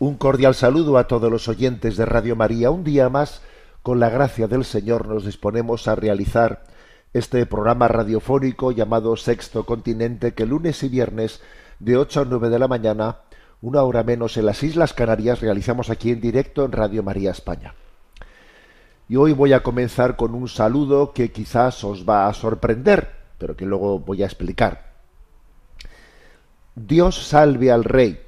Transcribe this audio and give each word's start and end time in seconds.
Un 0.00 0.16
cordial 0.16 0.54
saludo 0.54 0.96
a 0.96 1.08
todos 1.08 1.28
los 1.28 1.48
oyentes 1.48 1.96
de 1.96 2.06
Radio 2.06 2.36
María. 2.36 2.70
Un 2.70 2.84
día 2.84 3.08
más, 3.08 3.42
con 3.82 3.98
la 3.98 4.08
gracia 4.08 4.46
del 4.46 4.64
Señor, 4.64 5.08
nos 5.08 5.24
disponemos 5.24 5.88
a 5.88 5.96
realizar 5.96 6.62
este 7.12 7.44
programa 7.46 7.88
radiofónico 7.88 8.70
llamado 8.70 9.16
Sexto 9.16 9.66
Continente, 9.66 10.34
que 10.34 10.46
lunes 10.46 10.84
y 10.84 10.88
viernes 10.88 11.40
de 11.80 11.96
8 11.96 12.20
a 12.20 12.24
9 12.26 12.48
de 12.48 12.58
la 12.60 12.68
mañana, 12.68 13.22
una 13.60 13.82
hora 13.82 14.04
menos 14.04 14.36
en 14.36 14.46
las 14.46 14.62
Islas 14.62 14.92
Canarias, 14.92 15.40
realizamos 15.40 15.90
aquí 15.90 16.12
en 16.12 16.20
directo 16.20 16.64
en 16.64 16.70
Radio 16.70 17.02
María 17.02 17.32
España. 17.32 17.74
Y 19.08 19.16
hoy 19.16 19.32
voy 19.32 19.52
a 19.52 19.64
comenzar 19.64 20.14
con 20.14 20.32
un 20.36 20.48
saludo 20.48 21.12
que 21.12 21.32
quizás 21.32 21.82
os 21.82 22.08
va 22.08 22.28
a 22.28 22.34
sorprender, 22.34 23.16
pero 23.36 23.56
que 23.56 23.66
luego 23.66 23.98
voy 23.98 24.22
a 24.22 24.26
explicar. 24.26 24.92
Dios 26.76 27.26
salve 27.26 27.72
al 27.72 27.82
rey. 27.82 28.27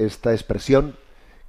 Esta 0.00 0.32
expresión 0.32 0.96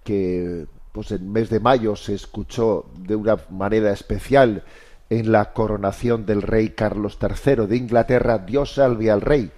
que 0.04 0.68
pues 0.92 1.12
en 1.12 1.32
mes 1.32 1.50
de 1.50 1.62
mayo 1.62 1.96
se 1.96 2.14
escuchó 2.14 2.86
de 2.98 3.16
una 3.16 3.38
manera 3.50 3.92
especial 3.94 4.64
en 5.10 5.32
la 5.32 5.54
coronación 5.54 6.26
del 6.26 6.42
rey 6.42 6.70
Carlos 6.70 7.18
III 7.22 7.68
de 7.68 7.78
Inglaterra, 7.78 8.40
Dios 8.40 8.74
salve 8.76 9.10
al 9.10 9.22
rey. 9.22 9.52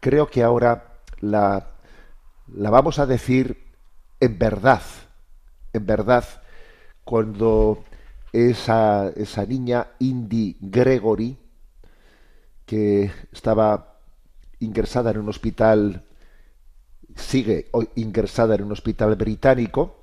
Creo 0.00 0.28
que 0.28 0.42
ahora 0.42 0.94
la, 1.20 1.68
la 2.54 2.70
vamos 2.70 2.98
a 2.98 3.06
decir 3.06 3.64
en 4.18 4.38
verdad, 4.38 4.82
en 5.74 5.84
verdad, 5.84 6.24
cuando 7.04 7.84
esa, 8.32 9.08
esa 9.10 9.44
niña 9.44 9.88
Indy 9.98 10.56
Gregory, 10.60 11.38
que 12.64 13.10
estaba 13.30 13.98
ingresada 14.58 15.10
en 15.10 15.18
un 15.18 15.28
hospital, 15.28 16.05
sigue 17.16 17.70
ingresada 17.94 18.54
en 18.54 18.64
un 18.64 18.72
hospital 18.72 19.16
británico, 19.16 19.96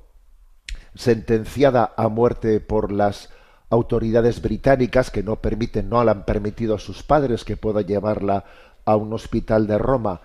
sentenciada 0.95 1.93
a 1.95 2.07
muerte 2.09 2.59
por 2.59 2.91
las 2.91 3.29
autoridades 3.69 4.41
británicas 4.41 5.09
que 5.09 5.23
no 5.23 5.37
permiten, 5.37 5.89
no 5.89 6.03
le 6.03 6.11
han 6.11 6.25
permitido 6.25 6.75
a 6.75 6.79
sus 6.79 7.03
padres 7.03 7.43
que 7.43 7.57
pueda 7.57 7.81
llevarla 7.81 8.45
a 8.85 8.95
un 8.95 9.13
hospital 9.13 9.65
de 9.65 9.77
Roma 9.77 10.21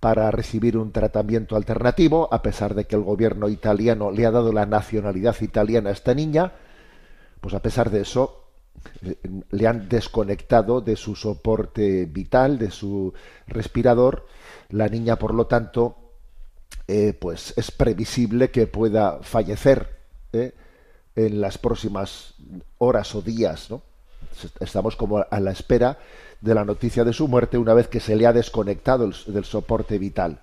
para 0.00 0.30
recibir 0.30 0.76
un 0.76 0.92
tratamiento 0.92 1.56
alternativo, 1.56 2.28
a 2.32 2.42
pesar 2.42 2.74
de 2.74 2.84
que 2.84 2.96
el 2.96 3.02
gobierno 3.02 3.48
italiano 3.48 4.10
le 4.10 4.26
ha 4.26 4.30
dado 4.30 4.52
la 4.52 4.66
nacionalidad 4.66 5.36
italiana 5.40 5.90
a 5.90 5.92
esta 5.92 6.14
niña, 6.14 6.52
pues 7.40 7.54
a 7.54 7.60
pesar 7.60 7.90
de 7.90 8.02
eso 8.02 8.44
eh, 9.02 9.16
le 9.50 9.66
han 9.66 9.88
desconectado 9.88 10.80
de 10.80 10.96
su 10.96 11.16
soporte 11.16 12.06
vital, 12.06 12.58
de 12.58 12.70
su 12.70 13.12
respirador. 13.46 14.26
La 14.68 14.88
niña, 14.88 15.16
por 15.16 15.34
lo 15.34 15.46
tanto, 15.46 16.05
eh, 16.88 17.12
pues 17.18 17.52
es 17.56 17.70
previsible 17.70 18.50
que 18.50 18.66
pueda 18.66 19.18
fallecer 19.22 19.96
¿eh? 20.32 20.52
en 21.14 21.40
las 21.40 21.58
próximas 21.58 22.34
horas 22.78 23.14
o 23.14 23.22
días. 23.22 23.70
¿no? 23.70 23.82
Estamos 24.60 24.96
como 24.96 25.24
a 25.30 25.40
la 25.40 25.50
espera 25.50 25.98
de 26.40 26.54
la 26.54 26.64
noticia 26.64 27.04
de 27.04 27.12
su 27.12 27.28
muerte 27.28 27.58
una 27.58 27.74
vez 27.74 27.88
que 27.88 28.00
se 28.00 28.14
le 28.16 28.26
ha 28.26 28.32
desconectado 28.32 29.04
el- 29.04 29.34
del 29.34 29.44
soporte 29.44 29.98
vital. 29.98 30.40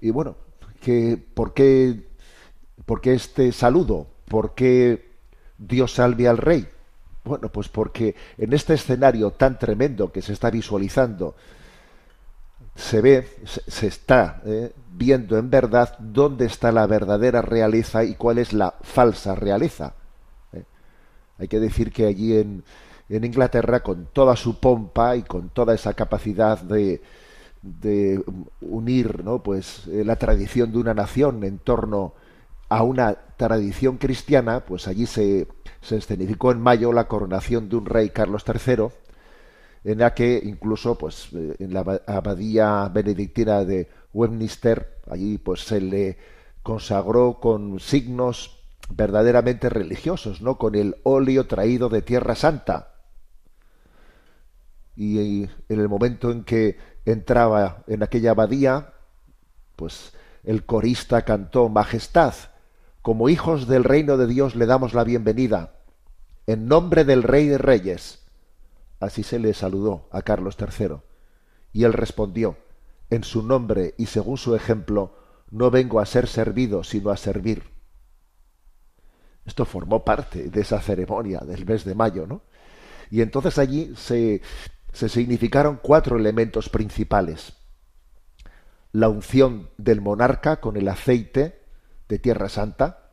Y 0.00 0.10
bueno, 0.10 0.36
que, 0.80 1.16
¿por, 1.34 1.54
qué, 1.54 2.06
¿por 2.84 3.00
qué 3.00 3.14
este 3.14 3.52
saludo? 3.52 4.06
¿Por 4.28 4.54
qué 4.54 5.08
Dios 5.58 5.94
salve 5.94 6.28
al 6.28 6.38
rey? 6.38 6.68
Bueno, 7.24 7.48
pues 7.48 7.68
porque 7.68 8.14
en 8.36 8.52
este 8.52 8.74
escenario 8.74 9.30
tan 9.30 9.58
tremendo 9.58 10.12
que 10.12 10.20
se 10.20 10.32
está 10.34 10.50
visualizando, 10.50 11.34
se 12.74 13.00
ve, 13.00 13.28
se, 13.44 13.86
está 13.86 14.42
eh, 14.44 14.72
viendo 14.92 15.38
en 15.38 15.48
verdad 15.48 15.96
dónde 15.98 16.46
está 16.46 16.72
la 16.72 16.86
verdadera 16.86 17.40
realeza 17.40 18.04
y 18.04 18.14
cuál 18.14 18.38
es 18.38 18.52
la 18.52 18.74
falsa 18.82 19.34
realeza. 19.34 19.94
¿eh? 20.52 20.64
Hay 21.38 21.48
que 21.48 21.60
decir 21.60 21.92
que 21.92 22.06
allí 22.06 22.36
en, 22.36 22.64
en 23.08 23.24
Inglaterra, 23.24 23.80
con 23.80 24.06
toda 24.12 24.34
su 24.34 24.58
pompa 24.58 25.16
y 25.16 25.22
con 25.22 25.50
toda 25.50 25.74
esa 25.74 25.94
capacidad 25.94 26.60
de, 26.60 27.00
de 27.62 28.22
unir 28.60 29.24
¿no? 29.24 29.42
pues, 29.42 29.86
eh, 29.88 30.04
la 30.04 30.16
tradición 30.16 30.72
de 30.72 30.78
una 30.78 30.94
nación 30.94 31.44
en 31.44 31.58
torno 31.58 32.14
a 32.68 32.82
una 32.82 33.14
tradición 33.36 33.98
cristiana, 33.98 34.64
pues 34.64 34.88
allí 34.88 35.06
se, 35.06 35.46
se 35.80 35.96
escenificó 35.98 36.50
en 36.50 36.60
mayo 36.60 36.92
la 36.92 37.06
coronación 37.06 37.68
de 37.68 37.76
un 37.76 37.86
rey 37.86 38.10
Carlos 38.10 38.44
III, 38.46 38.88
en 39.84 39.98
la 39.98 40.14
que 40.14 40.40
incluso 40.42 40.96
pues 40.96 41.28
eh, 41.34 41.56
en 41.58 41.74
la 41.74 41.80
aba- 41.80 42.00
abadía 42.06 42.88
benedictina 42.88 43.64
de 43.64 43.88
Westminster 44.12 45.00
allí 45.10 45.38
pues 45.38 45.60
se 45.60 45.80
le 45.80 46.18
consagró 46.62 47.38
con 47.40 47.78
signos 47.78 48.58
verdaderamente 48.90 49.68
religiosos, 49.68 50.40
¿no? 50.40 50.58
Con 50.58 50.74
el 50.74 50.96
óleo 51.04 51.46
traído 51.46 51.88
de 51.88 52.02
Tierra 52.02 52.34
Santa. 52.34 52.94
Y 54.96 55.44
en 55.44 55.80
el 55.80 55.88
momento 55.88 56.30
en 56.30 56.44
que 56.44 56.78
entraba 57.04 57.82
en 57.86 58.02
aquella 58.02 58.30
abadía, 58.30 58.92
pues 59.76 60.12
el 60.44 60.64
corista 60.64 61.22
cantó 61.22 61.68
Majestad, 61.68 62.34
como 63.02 63.28
hijos 63.28 63.66
del 63.66 63.84
reino 63.84 64.16
de 64.16 64.26
Dios 64.26 64.54
le 64.54 64.66
damos 64.66 64.94
la 64.94 65.04
bienvenida, 65.04 65.72
en 66.46 66.68
nombre 66.68 67.04
del 67.04 67.22
Rey 67.22 67.48
de 67.48 67.58
Reyes. 67.58 68.23
Así 69.00 69.22
se 69.22 69.38
le 69.38 69.54
saludó 69.54 70.08
a 70.12 70.22
Carlos 70.22 70.56
III. 70.58 70.96
Y 71.72 71.84
él 71.84 71.92
respondió, 71.92 72.56
en 73.10 73.24
su 73.24 73.42
nombre 73.42 73.94
y 73.98 74.06
según 74.06 74.38
su 74.38 74.54
ejemplo, 74.54 75.16
no 75.50 75.70
vengo 75.70 76.00
a 76.00 76.06
ser 76.06 76.26
servido, 76.26 76.84
sino 76.84 77.10
a 77.10 77.16
servir. 77.16 77.62
Esto 79.44 79.64
formó 79.64 80.04
parte 80.04 80.50
de 80.50 80.60
esa 80.60 80.80
ceremonia 80.80 81.40
del 81.40 81.66
mes 81.66 81.84
de 81.84 81.94
mayo, 81.94 82.26
¿no? 82.26 82.42
Y 83.10 83.20
entonces 83.20 83.58
allí 83.58 83.92
se, 83.96 84.40
se 84.92 85.08
significaron 85.08 85.78
cuatro 85.82 86.16
elementos 86.16 86.68
principales. 86.68 87.52
La 88.92 89.08
unción 89.08 89.70
del 89.76 90.00
monarca 90.00 90.60
con 90.60 90.76
el 90.76 90.88
aceite 90.88 91.60
de 92.08 92.18
Tierra 92.18 92.48
Santa, 92.48 93.10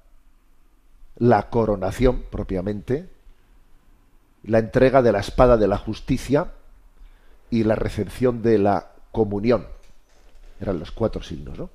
la 1.15 1.49
coronación 1.49 2.23
propiamente, 2.31 3.09
la 4.43 4.59
entrega 4.59 5.01
de 5.01 5.11
la 5.11 5.19
espada 5.19 5.57
de 5.57 5.67
la 5.67 5.77
justicia 5.77 6.51
y 7.49 7.63
la 7.63 7.75
recepción 7.75 8.41
de 8.41 8.57
la 8.57 8.91
comunión. 9.11 9.67
Eran 10.59 10.79
los 10.79 10.91
cuatro 10.91 11.21
signos, 11.21 11.57
¿no? 11.57 11.69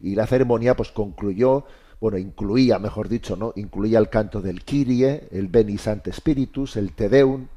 Y 0.00 0.14
la 0.14 0.26
ceremonia 0.26 0.76
pues 0.76 0.90
concluyó, 0.90 1.64
bueno, 2.00 2.18
incluía, 2.18 2.78
mejor 2.78 3.08
dicho, 3.08 3.36
¿no? 3.36 3.52
Incluía 3.56 3.98
el 3.98 4.08
canto 4.08 4.40
del 4.40 4.64
Kyrie, 4.64 5.28
el 5.32 5.48
Beni 5.48 5.76
Sancte 5.76 6.12
Spiritus, 6.12 6.76
el 6.76 6.92
Te 6.92 7.08
Deum. 7.08 7.48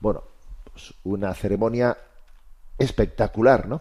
Bueno, 0.00 0.22
pues 0.70 0.92
una 1.04 1.32
ceremonia 1.34 1.96
espectacular, 2.76 3.66
¿no? 3.66 3.80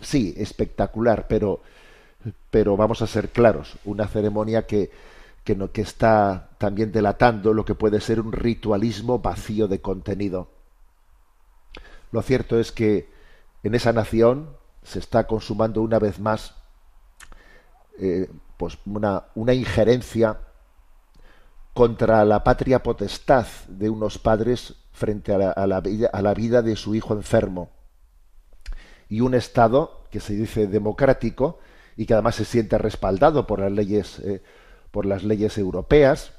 Sí, 0.00 0.34
espectacular, 0.36 1.26
pero 1.26 1.60
pero 2.50 2.76
vamos 2.76 3.00
a 3.00 3.06
ser 3.06 3.30
claros, 3.30 3.76
una 3.84 4.06
ceremonia 4.08 4.66
que 4.66 4.90
que, 5.48 5.56
no, 5.56 5.72
que 5.72 5.80
está 5.80 6.47
también 6.58 6.92
delatando 6.92 7.54
lo 7.54 7.64
que 7.64 7.74
puede 7.74 8.00
ser 8.00 8.20
un 8.20 8.32
ritualismo 8.32 9.20
vacío 9.20 9.68
de 9.68 9.80
contenido. 9.80 10.50
Lo 12.10 12.22
cierto 12.22 12.58
es 12.58 12.72
que 12.72 13.08
en 13.62 13.74
esa 13.74 13.92
nación 13.92 14.56
se 14.82 14.98
está 14.98 15.26
consumando 15.26 15.82
una 15.82 15.98
vez 15.98 16.18
más 16.18 16.54
eh, 17.98 18.30
pues 18.56 18.78
una, 18.86 19.24
una 19.34 19.54
injerencia 19.54 20.38
contra 21.74 22.24
la 22.24 22.42
patria 22.42 22.82
potestad 22.82 23.46
de 23.68 23.88
unos 23.88 24.18
padres 24.18 24.74
frente 24.92 25.32
a 25.32 25.66
la, 25.66 25.80
vida, 25.80 26.10
a 26.12 26.22
la 26.22 26.34
vida 26.34 26.60
de 26.60 26.74
su 26.74 26.94
hijo 26.96 27.14
enfermo. 27.14 27.70
y 29.08 29.20
un 29.20 29.34
Estado 29.34 30.04
que 30.10 30.18
se 30.20 30.34
dice 30.34 30.66
democrático 30.66 31.60
y 31.96 32.04
que 32.06 32.14
además 32.14 32.34
se 32.34 32.44
siente 32.44 32.78
respaldado 32.78 33.46
por 33.46 33.60
las 33.60 33.70
leyes, 33.70 34.18
eh, 34.20 34.42
por 34.90 35.06
las 35.06 35.22
leyes 35.22 35.56
europeas, 35.56 36.32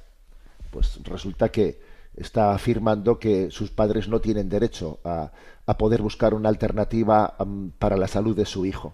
pues 0.72 1.00
resulta 1.04 1.50
que 1.50 1.80
está 2.16 2.54
afirmando 2.54 3.20
que 3.20 3.50
sus 3.52 3.70
padres 3.70 4.08
no 4.08 4.20
tienen 4.20 4.50
derecho 4.50 5.00
a, 5.04 5.32
a 5.66 5.78
poder 5.78 6.02
buscar 6.02 6.34
una 6.34 6.50
alternativa 6.50 7.36
um, 7.40 7.70
para 7.72 7.96
la 7.96 8.08
salud 8.08 8.36
de 8.36 8.46
su 8.46 8.66
hijo. 8.66 8.94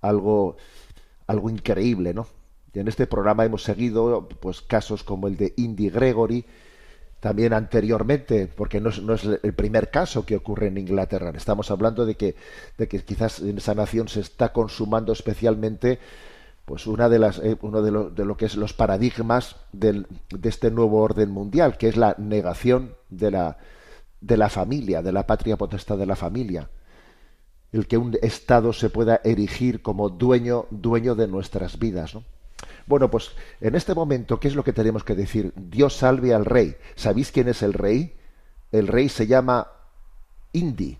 Algo, 0.00 0.56
algo 1.26 1.50
increíble, 1.50 2.14
¿no? 2.14 2.26
Y 2.72 2.78
en 2.78 2.88
este 2.88 3.06
programa 3.06 3.44
hemos 3.44 3.62
seguido 3.62 4.28
pues 4.40 4.60
casos 4.62 5.02
como 5.02 5.28
el 5.28 5.36
de 5.36 5.52
Indy 5.56 5.90
Gregory, 5.90 6.44
también 7.20 7.52
anteriormente, 7.52 8.46
porque 8.46 8.80
no 8.80 8.90
es, 8.90 9.02
no 9.02 9.14
es, 9.14 9.24
el 9.24 9.54
primer 9.54 9.90
caso 9.90 10.24
que 10.24 10.36
ocurre 10.36 10.68
en 10.68 10.78
Inglaterra. 10.78 11.32
Estamos 11.34 11.70
hablando 11.70 12.06
de 12.06 12.14
que, 12.14 12.36
de 12.78 12.88
que 12.88 13.02
quizás 13.02 13.40
en 13.40 13.58
esa 13.58 13.74
nación 13.74 14.08
se 14.08 14.20
está 14.20 14.52
consumando 14.52 15.12
especialmente 15.12 15.98
pues 16.66 16.86
una 16.86 17.08
de 17.08 17.18
las 17.18 17.38
eh, 17.38 17.56
uno 17.62 17.80
de 17.80 17.90
lo, 17.90 18.10
de 18.10 18.24
lo, 18.24 18.36
que 18.36 18.44
es 18.44 18.56
los 18.56 18.74
paradigmas 18.74 19.56
de 19.72 20.04
este 20.42 20.70
nuevo 20.70 21.00
orden 21.00 21.30
mundial, 21.30 21.78
que 21.78 21.88
es 21.88 21.96
la 21.96 22.14
negación 22.18 22.94
de 23.08 23.30
la 23.30 23.56
de 24.20 24.36
la 24.36 24.48
familia, 24.48 25.02
de 25.02 25.12
la 25.12 25.26
patria 25.26 25.56
potestad 25.56 25.96
de 25.96 26.06
la 26.06 26.16
familia. 26.16 26.68
El 27.72 27.86
que 27.86 27.96
un 27.96 28.16
Estado 28.20 28.72
se 28.72 28.90
pueda 28.90 29.20
erigir 29.24 29.82
como 29.82 30.08
dueño, 30.08 30.66
dueño 30.70 31.14
de 31.14 31.28
nuestras 31.28 31.78
vidas, 31.78 32.14
¿no? 32.14 32.24
Bueno, 32.86 33.10
pues 33.10 33.32
en 33.60 33.74
este 33.74 33.94
momento, 33.94 34.40
¿qué 34.40 34.48
es 34.48 34.54
lo 34.54 34.64
que 34.64 34.72
tenemos 34.72 35.04
que 35.04 35.14
decir? 35.14 35.52
Dios 35.56 35.96
salve 35.96 36.32
al 36.32 36.44
rey. 36.44 36.76
¿Sabéis 36.94 37.32
quién 37.32 37.48
es 37.48 37.62
el 37.62 37.72
rey? 37.72 38.16
El 38.72 38.86
rey 38.86 39.08
se 39.08 39.26
llama 39.26 39.68
Indy, 40.52 40.98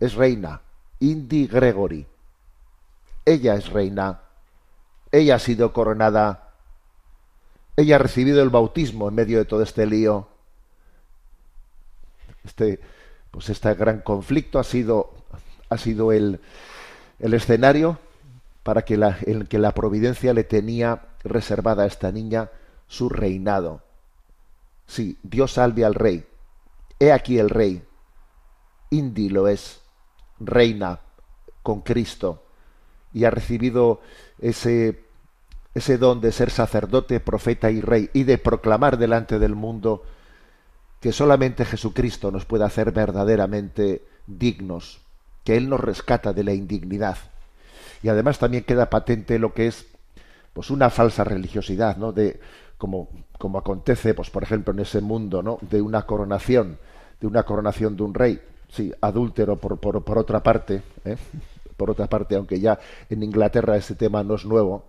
es 0.00 0.14
reina, 0.14 0.62
Indy 1.00 1.46
Gregory. 1.46 2.06
Ella 3.24 3.54
es 3.54 3.68
reina, 3.68 4.21
ella 5.12 5.36
ha 5.36 5.38
sido 5.38 5.72
coronada, 5.72 6.54
ella 7.76 7.96
ha 7.96 7.98
recibido 7.98 8.42
el 8.42 8.50
bautismo 8.50 9.08
en 9.08 9.14
medio 9.14 9.38
de 9.38 9.44
todo 9.44 9.62
este 9.62 9.86
lío. 9.86 10.28
Este, 12.44 12.80
pues 13.30 13.48
este 13.50 13.74
gran 13.74 14.00
conflicto 14.00 14.58
ha 14.58 14.64
sido, 14.64 15.14
ha 15.68 15.78
sido 15.78 16.12
el, 16.12 16.40
el 17.20 17.34
escenario 17.34 17.98
para 18.62 18.82
que 18.82 18.96
la, 18.96 19.18
que 19.48 19.58
la 19.58 19.72
providencia 19.72 20.34
le 20.34 20.44
tenía 20.44 21.02
reservada 21.24 21.84
a 21.84 21.86
esta 21.86 22.10
niña 22.10 22.50
su 22.88 23.08
reinado. 23.08 23.82
Sí, 24.86 25.18
Dios 25.22 25.52
salve 25.52 25.84
al 25.84 25.94
rey. 25.94 26.26
He 26.98 27.12
aquí 27.12 27.38
el 27.38 27.50
rey. 27.50 27.82
Indy 28.90 29.30
lo 29.30 29.48
es, 29.48 29.80
reina 30.38 31.00
con 31.62 31.80
Cristo, 31.80 32.44
y 33.14 33.24
ha 33.24 33.30
recibido 33.30 34.00
ese, 34.42 35.04
ese 35.74 35.96
don 35.96 36.20
de 36.20 36.32
ser 36.32 36.50
sacerdote, 36.50 37.20
profeta 37.20 37.70
y 37.70 37.80
rey, 37.80 38.10
y 38.12 38.24
de 38.24 38.36
proclamar 38.36 38.98
delante 38.98 39.38
del 39.38 39.54
mundo 39.54 40.02
que 41.00 41.12
solamente 41.12 41.64
Jesucristo 41.64 42.30
nos 42.30 42.44
puede 42.44 42.64
hacer 42.64 42.92
verdaderamente 42.92 44.04
dignos, 44.26 45.00
que 45.42 45.56
Él 45.56 45.70
nos 45.70 45.80
rescata 45.80 46.34
de 46.34 46.44
la 46.44 46.52
indignidad 46.52 47.16
y 48.02 48.08
además 48.08 48.38
también 48.38 48.64
queda 48.64 48.90
patente 48.90 49.38
lo 49.38 49.54
que 49.54 49.68
es 49.68 49.86
pues 50.52 50.70
una 50.70 50.90
falsa 50.90 51.24
religiosidad, 51.24 51.96
¿no? 51.96 52.12
De 52.12 52.40
como, 52.76 53.08
como 53.38 53.58
acontece, 53.58 54.12
pues 54.12 54.28
por 54.28 54.42
ejemplo 54.42 54.72
en 54.74 54.80
ese 54.80 55.00
mundo, 55.00 55.42
¿no? 55.42 55.58
De 55.62 55.80
una 55.80 56.02
coronación, 56.02 56.78
de 57.20 57.26
una 57.26 57.44
coronación 57.44 57.96
de 57.96 58.02
un 58.02 58.12
rey, 58.12 58.42
sí, 58.68 58.92
adúltero 59.00 59.56
por, 59.56 59.78
por, 59.78 60.02
por 60.04 60.18
otra 60.18 60.42
parte, 60.42 60.82
¿eh? 61.04 61.16
Por 61.82 61.90
otra 61.90 62.06
parte, 62.06 62.36
aunque 62.36 62.60
ya 62.60 62.78
en 63.10 63.24
Inglaterra 63.24 63.76
ese 63.76 63.96
tema 63.96 64.22
no 64.22 64.36
es 64.36 64.44
nuevo, 64.44 64.84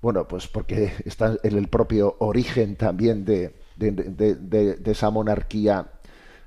bueno, 0.00 0.26
pues 0.26 0.48
porque 0.48 0.90
está 1.04 1.36
en 1.42 1.58
el 1.58 1.68
propio 1.68 2.16
origen 2.20 2.74
también 2.76 3.26
de, 3.26 3.54
de, 3.76 3.92
de, 3.92 4.90
esa 4.90 5.10
monarquía 5.10 5.90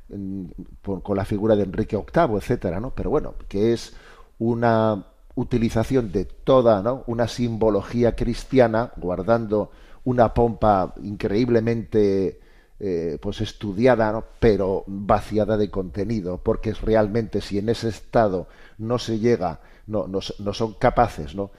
con 0.07 1.15
la 1.15 1.23
figura 1.23 1.55
de 1.55 1.65
Enrique 1.65 1.95
VIII, 1.95 2.35
etcétera, 2.35 2.79
¿no? 2.79 2.95
Pero 2.95 3.11
bueno, 3.11 3.35
que 3.47 3.73
es 3.73 3.95
una 4.39 5.05
utilización 5.35 6.11
de 6.11 6.25
toda 6.25 6.81
¿no? 6.81 7.03
una 7.05 7.27
simbología 7.27 8.15
cristiana, 8.15 8.91
guardando 8.95 9.69
una 10.03 10.33
pompa 10.33 10.95
increíblemente 11.03 12.39
eh, 12.79 13.17
pues 13.21 13.41
estudiada, 13.41 14.23
pero 14.39 14.83
vaciada 14.87 15.57
de 15.57 15.69
contenido, 15.69 16.39
porque 16.43 16.71
es 16.71 16.81
realmente 16.81 17.41
si 17.41 17.57
en 17.57 17.69
ese 17.69 17.89
estado 17.89 18.47
no 18.77 18.99
se 18.99 19.19
llega, 19.19 19.61
no, 19.87 20.07
no, 20.07 20.19
no 20.39 20.53
son 20.53 20.73
capaces 20.73 21.35
¿no? 21.35 21.51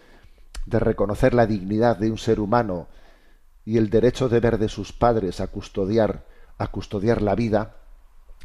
de 0.66 0.78
reconocer 0.78 1.32
la 1.34 1.46
dignidad 1.46 1.96
de 1.96 2.10
un 2.10 2.18
ser 2.18 2.40
humano 2.40 2.88
y 3.64 3.78
el 3.78 3.90
derecho 3.90 4.28
de 4.28 4.40
ver 4.40 4.58
de 4.58 4.68
sus 4.68 4.92
padres 4.92 5.40
a 5.40 5.46
custodiar, 5.46 6.24
a 6.58 6.68
custodiar 6.68 7.22
la 7.22 7.34
vida, 7.34 7.76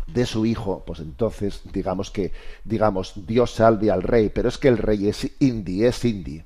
de 0.07 0.25
su 0.25 0.45
hijo, 0.45 0.83
pues 0.85 0.99
entonces 0.99 1.61
digamos 1.71 2.11
que, 2.11 2.31
digamos, 2.63 3.13
Dios 3.27 3.51
salve 3.51 3.91
al 3.91 4.03
rey, 4.03 4.29
pero 4.29 4.49
es 4.49 4.57
que 4.57 4.67
el 4.67 4.77
rey 4.77 5.07
es 5.07 5.29
Indy, 5.39 5.85
es 5.85 6.03
Indy. 6.05 6.43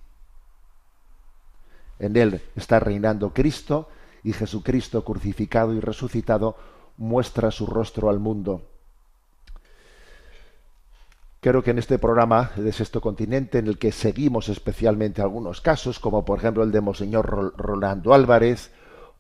En 1.99 2.17
él 2.17 2.41
está 2.55 2.79
reinando 2.79 3.33
Cristo 3.33 3.87
y 4.25 4.33
Jesucristo 4.33 5.05
crucificado 5.05 5.73
y 5.73 5.79
resucitado 5.79 6.57
muestra 6.97 7.51
su 7.51 7.65
rostro 7.65 8.09
al 8.09 8.19
mundo. 8.19 8.63
Creo 11.39 11.61
que 11.61 11.71
en 11.71 11.77
este 11.77 11.99
programa 11.99 12.51
de 12.55 12.73
Sexto 12.73 12.99
Continente, 12.99 13.59
en 13.59 13.67
el 13.67 13.77
que 13.77 13.91
seguimos 13.91 14.49
especialmente 14.49 15.21
algunos 15.21 15.61
casos, 15.61 15.99
como 15.99 16.25
por 16.25 16.39
ejemplo 16.39 16.63
el 16.63 16.71
de 16.71 16.81
Monseñor 16.81 17.53
Rolando 17.55 18.13
Álvarez, 18.13 18.71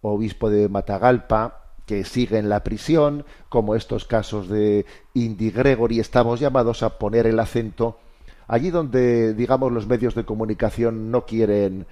obispo 0.01 0.49
de 0.49 0.67
Matagalpa, 0.67 1.61
que 1.85 2.03
sigue 2.03 2.39
en 2.39 2.49
la 2.49 2.63
prisión, 2.63 3.25
como 3.47 3.75
estos 3.75 4.05
casos 4.05 4.49
de 4.49 4.87
Indy 5.13 5.51
Gregory, 5.51 5.99
estamos 5.99 6.39
llamados 6.39 6.81
a 6.81 6.97
poner 6.97 7.27
el 7.27 7.39
acento 7.39 7.99
allí 8.47 8.69
donde, 8.69 9.33
digamos, 9.33 9.71
los 9.71 9.87
medios 9.87 10.15
de 10.15 10.25
comunicación 10.25 11.11
no 11.11 11.25
quieren 11.25 11.85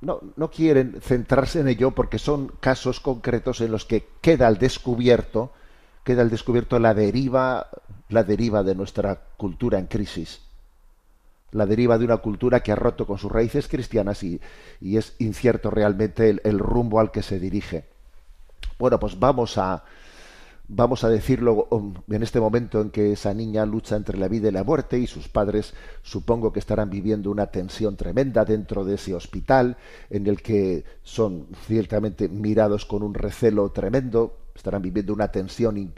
no, 0.00 0.20
no 0.36 0.50
quieren 0.50 1.00
centrarse 1.00 1.60
en 1.60 1.68
ello 1.68 1.92
porque 1.92 2.18
son 2.18 2.48
casos 2.60 3.00
concretos 3.00 3.60
en 3.60 3.72
los 3.72 3.84
que 3.84 4.06
queda 4.20 4.46
al 4.46 4.58
descubierto 4.58 5.52
queda 6.04 6.22
al 6.22 6.30
descubierto 6.30 6.78
la 6.78 6.94
deriva 6.94 7.68
la 8.08 8.24
deriva 8.24 8.62
de 8.62 8.74
nuestra 8.74 9.20
cultura 9.36 9.78
en 9.78 9.86
crisis. 9.86 10.42
La 11.52 11.66
deriva 11.66 11.98
de 11.98 12.04
una 12.04 12.18
cultura 12.18 12.60
que 12.60 12.72
ha 12.72 12.76
roto 12.76 13.06
con 13.06 13.18
sus 13.18 13.30
raíces 13.30 13.68
cristianas 13.68 14.22
y, 14.22 14.40
y 14.80 14.96
es 14.96 15.14
incierto 15.18 15.70
realmente 15.70 16.28
el, 16.28 16.40
el 16.44 16.58
rumbo 16.58 17.00
al 17.00 17.10
que 17.10 17.22
se 17.22 17.40
dirige. 17.40 17.84
Bueno, 18.78 18.98
pues 18.98 19.18
vamos 19.18 19.58
a 19.58 19.84
vamos 20.72 21.02
a 21.02 21.08
decirlo 21.08 21.66
um, 21.70 21.94
en 22.08 22.22
este 22.22 22.38
momento 22.38 22.80
en 22.80 22.90
que 22.90 23.12
esa 23.12 23.34
niña 23.34 23.66
lucha 23.66 23.96
entre 23.96 24.16
la 24.16 24.28
vida 24.28 24.48
y 24.48 24.52
la 24.52 24.62
muerte 24.62 24.98
y 24.98 25.08
sus 25.08 25.28
padres 25.28 25.74
supongo 26.02 26.52
que 26.52 26.60
estarán 26.60 26.90
viviendo 26.90 27.30
una 27.30 27.48
tensión 27.48 27.96
tremenda 27.96 28.44
dentro 28.44 28.84
de 28.84 28.94
ese 28.94 29.12
hospital 29.12 29.76
en 30.10 30.28
el 30.28 30.40
que 30.42 30.84
son 31.02 31.48
ciertamente 31.66 32.28
mirados 32.28 32.86
con 32.86 33.02
un 33.02 33.14
recelo 33.14 33.72
tremendo, 33.72 34.38
estarán 34.54 34.80
viviendo 34.80 35.12
una 35.12 35.32
tensión 35.32 35.76
in 35.76 35.92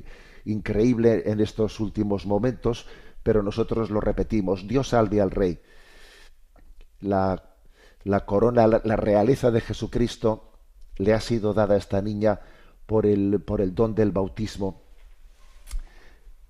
increíble 0.45 1.23
en 1.26 1.41
estos 1.41 1.79
últimos 1.79 2.26
momentos, 2.26 2.87
pero 3.23 3.45
nosotros 3.45 3.91
lo 3.91 4.00
repetimos, 4.00 4.67
Dios 4.67 4.88
salve 4.88 5.21
al 5.21 5.31
rey. 5.31 5.61
La, 6.99 7.45
la 8.02 8.25
corona, 8.25 8.67
la 8.67 8.97
realeza 8.97 9.52
de 9.52 9.61
Jesucristo 9.61 10.50
le 10.97 11.12
ha 11.12 11.21
sido 11.21 11.55
dada 11.55 11.75
a 11.75 11.79
esta 11.79 12.02
niña 12.02 12.41
por 12.92 13.06
el, 13.06 13.40
por 13.40 13.62
el 13.62 13.75
don 13.75 13.94
del 13.94 14.12
bautismo. 14.12 14.82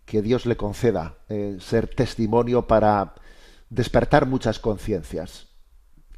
Que 0.05 0.23
Dios 0.23 0.45
le 0.45 0.57
conceda 0.57 1.19
eh, 1.29 1.59
ser 1.61 1.87
testimonio 1.87 2.67
para 2.67 3.15
despertar 3.71 4.27
muchas 4.27 4.59
conciencias. 4.59 5.47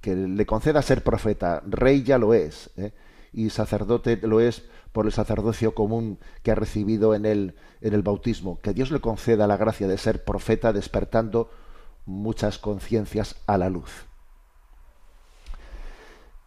Que 0.00 0.16
le 0.16 0.46
conceda 0.46 0.80
ser 0.80 1.04
profeta. 1.04 1.62
Rey 1.66 2.04
ya 2.04 2.16
lo 2.16 2.32
es. 2.32 2.70
¿eh? 2.78 2.94
Y 3.34 3.50
sacerdote 3.50 4.18
lo 4.22 4.40
es 4.40 4.64
por 4.92 5.04
el 5.04 5.12
sacerdocio 5.12 5.74
común 5.74 6.18
que 6.42 6.52
ha 6.52 6.54
recibido 6.54 7.14
en 7.14 7.26
el, 7.26 7.56
en 7.82 7.92
el 7.92 8.00
bautismo. 8.00 8.62
Que 8.62 8.72
Dios 8.72 8.90
le 8.90 9.00
conceda 9.00 9.46
la 9.46 9.58
gracia 9.58 9.86
de 9.86 9.98
ser 9.98 10.24
profeta 10.24 10.72
despertando 10.72 11.50
muchas 12.06 12.56
conciencias 12.56 13.36
a 13.46 13.58
la 13.58 13.68
luz. 13.68 14.06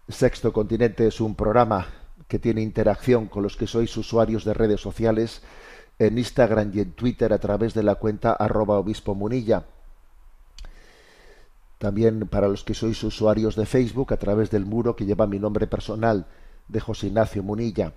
Sexto 0.10 0.52
Continente 0.52 1.06
es 1.06 1.22
un 1.22 1.36
programa 1.36 1.86
que 2.28 2.40
tiene 2.40 2.62
interacción 2.62 3.28
con 3.28 3.44
los 3.44 3.56
que 3.56 3.68
sois 3.68 3.96
usuarios 3.98 4.44
de 4.44 4.54
redes 4.54 4.82
sociales 4.82 5.42
en 6.00 6.18
Instagram 6.18 6.72
y 6.74 6.82
en 6.82 6.92
Twitter 6.92 7.34
a 7.34 7.40
través 7.40 7.74
de 7.74 7.84
la 7.84 7.96
cuenta 7.96 8.34
arroba 8.34 8.78
obispo 8.78 9.16
munilla. 9.16 9.66
También 11.78 12.28
para 12.28 12.48
los 12.48 12.64
que 12.64 12.74
sois 12.74 13.02
usuarios 13.04 13.56
de 13.56 13.66
Facebook 13.66 14.14
a 14.14 14.18
través 14.18 14.50
del 14.50 14.66
muro 14.66 14.96
que 14.96 15.06
lleva 15.06 15.28
mi 15.28 15.40
nombre 15.40 15.68
personal 15.68 16.28
de 16.68 16.80
José 16.80 17.08
Ignacio 17.08 17.44
Munilla. 17.44 17.94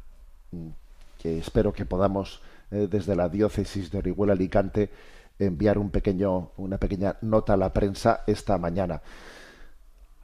que 1.19 1.39
espero 1.39 1.73
que 1.73 1.87
podamos 1.87 2.41
eh, 2.71 2.89
desde 2.91 3.17
la 3.17 3.29
diócesis 3.29 3.91
de 3.91 3.99
Orihuela 3.99 4.33
Alicante 4.33 4.91
enviar 5.39 5.79
un 5.79 5.91
pequeño, 5.91 6.51
una 6.57 6.79
pequeña 6.79 7.17
nota 7.23 7.55
a 7.55 7.57
la 7.57 7.73
prensa 7.73 8.23
esta 8.27 8.59
mañana. 8.59 9.03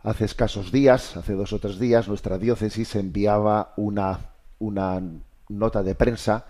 Hace 0.02 0.24
escasos 0.24 0.72
días, 0.72 1.16
hace 1.16 1.34
dos 1.34 1.52
o 1.52 1.58
tres 1.58 1.78
días, 1.78 2.08
nuestra 2.08 2.38
diócesis 2.38 2.96
enviaba 2.96 3.74
una, 3.76 4.30
una 4.58 5.02
nota 5.48 5.82
de 5.82 5.94
prensa, 5.94 6.46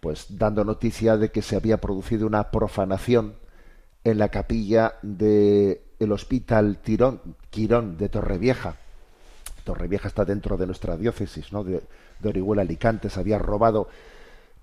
pues 0.00 0.26
dando 0.30 0.64
noticia 0.64 1.16
de 1.16 1.30
que 1.30 1.42
se 1.42 1.54
había 1.54 1.80
producido 1.80 2.26
una 2.26 2.50
profanación 2.50 3.34
en 4.04 4.18
la 4.18 4.28
capilla 4.30 4.94
del 5.02 5.80
el 6.00 6.12
Hospital 6.12 6.78
Tirón, 6.78 7.20
Quirón 7.50 7.96
de 7.96 8.08
Torrevieja. 8.08 8.76
Torrevieja 9.62 10.08
está 10.08 10.24
dentro 10.24 10.56
de 10.56 10.66
nuestra 10.66 10.96
diócesis, 10.96 11.52
¿no? 11.52 11.64
De, 11.64 11.82
Orihuela 12.24 12.62
Alicante. 12.62 13.10
Se 13.10 13.20
había 13.20 13.38
robado 13.38 13.88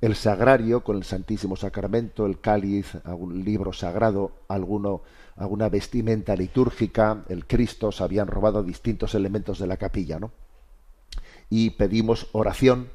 el 0.02 0.16
sagrario 0.16 0.84
con 0.84 0.98
el 0.98 1.04
Santísimo 1.04 1.56
Sacramento, 1.56 2.26
el 2.26 2.40
cáliz, 2.40 2.96
algún 3.04 3.44
libro 3.44 3.74
sagrado, 3.74 4.32
alguno, 4.48 5.02
alguna 5.36 5.68
vestimenta 5.68 6.36
litúrgica, 6.36 7.24
el 7.28 7.46
Cristo, 7.46 7.92
se 7.92 8.04
habían 8.04 8.28
robado 8.28 8.64
distintos 8.64 9.14
elementos 9.14 9.60
de 9.60 9.68
la 9.68 9.78
capilla, 9.78 10.20
¿no? 10.20 10.32
Y 11.50 11.72
pedimos 11.72 12.28
oración, 12.32 12.90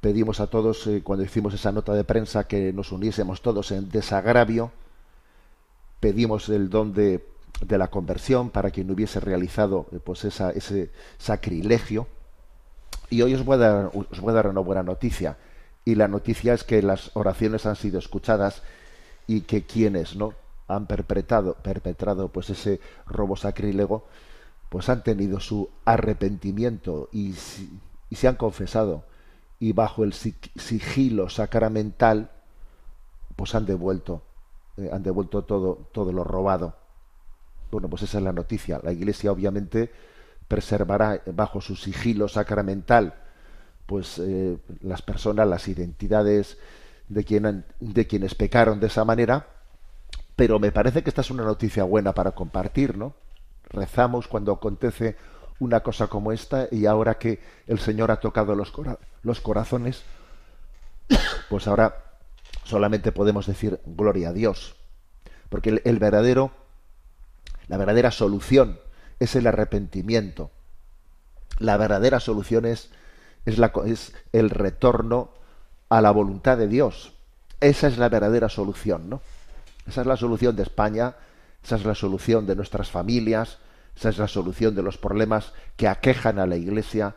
pedimos 0.00 0.38
a 0.40 0.46
todos, 0.48 0.86
eh, 0.86 1.02
cuando 1.02 1.24
hicimos 1.24 1.54
esa 1.54 1.72
nota 1.72 1.94
de 1.94 2.04
prensa, 2.04 2.46
que 2.46 2.72
nos 2.72 2.92
uniésemos 2.92 3.42
todos 3.42 3.72
en 3.72 3.88
desagravio, 3.88 4.70
pedimos 5.98 6.48
el 6.48 6.70
don 6.70 6.92
de, 6.92 7.24
de 7.60 7.78
la 7.78 7.88
conversión 7.88 8.50
para 8.50 8.70
quien 8.70 8.90
hubiese 8.90 9.20
realizado 9.20 9.86
eh, 9.92 9.98
pues 10.02 10.24
ese 10.24 10.90
sacrilegio. 11.18 12.06
Y 13.08 13.22
hoy 13.22 13.34
os 13.34 13.44
voy, 13.44 13.56
a 13.56 13.58
dar, 13.58 13.90
os 13.94 14.20
voy 14.20 14.30
a 14.30 14.34
dar 14.34 14.48
una 14.48 14.60
buena 14.60 14.82
noticia. 14.82 15.36
Y 15.84 15.94
la 15.94 16.08
noticia 16.08 16.54
es 16.54 16.64
que 16.64 16.82
las 16.82 17.10
oraciones 17.14 17.64
han 17.66 17.76
sido 17.76 17.98
escuchadas 17.98 18.62
y 19.26 19.42
que 19.42 19.64
quienes 19.64 20.16
no 20.16 20.34
han 20.68 20.86
perpetrado, 20.86 21.54
perpetrado 21.54 22.28
pues 22.28 22.50
ese 22.50 22.80
robo 23.06 23.36
sacrílego 23.36 24.04
pues 24.68 24.88
han 24.88 25.04
tenido 25.04 25.38
su 25.38 25.70
arrepentimiento 25.84 27.08
y, 27.12 27.34
y 28.10 28.16
se 28.16 28.28
han 28.28 28.34
confesado. 28.34 29.04
Y 29.60 29.72
bajo 29.72 30.04
el 30.04 30.12
sigilo 30.12 31.28
sacramental 31.28 32.30
pues 33.36 33.54
han 33.54 33.66
devuelto 33.66 34.22
eh, 34.76 34.90
han 34.92 35.02
devuelto 35.02 35.44
todo 35.44 35.88
todo 35.92 36.12
lo 36.12 36.24
robado 36.24 36.74
bueno 37.70 37.88
pues 37.88 38.02
esa 38.02 38.18
es 38.18 38.24
la 38.24 38.32
noticia. 38.32 38.80
La 38.82 38.92
iglesia 38.92 39.32
obviamente 39.32 39.90
preservará 40.48 41.22
bajo 41.26 41.60
su 41.60 41.76
sigilo 41.76 42.28
sacramental 42.28 43.14
pues 43.86 44.18
eh, 44.18 44.58
las 44.82 45.00
personas, 45.02 45.48
las 45.48 45.68
identidades 45.68 46.58
de, 47.08 47.24
quien, 47.24 47.64
de 47.80 48.06
quienes 48.06 48.34
pecaron 48.34 48.80
de 48.80 48.88
esa 48.88 49.04
manera, 49.04 49.46
pero 50.34 50.58
me 50.58 50.72
parece 50.72 51.02
que 51.02 51.10
esta 51.10 51.20
es 51.20 51.30
una 51.30 51.44
noticia 51.44 51.84
buena 51.84 52.12
para 52.12 52.32
compartir, 52.32 52.98
¿no? 52.98 53.14
Rezamos 53.70 54.28
cuando 54.28 54.52
acontece 54.52 55.16
una 55.58 55.80
cosa 55.80 56.08
como 56.08 56.32
esta 56.32 56.68
y 56.70 56.86
ahora 56.86 57.16
que 57.18 57.40
el 57.66 57.78
Señor 57.78 58.10
ha 58.10 58.20
tocado 58.20 58.54
los, 58.54 58.70
cora 58.70 58.98
los 59.22 59.40
corazones, 59.40 60.02
pues 61.48 61.66
ahora 61.66 62.04
solamente 62.64 63.12
podemos 63.12 63.46
decir 63.46 63.80
gloria 63.86 64.30
a 64.30 64.32
Dios, 64.32 64.76
porque 65.48 65.70
el, 65.70 65.82
el 65.84 65.98
verdadero, 65.98 66.50
la 67.68 67.76
verdadera 67.76 68.10
solución 68.10 68.78
es 69.18 69.34
el 69.36 69.46
arrepentimiento. 69.46 70.50
La 71.58 71.76
verdadera 71.76 72.20
solución 72.20 72.66
es 72.66 72.90
es, 73.46 73.58
es 73.86 74.12
el 74.32 74.50
retorno 74.50 75.30
a 75.88 76.00
la 76.00 76.10
voluntad 76.10 76.58
de 76.58 76.68
Dios. 76.68 77.12
Esa 77.60 77.86
es 77.86 77.96
la 77.96 78.08
verdadera 78.08 78.48
solución, 78.48 79.08
¿no? 79.08 79.22
Esa 79.86 80.00
es 80.00 80.06
la 80.06 80.16
solución 80.16 80.56
de 80.56 80.64
España, 80.64 81.14
esa 81.64 81.76
es 81.76 81.84
la 81.84 81.94
solución 81.94 82.46
de 82.46 82.56
nuestras 82.56 82.90
familias, 82.90 83.58
esa 83.96 84.08
es 84.10 84.18
la 84.18 84.28
solución 84.28 84.74
de 84.74 84.82
los 84.82 84.98
problemas 84.98 85.52
que 85.76 85.88
aquejan 85.88 86.38
a 86.38 86.46
la 86.46 86.56
Iglesia, 86.56 87.14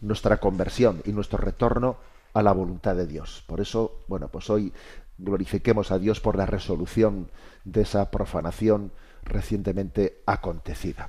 nuestra 0.00 0.38
conversión 0.38 1.02
y 1.04 1.12
nuestro 1.12 1.38
retorno 1.38 1.98
a 2.32 2.42
la 2.42 2.52
voluntad 2.52 2.96
de 2.96 3.06
Dios. 3.06 3.44
Por 3.46 3.60
eso, 3.60 4.00
bueno, 4.08 4.28
pues 4.28 4.48
hoy 4.48 4.72
glorifiquemos 5.18 5.90
a 5.90 5.98
Dios 5.98 6.20
por 6.20 6.36
la 6.36 6.46
resolución 6.46 7.30
de 7.64 7.82
esa 7.82 8.10
profanación 8.10 8.92
recientemente 9.24 10.22
acontecida. 10.26 11.08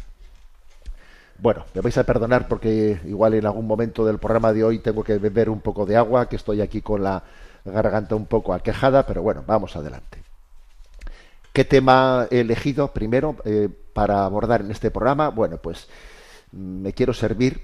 Bueno, 1.42 1.64
me 1.74 1.82
vais 1.82 1.98
a 1.98 2.04
perdonar 2.04 2.50
porque 2.50 3.00
igual 3.06 3.34
en 3.34 3.46
algún 3.46 3.66
momento 3.66 4.06
del 4.06 4.18
programa 4.18 4.52
de 4.52 4.64
hoy 4.64 4.80
tengo 4.80 5.04
que 5.04 5.18
beber 5.18 5.50
un 5.50 5.62
poco 5.62 5.86
de 5.86 5.96
agua, 5.96 6.28
que 6.28 6.36
estoy 6.36 6.60
aquí 6.60 6.82
con 6.82 7.02
la 7.02 7.24
garganta 7.64 8.16
un 8.16 8.26
poco 8.26 8.54
aquejada, 8.54 9.06
pero 9.06 9.22
bueno, 9.22 9.44
vamos 9.48 9.76
adelante. 9.76 10.22
¿Qué 11.54 11.64
tema 11.64 12.28
he 12.30 12.42
elegido 12.42 12.92
primero 12.94 13.38
eh, 13.46 13.70
para 13.94 14.26
abordar 14.26 14.62
en 14.62 14.72
este 14.72 14.92
programa? 14.92 15.30
Bueno, 15.30 15.58
pues 15.58 15.88
mm, 16.52 16.82
me 16.82 16.94
quiero 16.94 17.14
servir 17.14 17.62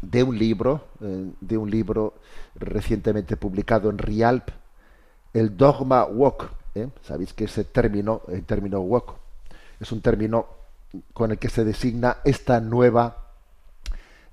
de 0.00 0.22
un 0.22 0.38
libro, 0.38 0.86
eh, 1.02 1.30
de 1.40 1.58
un 1.58 1.70
libro 1.70 2.14
recientemente 2.54 3.36
publicado 3.36 3.90
en 3.90 3.98
Rialp, 3.98 4.48
el 5.32 5.56
Dogma 5.56 6.04
Walk. 6.04 6.50
¿eh? 6.74 6.88
Sabéis 7.02 7.32
que 7.32 7.44
ese 7.44 7.64
término, 7.64 8.22
el 8.28 8.44
término 8.44 8.80
walk, 8.80 9.14
es 9.80 9.92
un 9.92 10.00
término 10.00 10.46
con 11.12 11.30
el 11.30 11.38
que 11.38 11.48
se 11.48 11.64
designa 11.64 12.18
esta 12.24 12.60
nueva 12.60 13.16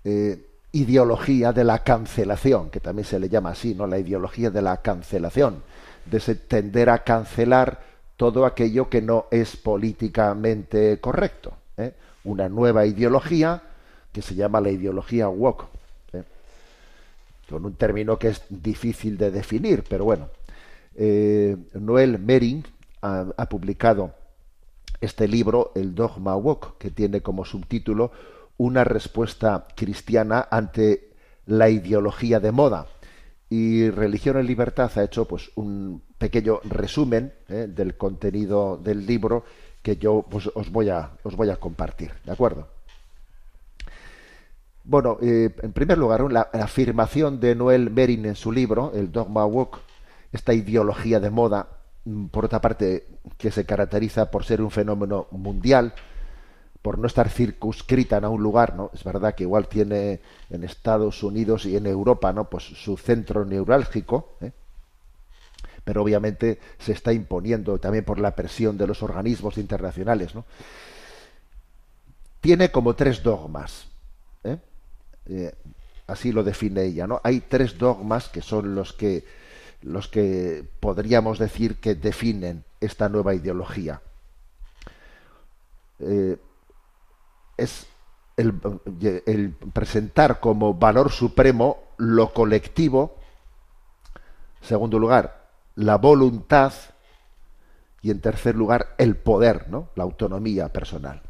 eh, 0.03 0.45
ideología 0.71 1.53
de 1.53 1.63
la 1.63 1.83
cancelación, 1.83 2.69
que 2.69 2.79
también 2.79 3.05
se 3.05 3.19
le 3.19 3.29
llama 3.29 3.51
así, 3.51 3.73
¿no? 3.73 3.87
La 3.87 3.97
ideología 3.97 4.49
de 4.49 4.61
la 4.61 4.81
cancelación, 4.81 5.63
de 6.05 6.19
tender 6.19 6.89
a 6.89 7.03
cancelar 7.03 7.79
todo 8.17 8.45
aquello 8.45 8.89
que 8.89 9.01
no 9.01 9.25
es 9.31 9.57
políticamente 9.57 10.99
correcto. 10.99 11.53
¿eh? 11.77 11.93
Una 12.23 12.49
nueva 12.49 12.85
ideología 12.85 13.61
que 14.11 14.21
se 14.21 14.35
llama 14.35 14.61
la 14.61 14.69
ideología 14.69 15.27
woke, 15.27 15.65
¿eh? 16.13 16.23
con 17.49 17.65
un 17.65 17.75
término 17.75 18.17
que 18.17 18.29
es 18.29 18.43
difícil 18.49 19.17
de 19.17 19.31
definir, 19.31 19.83
pero 19.87 20.05
bueno. 20.05 20.27
Noel 20.95 22.19
Mering 22.19 22.63
ha, 23.01 23.49
publicado 23.49 24.13
este 25.01 25.27
libro, 25.27 25.71
el 25.75 25.93
Dogma 25.93 26.35
Walk, 26.35 26.77
que 26.77 26.91
tiene 26.91 27.21
como 27.21 27.45
subtítulo 27.45 28.11
una 28.57 28.83
respuesta 28.83 29.67
cristiana 29.75 30.47
ante 30.49 31.11
la 31.45 31.69
ideología 31.69 32.39
de 32.39 32.51
moda. 32.51 32.87
Y 33.49 33.89
Religión 33.89 34.37
en 34.37 34.47
Libertad 34.47 34.91
ha 34.95 35.03
hecho 35.03 35.25
pues 35.25 35.51
un 35.55 36.01
pequeño 36.17 36.59
resumen 36.63 37.33
¿eh? 37.47 37.67
del 37.69 37.95
contenido 37.95 38.77
del 38.77 39.05
libro 39.05 39.43
que 39.83 39.97
yo 39.97 40.25
pues, 40.27 40.49
os, 40.55 40.71
voy 40.71 40.89
a, 40.89 41.11
compartir. 41.59 42.11
¿De 42.23 42.31
acuerdo? 42.31 42.67
Bueno, 44.83 45.17
eh, 45.21 45.53
en 45.61 45.73
primer 45.73 45.97
lugar, 45.97 46.31
la, 46.31 46.41
afirmación 46.53 47.39
de 47.39 47.53
Noel 47.53 47.91
Merin 47.91 48.25
en 48.25 48.35
su 48.35 48.51
libro, 48.51 48.91
el 48.95 49.11
Dogma 49.11 49.45
Walk, 49.45 49.79
esta 50.35 50.53
ideología 50.53 51.19
de 51.19 51.29
moda, 51.29 51.67
Mm, 52.05 52.27
por 52.27 52.45
otra 52.45 52.61
parte, 52.61 53.07
que 53.37 53.51
se 53.51 53.65
caracteriza 53.65 54.29
por 54.29 54.45
ser 54.45 54.61
un 54.61 54.71
fenómeno 54.71 55.27
mundial, 55.31 55.93
por 56.81 56.99
no 56.99 57.07
estar 57.07 57.29
circunscrita 57.29 58.17
en 58.17 58.25
un 58.25 58.43
lugar, 58.43 58.75
¿no? 58.75 58.91
Es 58.93 59.03
verdad 59.03 59.33
que 59.33 59.43
igual 59.43 59.67
tiene 59.67 60.21
en 60.51 60.63
Estados 60.63 61.23
Unidos 61.23 61.65
y 61.65 61.75
en 61.75 61.87
Europa, 61.87 62.31
¿no? 62.31 62.47
Pues 62.47 62.63
su 62.63 62.95
centro 62.95 63.43
neurálgico, 63.43 64.37
¿eh? 64.41 64.51
pero 65.83 66.03
obviamente 66.03 66.59
se 66.77 66.91
está 66.91 67.11
imponiendo 67.11 67.79
también 67.79 68.05
por 68.05 68.19
la 68.19 68.35
presión 68.35 68.77
de 68.77 68.87
los 68.87 69.01
organismos 69.01 69.57
internacionales, 69.57 70.35
¿no? 70.35 70.45
Tiene 72.39 72.69
como 72.69 72.93
tres 72.95 73.23
dogmas, 73.23 73.87
¿eh? 74.43 74.57
Eh, 75.25 75.55
así 76.05 76.31
lo 76.31 76.43
define 76.43 76.83
ella, 76.83 77.07
¿no? 77.07 77.19
Hay 77.23 77.39
tres 77.39 77.79
dogmas 77.79 78.29
que 78.29 78.43
son 78.43 78.75
los 78.75 78.93
que 78.93 79.23
los 79.85 80.07
que 80.07 80.67
podríamos 80.79 81.37
decir 81.37 81.79
que 81.79 81.95
definen 81.95 82.65
esta 82.81 83.07
nueva 83.07 83.35
ideología. 83.35 84.01
eh, 85.99 86.37
es 87.57 87.87
el, 88.35 89.53
presentar 89.73 90.41
como 90.41 90.73
valor 90.73 91.11
supremo 91.11 91.83
lo 91.97 92.33
colectivo, 92.33 93.15
segundo 94.59 94.99
lugar, 94.99 95.47
la 95.75 95.97
voluntad 95.97 96.73
y 98.01 98.11
en 98.11 98.19
tercer 98.19 98.55
lugar 98.55 98.95
el 98.97 99.15
poder, 99.15 99.69
¿no? 99.69 99.89
la 99.95 100.03
autonomía 100.03 100.67
personal. 100.73 101.21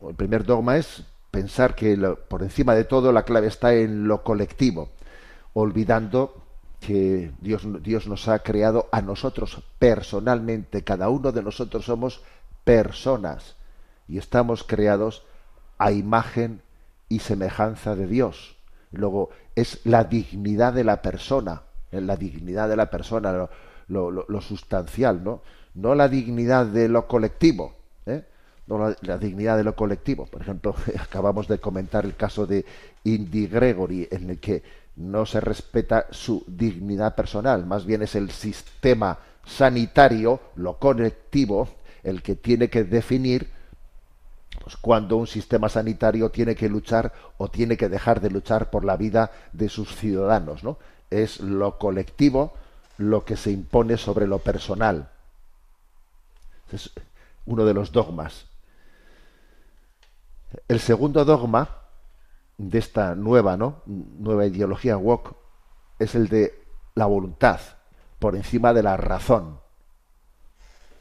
El 0.00 0.14
primer 0.14 0.44
dogma 0.44 0.76
es 0.76 1.02
pensar 1.32 1.74
que 1.74 1.96
por 2.28 2.42
encima 2.42 2.74
de 2.74 2.84
todo 2.84 3.10
la 3.10 3.24
clave 3.24 3.48
está 3.48 3.74
en 3.74 4.06
lo 4.06 4.22
colectivo, 4.22 4.90
olvidando 5.54 6.45
que 6.86 7.32
Dios, 7.40 7.62
Dios 7.82 8.06
nos 8.06 8.28
ha 8.28 8.38
creado 8.40 8.88
a 8.92 9.02
nosotros 9.02 9.62
personalmente, 9.78 10.84
cada 10.84 11.08
uno 11.08 11.32
de 11.32 11.42
nosotros 11.42 11.84
somos 11.84 12.22
personas 12.64 13.56
y 14.08 14.18
estamos 14.18 14.62
creados 14.62 15.24
a 15.78 15.90
imagen 15.90 16.62
y 17.08 17.18
semejanza 17.20 17.96
de 17.96 18.06
Dios. 18.06 18.56
Luego 18.92 19.30
es 19.56 19.80
la 19.84 20.04
dignidad 20.04 20.72
de 20.72 20.84
la 20.84 21.02
persona, 21.02 21.62
la 21.90 22.16
dignidad 22.16 22.68
de 22.68 22.76
la 22.76 22.90
persona, 22.90 23.32
lo, 23.32 23.50
lo- 23.88 24.10
lo- 24.10 24.26
lo 24.28 24.40
sustancial, 24.40 25.24
¿no? 25.24 25.42
No 25.74 25.94
la 25.94 26.08
dignidad 26.08 26.66
de 26.66 26.88
lo 26.88 27.06
colectivo, 27.06 27.74
¿eh? 28.06 28.22
no 28.66 28.78
la, 28.78 28.96
la 29.02 29.18
dignidad 29.18 29.56
de 29.56 29.64
lo 29.64 29.74
colectivo. 29.76 30.26
Por 30.26 30.40
ejemplo, 30.42 30.74
acabamos 31.00 31.48
de 31.48 31.58
comentar 31.58 32.04
el 32.04 32.14
caso 32.16 32.46
de 32.46 32.64
Indy 33.04 33.48
Gregory, 33.48 34.08
en 34.10 34.30
el 34.30 34.38
que 34.38 34.62
no 34.96 35.26
se 35.26 35.40
respeta 35.40 36.06
su 36.10 36.44
dignidad 36.46 37.14
personal, 37.14 37.66
más 37.66 37.84
bien 37.84 38.02
es 38.02 38.14
el 38.14 38.30
sistema 38.30 39.18
sanitario, 39.44 40.40
lo 40.56 40.78
colectivo, 40.78 41.68
el 42.02 42.22
que 42.22 42.34
tiene 42.34 42.68
que 42.68 42.84
definir 42.84 43.50
pues 44.62 44.76
cuando 44.76 45.16
un 45.16 45.26
sistema 45.26 45.68
sanitario 45.68 46.30
tiene 46.30 46.56
que 46.56 46.68
luchar 46.68 47.12
o 47.38 47.48
tiene 47.48 47.76
que 47.76 47.88
dejar 47.88 48.20
de 48.20 48.30
luchar 48.30 48.70
por 48.70 48.84
la 48.84 48.96
vida 48.96 49.30
de 49.52 49.68
sus 49.68 49.94
ciudadanos, 49.94 50.64
¿no? 50.64 50.78
Es 51.10 51.40
lo 51.40 51.78
colectivo 51.78 52.54
lo 52.98 53.24
que 53.24 53.36
se 53.36 53.52
impone 53.52 53.96
sobre 53.96 54.26
lo 54.26 54.38
personal. 54.38 55.08
Es 56.72 56.90
uno 57.44 57.64
de 57.64 57.74
los 57.74 57.92
dogmas. 57.92 58.46
El 60.66 60.80
segundo 60.80 61.24
dogma 61.24 61.85
de 62.58 62.78
esta 62.78 63.14
nueva, 63.14 63.56
¿no? 63.56 63.82
nueva 63.86 64.46
ideología 64.46 64.96
woke 64.96 65.34
es 65.98 66.14
el 66.14 66.28
de 66.28 66.62
la 66.94 67.06
voluntad 67.06 67.60
por 68.18 68.36
encima 68.36 68.72
de 68.72 68.82
la 68.82 68.96
razón. 68.96 69.58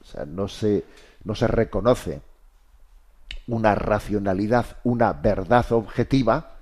O 0.01 0.05
sea, 0.05 0.25
no 0.25 0.47
se, 0.47 0.83
no 1.23 1.35
se 1.35 1.47
reconoce 1.47 2.21
una 3.47 3.75
racionalidad, 3.75 4.77
una 4.83 5.13
verdad 5.13 5.71
objetiva, 5.71 6.55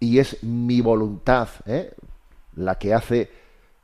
y 0.00 0.18
es 0.18 0.42
mi 0.42 0.80
voluntad 0.80 1.48
¿eh? 1.64 1.94
la 2.54 2.76
que 2.76 2.94
hace 2.94 3.30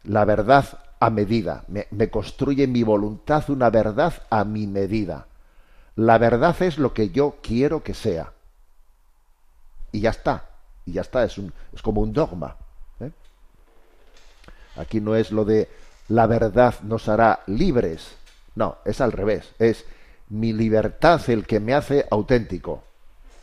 la 0.04 0.24
verdad 0.24 0.66
a 1.00 1.10
medida. 1.10 1.64
Me, 1.68 1.86
me 1.90 2.10
construye 2.10 2.66
mi 2.66 2.82
voluntad 2.82 3.48
una 3.50 3.70
verdad 3.70 4.14
a 4.30 4.44
mi 4.44 4.66
medida. 4.66 5.26
La 5.96 6.18
verdad 6.18 6.60
es 6.62 6.78
lo 6.78 6.94
que 6.94 7.10
yo 7.10 7.36
quiero 7.42 7.82
que 7.82 7.94
sea. 7.94 8.32
Y 9.92 10.00
ya 10.00 10.10
está. 10.10 10.44
Y 10.86 10.92
ya 10.92 11.02
está. 11.02 11.22
Es, 11.24 11.38
un, 11.38 11.52
es 11.72 11.82
como 11.82 12.00
un 12.00 12.12
dogma. 12.12 12.56
¿eh? 13.00 13.10
Aquí 14.76 15.00
no 15.00 15.14
es 15.14 15.30
lo 15.30 15.44
de 15.44 15.68
la 16.08 16.26
verdad 16.26 16.74
nos 16.82 17.08
hará 17.08 17.40
libres. 17.46 18.16
No, 18.54 18.78
es 18.84 19.00
al 19.00 19.12
revés. 19.12 19.52
Es 19.58 19.84
mi 20.28 20.52
libertad 20.52 21.20
el 21.28 21.46
que 21.46 21.60
me 21.60 21.74
hace 21.74 22.06
auténtico. 22.10 22.82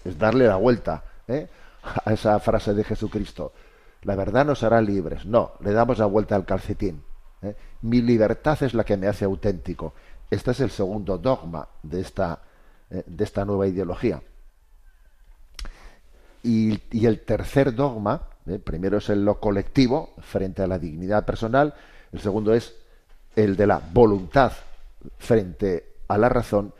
Es 0.05 0.17
darle 0.17 0.47
la 0.47 0.55
vuelta 0.55 1.03
¿eh? 1.27 1.47
a 2.05 2.13
esa 2.13 2.39
frase 2.39 2.73
de 2.73 2.83
Jesucristo. 2.83 3.53
La 4.03 4.15
verdad 4.15 4.45
nos 4.45 4.63
hará 4.63 4.81
libres. 4.81 5.25
No, 5.25 5.53
le 5.61 5.71
damos 5.71 5.97
la 5.97 6.05
vuelta 6.05 6.35
al 6.35 6.45
calcetín. 6.45 7.03
¿eh? 7.41 7.55
Mi 7.81 8.01
libertad 8.01 8.61
es 8.61 8.73
la 8.73 8.83
que 8.83 8.97
me 8.97 9.07
hace 9.07 9.25
auténtico. 9.25 9.93
Este 10.29 10.51
es 10.51 10.59
el 10.59 10.69
segundo 10.69 11.17
dogma 11.17 11.67
de 11.81 12.01
esta, 12.01 12.39
de 12.89 13.23
esta 13.23 13.45
nueva 13.45 13.65
ideología. 13.65 14.21
Y, 16.43 16.79
el 17.05 17.21
tercer 17.21 17.75
dogma, 17.75 18.29
¿eh? 18.47 18.59
primero 18.59 18.97
es 18.97 19.09
el 19.09 19.25
lo 19.25 19.39
colectivo 19.39 20.13
frente 20.19 20.61
a 20.61 20.67
la 20.67 20.79
dignidad 20.79 21.25
personal, 21.25 21.73
el 22.11 22.19
segundo 22.19 22.53
es 22.53 22.75
el 23.35 23.55
de 23.55 23.67
la 23.67 23.81
voluntad 23.93 24.53
frente 25.17 25.95
a 26.07 26.17
la 26.17 26.29
razón 26.29 26.73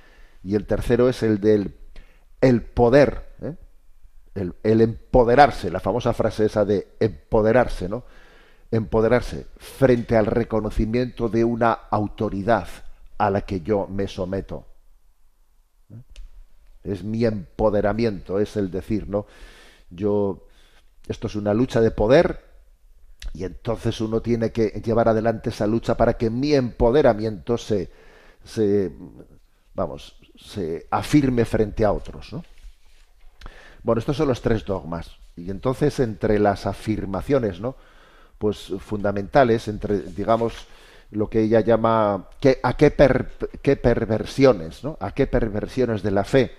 y 0.43 0.56
el 0.56 0.65
tercero 0.65 1.10
es 1.10 1.24
el 1.24 1.39
del 1.39 1.76
el 2.41 2.62
poder, 2.62 3.26
¿eh? 3.41 3.56
el, 4.36 4.56
el 4.63 4.82
empoderarse, 4.82 5.69
la 5.69 5.82
famosa 5.82 6.13
frase 6.13 6.45
esa 6.45 6.63
de 6.63 6.88
empoderarse, 7.00 7.89
¿no? 7.89 8.04
Empoderarse 8.72 9.48
frente 9.58 10.15
al 10.15 10.26
reconocimiento 10.26 11.28
de 11.28 11.43
una 11.43 11.72
autoridad 11.72 12.67
a 13.17 13.30
la 13.30 13.41
que 13.41 13.60
yo 13.60 13.88
me 13.88 14.08
someto. 14.08 14.69
Es 16.91 17.04
mi 17.04 17.25
empoderamiento, 17.25 18.39
es 18.39 18.58
el 18.58 18.71
decir, 18.71 19.08
¿no? 19.08 19.25
Yo, 19.89 20.47
esto 21.08 21.28
es 21.28 21.36
una 21.36 21.54
lucha 21.54 21.82
de 21.82 21.91
poder 21.91 22.45
y 23.34 23.43
entonces 23.43 24.02
uno 24.02 24.21
tiene 24.21 24.52
que 24.52 24.82
llevar 24.84 25.08
adelante 25.10 25.49
esa 25.49 25.67
lucha 25.67 25.95
para 25.95 26.13
que 26.13 26.30
mi 26.30 26.54
empoderamiento 26.54 27.58
se, 27.58 27.91
se 28.43 28.91
vamos, 29.73 30.15
se 30.38 30.88
afirme 30.91 31.45
frente 31.45 31.86
a 31.86 31.91
otros, 31.91 32.34
¿no? 32.34 32.43
Bueno, 33.84 33.99
estos 33.99 34.17
son 34.17 34.28
los 34.28 34.41
tres 34.41 34.65
dogmas. 34.65 35.17
Y 35.36 35.52
entonces, 35.52 35.99
entre 35.99 36.38
las 36.38 36.65
afirmaciones, 36.65 37.62
¿no? 37.62 37.75
Pues 38.38 38.73
fundamentales, 38.80 39.67
entre, 39.67 40.02
digamos, 40.02 40.67
lo 41.12 41.30
que 41.30 41.41
ella 41.41 41.62
llama 41.62 42.28
a 42.63 42.73
qué, 42.78 42.91
per, 42.91 43.32
qué 43.62 43.75
perversiones, 43.75 44.84
¿no? 44.84 44.97
A 44.99 45.12
qué 45.12 45.28
perversiones 45.28 46.04
de 46.04 46.12
la 46.12 46.23
fe 46.23 46.52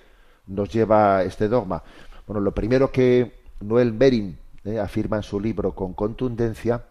nos 0.50 0.72
lleva 0.72 1.22
este 1.22 1.48
dogma. 1.48 1.82
Bueno, 2.26 2.40
lo 2.40 2.52
primero 2.52 2.90
que 2.90 3.40
Noel 3.60 3.92
Merin 3.92 4.38
eh, 4.64 4.78
afirma 4.78 5.16
en 5.16 5.22
su 5.22 5.40
libro 5.40 5.74
con 5.74 5.94
contundencia 5.94 6.84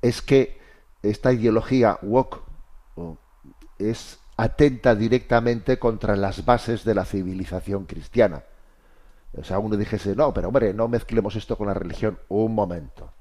es 0.00 0.22
que 0.22 0.58
esta 1.02 1.32
ideología 1.32 1.98
woke 2.02 2.42
es 3.78 4.18
atenta 4.36 4.94
directamente 4.94 5.78
contra 5.78 6.16
las 6.16 6.44
bases 6.44 6.84
de 6.84 6.94
la 6.94 7.04
civilización 7.04 7.84
cristiana. 7.86 8.44
O 9.36 9.44
sea, 9.44 9.58
uno 9.58 9.76
dijese, 9.76 10.16
no, 10.16 10.32
pero 10.32 10.48
hombre, 10.48 10.72
no 10.72 10.88
mezclemos 10.88 11.36
esto 11.36 11.56
con 11.56 11.66
la 11.66 11.74
religión. 11.74 12.18
Un 12.28 12.54
momento. 12.54 13.12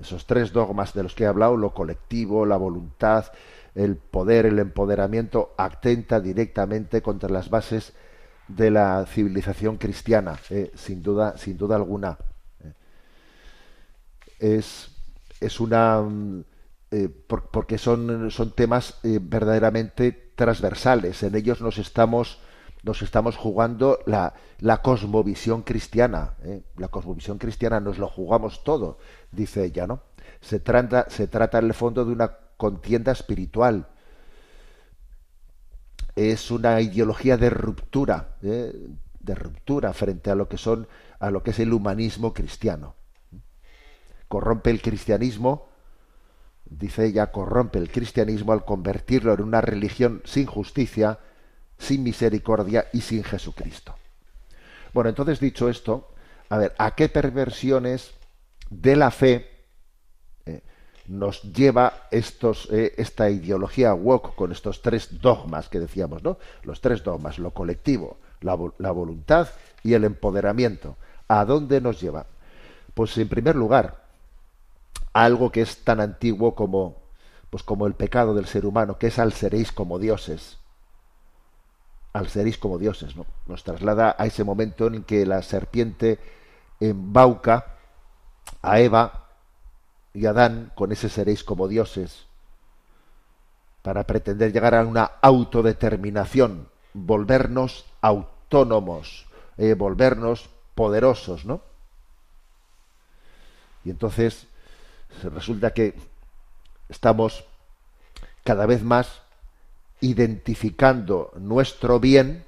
Esos 0.00 0.26
tres 0.26 0.52
dogmas 0.52 0.92
de 0.92 1.02
los 1.02 1.14
que 1.14 1.24
he 1.24 1.26
hablado, 1.26 1.56
lo 1.56 1.72
colectivo, 1.72 2.46
la 2.46 2.56
voluntad, 2.56 3.26
el 3.74 3.96
poder, 3.96 4.46
el 4.46 4.58
empoderamiento, 4.58 5.54
atenta 5.56 6.20
directamente 6.20 7.02
contra 7.02 7.28
las 7.28 7.50
bases 7.50 7.92
de 8.56 8.70
la 8.70 9.06
civilización 9.06 9.76
cristiana, 9.76 10.38
eh, 10.50 10.70
sin 10.74 11.02
duda, 11.02 11.36
sin 11.36 11.56
duda 11.56 11.76
alguna. 11.76 12.18
Es, 14.38 14.90
es 15.40 15.60
una 15.60 16.02
eh, 16.90 17.08
por, 17.08 17.50
porque 17.50 17.78
son, 17.78 18.30
son 18.30 18.50
temas 18.50 18.98
eh, 19.04 19.20
verdaderamente 19.22 20.32
transversales. 20.34 21.22
En 21.22 21.36
ellos 21.36 21.60
nos 21.60 21.78
estamos 21.78 22.40
nos 22.82 23.02
estamos 23.02 23.36
jugando 23.36 23.98
la, 24.06 24.34
la 24.58 24.82
cosmovisión 24.82 25.62
cristiana. 25.62 26.34
¿eh? 26.42 26.62
La 26.78 26.88
cosmovisión 26.88 27.38
cristiana 27.38 27.78
nos 27.78 27.98
lo 27.98 28.08
jugamos 28.08 28.64
todo, 28.64 28.98
dice 29.30 29.64
ella, 29.64 29.86
¿no? 29.86 30.00
Se 30.40 30.60
trata, 30.60 31.06
se 31.10 31.26
trata 31.26 31.58
en 31.58 31.66
el 31.66 31.74
fondo 31.74 32.04
de 32.04 32.12
una 32.12 32.38
contienda 32.56 33.12
espiritual. 33.12 33.88
Es 36.20 36.50
una 36.50 36.82
ideología 36.82 37.38
de 37.38 37.48
ruptura, 37.48 38.36
¿eh? 38.42 38.74
de 39.20 39.34
ruptura 39.34 39.94
frente 39.94 40.30
a 40.30 40.34
lo 40.34 40.50
que 40.50 40.58
son, 40.58 40.86
a 41.18 41.30
lo 41.30 41.42
que 41.42 41.52
es 41.52 41.58
el 41.60 41.72
humanismo 41.72 42.34
cristiano. 42.34 42.94
Corrompe 44.28 44.68
el 44.68 44.82
cristianismo, 44.82 45.70
dice 46.66 47.06
ella, 47.06 47.32
corrompe 47.32 47.78
el 47.78 47.90
cristianismo 47.90 48.52
al 48.52 48.66
convertirlo 48.66 49.32
en 49.32 49.40
una 49.40 49.62
religión 49.62 50.20
sin 50.26 50.44
justicia, 50.44 51.20
sin 51.78 52.02
misericordia 52.02 52.88
y 52.92 53.00
sin 53.00 53.24
Jesucristo. 53.24 53.94
Bueno, 54.92 55.08
entonces 55.08 55.40
dicho 55.40 55.70
esto, 55.70 56.12
a 56.50 56.58
ver, 56.58 56.74
¿a 56.76 56.94
qué 56.96 57.08
perversiones 57.08 58.12
de 58.68 58.94
la 58.94 59.10
fe 59.10 59.49
nos 61.10 61.42
lleva 61.42 62.06
estos, 62.12 62.68
eh, 62.70 62.94
esta 62.96 63.28
ideología 63.28 63.92
woke 63.94 64.36
con 64.36 64.52
estos 64.52 64.80
tres 64.80 65.20
dogmas 65.20 65.68
que 65.68 65.80
decíamos, 65.80 66.22
¿no? 66.22 66.38
Los 66.62 66.80
tres 66.80 67.02
dogmas, 67.02 67.40
lo 67.40 67.50
colectivo, 67.50 68.18
la, 68.40 68.56
la 68.78 68.92
voluntad 68.92 69.48
y 69.82 69.94
el 69.94 70.04
empoderamiento. 70.04 70.96
¿A 71.26 71.44
dónde 71.44 71.80
nos 71.80 72.00
lleva? 72.00 72.26
Pues 72.94 73.18
en 73.18 73.28
primer 73.28 73.56
lugar, 73.56 74.04
algo 75.12 75.50
que 75.50 75.62
es 75.62 75.82
tan 75.82 76.00
antiguo 76.00 76.54
como, 76.54 77.02
pues 77.50 77.64
como 77.64 77.88
el 77.88 77.94
pecado 77.94 78.32
del 78.32 78.46
ser 78.46 78.64
humano, 78.64 78.96
que 78.96 79.08
es 79.08 79.18
al 79.18 79.32
seréis 79.32 79.72
como 79.72 79.98
dioses. 79.98 80.58
al 82.12 82.28
seréis 82.28 82.56
como 82.56 82.78
dioses, 82.78 83.16
¿no? 83.16 83.26
Nos 83.46 83.64
traslada 83.64 84.14
a 84.16 84.26
ese 84.26 84.44
momento 84.44 84.86
en 84.86 85.02
que 85.02 85.26
la 85.26 85.42
serpiente 85.42 86.20
embauca 86.78 87.74
a 88.62 88.80
Eva 88.80 89.19
y 90.14 90.26
Adán 90.26 90.72
con 90.74 90.92
ese 90.92 91.08
seréis 91.08 91.44
como 91.44 91.68
dioses 91.68 92.26
para 93.82 94.06
pretender 94.06 94.52
llegar 94.52 94.74
a 94.74 94.84
una 94.84 95.04
autodeterminación, 95.22 96.68
volvernos 96.92 97.86
autónomos, 98.00 99.26
eh, 99.56 99.74
volvernos 99.74 100.50
poderosos, 100.74 101.44
¿no? 101.44 101.62
Y 103.84 103.90
entonces 103.90 104.46
resulta 105.22 105.72
que 105.72 105.94
estamos 106.88 107.44
cada 108.44 108.66
vez 108.66 108.82
más 108.82 109.22
identificando 110.00 111.32
nuestro 111.36 112.00
bien 112.00 112.44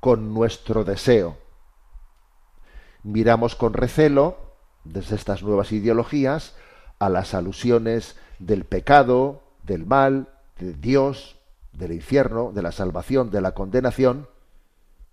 con 0.00 0.32
nuestro 0.34 0.84
deseo. 0.84 1.36
Miramos 3.02 3.54
con 3.54 3.72
recelo, 3.72 4.36
desde 4.84 5.16
estas 5.16 5.42
nuevas 5.42 5.72
ideologías, 5.72 6.54
a 6.98 7.08
las 7.08 7.34
alusiones 7.34 8.16
del 8.38 8.64
pecado, 8.64 9.42
del 9.62 9.86
mal, 9.86 10.28
de 10.58 10.72
Dios, 10.72 11.36
del 11.72 11.92
infierno, 11.92 12.52
de 12.52 12.62
la 12.62 12.72
salvación, 12.72 13.30
de 13.30 13.40
la 13.40 13.52
condenación. 13.52 14.28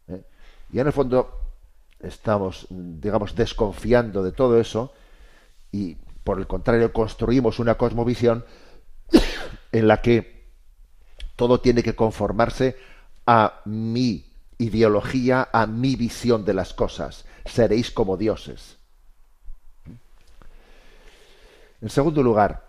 ¿eh? 0.07 0.23
Y 0.71 0.79
en 0.79 0.87
el 0.87 0.93
fondo 0.93 1.39
estamos, 1.99 2.67
digamos, 2.69 3.35
desconfiando 3.35 4.23
de 4.23 4.31
todo 4.31 4.59
eso 4.59 4.93
y, 5.71 5.97
por 6.23 6.39
el 6.39 6.47
contrario, 6.47 6.93
construimos 6.93 7.59
una 7.59 7.75
cosmovisión 7.75 8.45
en 9.71 9.87
la 9.87 10.01
que 10.01 10.43
todo 11.35 11.59
tiene 11.59 11.83
que 11.83 11.95
conformarse 11.95 12.77
a 13.25 13.61
mi 13.65 14.25
ideología, 14.57 15.49
a 15.51 15.65
mi 15.65 15.95
visión 15.95 16.45
de 16.45 16.53
las 16.53 16.73
cosas. 16.73 17.25
Seréis 17.45 17.91
como 17.91 18.17
dioses. 18.17 18.77
En 21.83 21.89
segundo 21.89 22.23
lugar, 22.23 22.63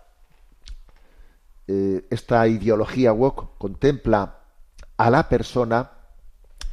eh, 1.69 2.05
esta 2.11 2.49
ideología 2.49 3.13
woke 3.13 3.57
contempla 3.59 4.41
a 4.97 5.09
la 5.09 5.29
persona 5.29 5.89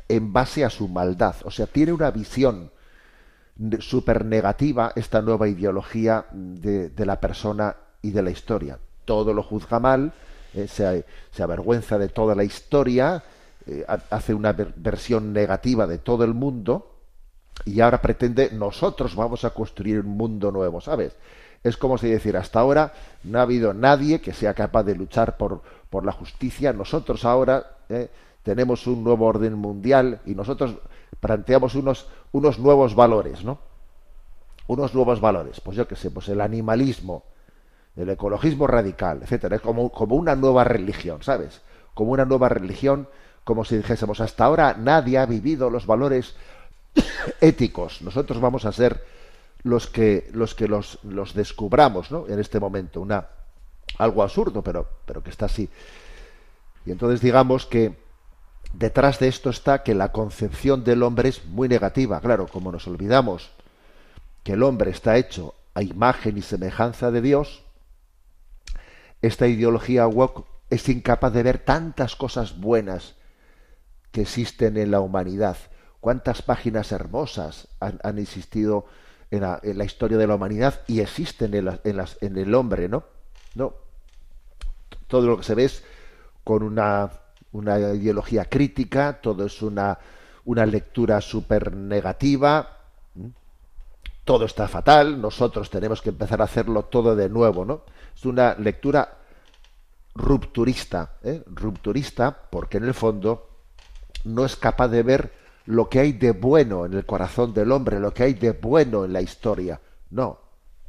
en 0.08 0.34
base 0.34 0.66
a 0.66 0.72
su 0.72 0.88
maldad. 0.88 1.36
O 1.46 1.52
sea, 1.52 1.68
tiene 1.68 1.94
una 1.94 2.10
visión 2.10 2.72
súper 3.78 4.26
negativa 4.26 4.92
esta 4.96 5.22
nueva 5.22 5.48
ideología 5.50 6.26
de, 6.32 6.92
la 7.06 7.20
persona 7.20 7.76
y 8.02 8.10
de 8.10 8.24
la 8.24 8.32
historia. 8.32 8.80
Todo 9.06 9.36
lo 9.36 9.44
juzga 9.44 9.80
mal, 9.80 10.12
eh, 10.56 10.68
se, 10.68 11.06
avergüenza 11.44 12.00
de 12.00 12.10
toda 12.10 12.34
la 12.34 12.44
historia, 12.44 13.24
eh, 13.68 13.86
hace 14.10 14.34
una 14.34 14.54
versión 14.54 15.32
negativa 15.32 15.86
de 15.86 16.00
todo 16.00 16.24
el 16.24 16.34
mundo 16.34 16.88
y 17.66 17.82
ahora 17.82 18.02
pretende 18.02 18.50
nosotros 18.52 19.16
vamos 19.16 19.46
a 19.46 19.52
construir 19.52 20.00
un 20.00 20.18
mundo 20.18 20.52
nuevo, 20.52 20.82
¿sabes? 20.82 21.16
Es 21.64 21.78
como 21.78 21.98
si 21.98 22.10
decir, 22.10 22.36
hasta 22.38 22.60
ahora 22.60 22.94
no 23.24 23.40
ha 23.40 23.44
habido 23.44 23.74
nadie 23.74 24.20
que 24.20 24.34
sea 24.34 24.54
capaz 24.54 24.84
de 24.84 24.96
luchar 24.96 25.38
por, 25.38 25.62
por 25.90 26.06
la 26.06 26.12
justicia, 26.12 26.74
nosotros 26.74 27.24
ahora 27.26 27.78
eh, 27.90 28.10
tenemos 28.44 28.88
un 28.88 29.04
nuevo 29.04 29.26
orden 29.26 29.54
mundial 29.54 30.22
y 30.26 30.34
nosotros 30.34 30.76
planteamos 31.20 31.76
unos, 31.76 32.08
unos 32.32 32.58
nuevos 32.58 32.96
valores, 32.96 33.44
¿no? 33.44 33.60
Unos 34.68 34.96
nuevos 34.96 35.22
valores, 35.22 35.62
pues 35.62 35.78
yo 35.78 35.88
qué 35.88 35.96
sé, 35.96 36.10
pues 36.10 36.30
el 36.30 36.42
animalismo, 36.42 37.24
el 37.96 38.10
ecologismo 38.10 38.68
radical, 38.68 39.22
etcétera, 39.22 39.58
es 39.58 39.62
como, 39.62 39.92
como 39.92 40.16
una 40.16 40.36
nueva 40.36 40.64
religión, 40.64 41.22
¿sabes? 41.22 41.62
Como 41.94 42.12
una 42.12 42.26
nueva 42.26 42.50
religión, 42.50 43.08
como 43.44 43.66
si 43.66 43.78
dijésemos, 43.78 44.22
hasta 44.22 44.46
ahora 44.46 44.76
nadie 44.80 45.18
ha 45.18 45.26
vivido 45.26 45.70
los 45.70 45.86
valores 45.86 46.36
éticos. 47.42 48.02
Nosotros 48.02 48.40
vamos 48.40 48.66
a 48.66 48.72
ser 48.72 49.04
los 49.64 49.88
que 49.88 50.30
los 50.34 50.56
que 50.56 50.68
los, 50.68 51.00
los 51.04 51.34
descubramos, 51.34 52.12
¿no? 52.12 52.28
En 52.28 52.40
este 52.40 52.60
momento, 52.60 53.02
una 53.02 53.28
algo 53.98 54.24
absurdo, 54.24 54.64
pero 54.64 54.88
pero 55.06 55.24
que 55.24 55.30
está 55.30 55.46
así. 55.46 55.70
Y 56.86 56.92
entonces 56.92 57.22
digamos 57.22 57.66
que 57.66 57.96
detrás 58.74 59.20
de 59.20 59.28
esto 59.28 59.50
está 59.50 59.84
que 59.84 59.96
la 59.96 60.12
concepción 60.12 60.84
del 60.84 61.04
hombre 61.04 61.30
es 61.30 61.46
muy 61.46 61.68
negativa. 61.68 62.20
Claro, 62.22 62.48
como 62.48 62.72
nos 62.72 62.88
olvidamos 62.88 63.52
que 64.44 64.54
el 64.54 64.64
hombre 64.64 64.92
está 64.92 65.18
hecho 65.18 65.56
a 65.74 65.84
imagen 65.84 66.38
y 66.38 66.42
semejanza 66.42 67.12
de 67.12 67.22
Dios, 67.22 67.64
esta 69.22 69.48
ideología 69.48 70.08
woke 70.08 70.46
es 70.70 70.88
incapaz 70.90 71.34
de 71.34 71.44
ver 71.44 71.60
tantas 71.60 72.16
cosas 72.16 72.60
buenas 72.60 73.16
que 74.12 74.22
existen 74.22 74.78
en 74.78 74.92
la 74.92 75.02
humanidad. 75.02 75.58
Cuántas 76.00 76.42
páginas 76.42 76.92
hermosas 76.92 77.68
han, 77.80 78.18
existido 78.18 78.86
en 79.32 79.78
la, 79.78 79.86
historia 79.86 80.18
de 80.18 80.28
la 80.28 80.36
humanidad 80.36 80.82
y 80.88 81.00
existen 81.00 81.54
en, 81.54 81.80
en, 81.84 82.38
el 82.38 82.54
hombre, 82.54 82.90
¿no? 82.90 83.06
No. 83.56 83.74
Todo 85.08 85.28
lo 85.28 85.38
que 85.38 85.44
se 85.44 85.56
ve 85.56 85.66
es 85.66 85.84
con 86.44 86.64
una, 86.64 87.10
una 87.54 87.80
ideología 87.80 88.46
crítica, 88.46 89.20
todo 89.22 89.46
es 89.46 89.62
una, 89.62 89.98
una 90.46 90.66
lectura 90.66 91.22
súper 91.22 91.74
negativa, 91.74 92.78
todo 94.26 94.46
está 94.46 94.68
fatal, 94.68 95.20
nosotros 95.22 95.70
tenemos 95.70 96.02
que 96.02 96.10
empezar 96.10 96.42
a 96.42 96.46
hacerlo 96.46 96.84
todo 96.84 97.16
de 97.16 97.30
nuevo, 97.30 97.66
¿no? 97.66 97.84
Es 98.14 98.26
una 98.26 98.56
lectura 98.56 99.18
rupturista, 100.14 101.14
¿eh? 101.24 101.42
rupturista 101.48 102.38
porque 102.50 102.78
en 102.78 102.84
el 102.84 102.94
fondo 102.94 103.50
no 104.26 104.46
es 104.46 104.58
capaz 104.58 104.90
de 104.90 105.04
ver 105.04 105.41
lo 105.72 105.88
que 105.88 106.02
hay 106.02 106.12
de 106.12 106.32
bueno 106.32 106.86
en 106.86 106.94
el 106.94 107.06
corazón 107.06 107.54
del 107.54 107.72
hombre, 107.72 107.98
lo 107.98 108.14
que 108.14 108.24
hay 108.24 108.34
de 108.34 108.52
bueno 108.52 109.06
en 109.06 109.14
la 109.14 109.22
historia. 109.22 109.80
No, 110.10 110.38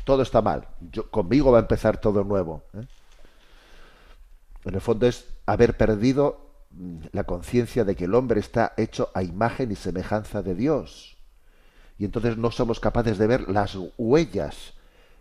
todo 0.05 0.23
está 0.23 0.43
mal. 0.43 0.67
Yo, 0.91 1.09
conmigo 1.09 1.53
va 1.53 1.59
a 1.59 1.63
empezar 1.63 2.01
todo 2.01 2.25
nuevo. 2.25 2.65
¿eh? 2.75 2.85
En 4.65 4.75
el 4.75 4.81
fondo 4.81 5.07
es 5.07 5.29
haber 5.47 5.77
perdido 5.77 6.51
mm, 6.73 6.97
la 7.13 7.23
conciencia 7.23 7.85
de 7.85 7.95
que 7.95 8.07
el 8.07 8.15
hombre 8.17 8.41
está 8.41 8.73
hecho 8.77 9.11
a 9.15 9.23
imagen 9.23 9.71
y 9.71 9.77
semejanza 9.77 10.43
de 10.43 10.57
Dios. 10.57 11.17
Y 11.97 12.05
entonces 12.05 12.37
no 12.37 12.51
somos 12.51 12.81
capaces 12.81 13.19
de 13.19 13.29
ver 13.29 13.49
las 13.49 13.79
huellas 13.97 14.73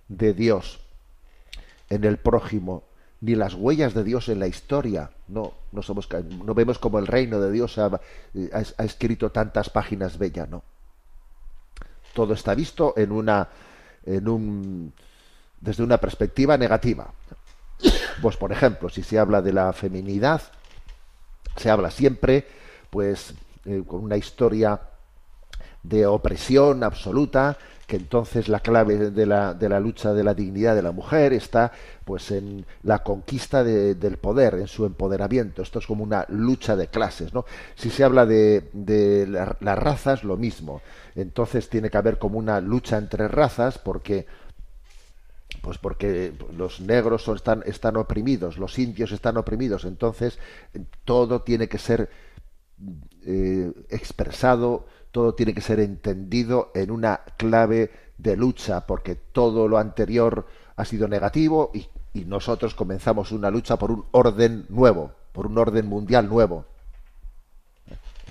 de 0.07 0.33
Dios 0.33 0.79
en 1.91 2.03
el 2.03 2.17
prójimo, 2.17 2.81
ni 3.21 3.35
las 3.35 3.53
huellas 3.53 3.93
de 3.93 4.03
Dios 4.03 4.29
en 4.29 4.39
la 4.39 4.47
historia. 4.47 5.11
No, 5.27 5.53
no 5.71 5.81
somos, 5.81 6.09
no 6.43 6.53
vemos 6.53 6.79
como 6.79 6.99
el 6.99 7.07
reino 7.07 7.39
de 7.39 7.51
Dios 7.51 7.77
ha, 7.77 7.85
ha, 8.53 8.83
escrito 8.83 9.31
tantas 9.31 9.69
páginas 9.69 10.17
bellas, 10.17 10.49
no. 10.49 10.63
Todo 12.13 12.33
está 12.33 12.55
visto 12.55 12.93
en 12.97 13.11
una, 13.11 13.47
en 14.05 14.27
un, 14.27 14.93
desde 15.61 15.83
una 15.83 15.97
perspectiva 15.97 16.57
negativa. 16.57 17.13
Pues, 18.21 18.37
por 18.37 18.51
ejemplo, 18.51 18.89
si 18.89 19.03
se 19.03 19.17
habla 19.17 19.41
de 19.41 19.53
la 19.53 19.71
feminidad, 19.71 20.41
se 21.55 21.69
habla 21.69 21.89
siempre, 21.91 22.45
pues, 22.89 23.33
eh, 23.65 23.83
con 23.87 24.03
una 24.03 24.17
historia 24.17 24.81
de 25.83 26.05
opresión 26.05 26.83
absoluta, 26.83 27.57
que 27.91 27.97
entonces 27.97 28.47
la 28.47 28.61
clave 28.61 29.11
de 29.11 29.25
la, 29.25 29.53
de 29.53 29.67
la, 29.67 29.81
lucha 29.81 30.13
de 30.13 30.23
la 30.23 30.33
dignidad 30.33 30.75
de 30.75 30.81
la 30.81 30.93
mujer 30.93 31.33
está 31.33 31.73
pues 32.05 32.31
en 32.31 32.65
la 32.83 33.03
conquista 33.03 33.65
del 33.65 34.15
poder, 34.15 34.53
en 34.53 34.69
su 34.69 34.85
empoderamiento. 34.85 35.61
Esto 35.61 35.79
es 35.79 35.87
como 35.87 36.01
una 36.01 36.25
lucha 36.29 36.77
de 36.77 36.87
clases, 36.87 37.33
¿no? 37.33 37.43
Si 37.75 37.89
se 37.89 38.05
habla 38.05 38.25
de, 38.25 38.69
de 38.71 39.27
las 39.27 39.77
razas, 39.77 40.23
lo 40.23 40.37
mismo. 40.37 40.81
Entonces 41.15 41.67
tiene 41.67 41.89
que 41.89 41.97
haber 41.97 42.17
como 42.17 42.39
una 42.39 42.61
lucha 42.61 42.97
entre 42.97 43.27
razas 43.27 43.77
porque 43.77 44.25
pues 45.61 45.77
porque 45.77 46.31
los 46.55 46.79
negros 46.79 47.23
son, 47.23 47.35
están, 47.35 47.61
están 47.65 47.97
oprimidos, 47.97 48.57
los 48.57 48.79
indios 48.79 49.11
están 49.11 49.35
oprimidos, 49.35 49.83
entonces 49.83 50.39
todo 51.03 51.41
tiene 51.41 51.67
que 51.67 51.77
ser 51.77 52.09
eh, 53.25 53.69
expresado 53.89 54.85
todo 55.11 55.33
tiene 55.33 55.53
que 55.53 55.61
ser 55.61 55.79
entendido 55.79 56.71
en 56.73 56.91
una 56.91 57.21
clave 57.37 57.91
de 58.17 58.35
lucha, 58.35 58.85
porque 58.87 59.15
todo 59.15 59.67
lo 59.67 59.77
anterior 59.77 60.47
ha 60.75 60.85
sido 60.85 61.07
negativo 61.07 61.71
y, 61.73 61.87
nosotros 62.25 62.75
comenzamos 62.75 63.31
una 63.31 63.49
lucha 63.49 63.77
por 63.77 63.89
un 63.89 64.05
orden 64.11 64.65
nuevo, 64.67 65.13
por 65.31 65.47
un 65.47 65.57
orden 65.57 65.87
mundial 65.87 66.27
nuevo. 66.27 66.65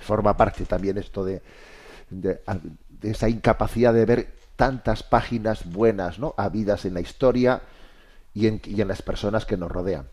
Forma 0.03 0.37
parte 0.37 0.66
también 0.66 0.99
esto 0.99 1.25
de, 1.25 1.40
esa 3.01 3.31
incapacidad 3.31 3.95
de 3.95 4.05
ver 4.05 4.35
tantas 4.57 5.03
páginas 5.03 5.64
buenas, 5.64 6.19
¿no? 6.19 6.35
habidas 6.37 6.85
en 6.85 6.93
la 6.93 7.01
historia 7.01 7.62
y 8.35 8.49
en 8.49 8.88
las 8.88 9.01
personas 9.01 9.47
que 9.47 9.57
nos 9.57 9.73
rodean. 9.73 10.07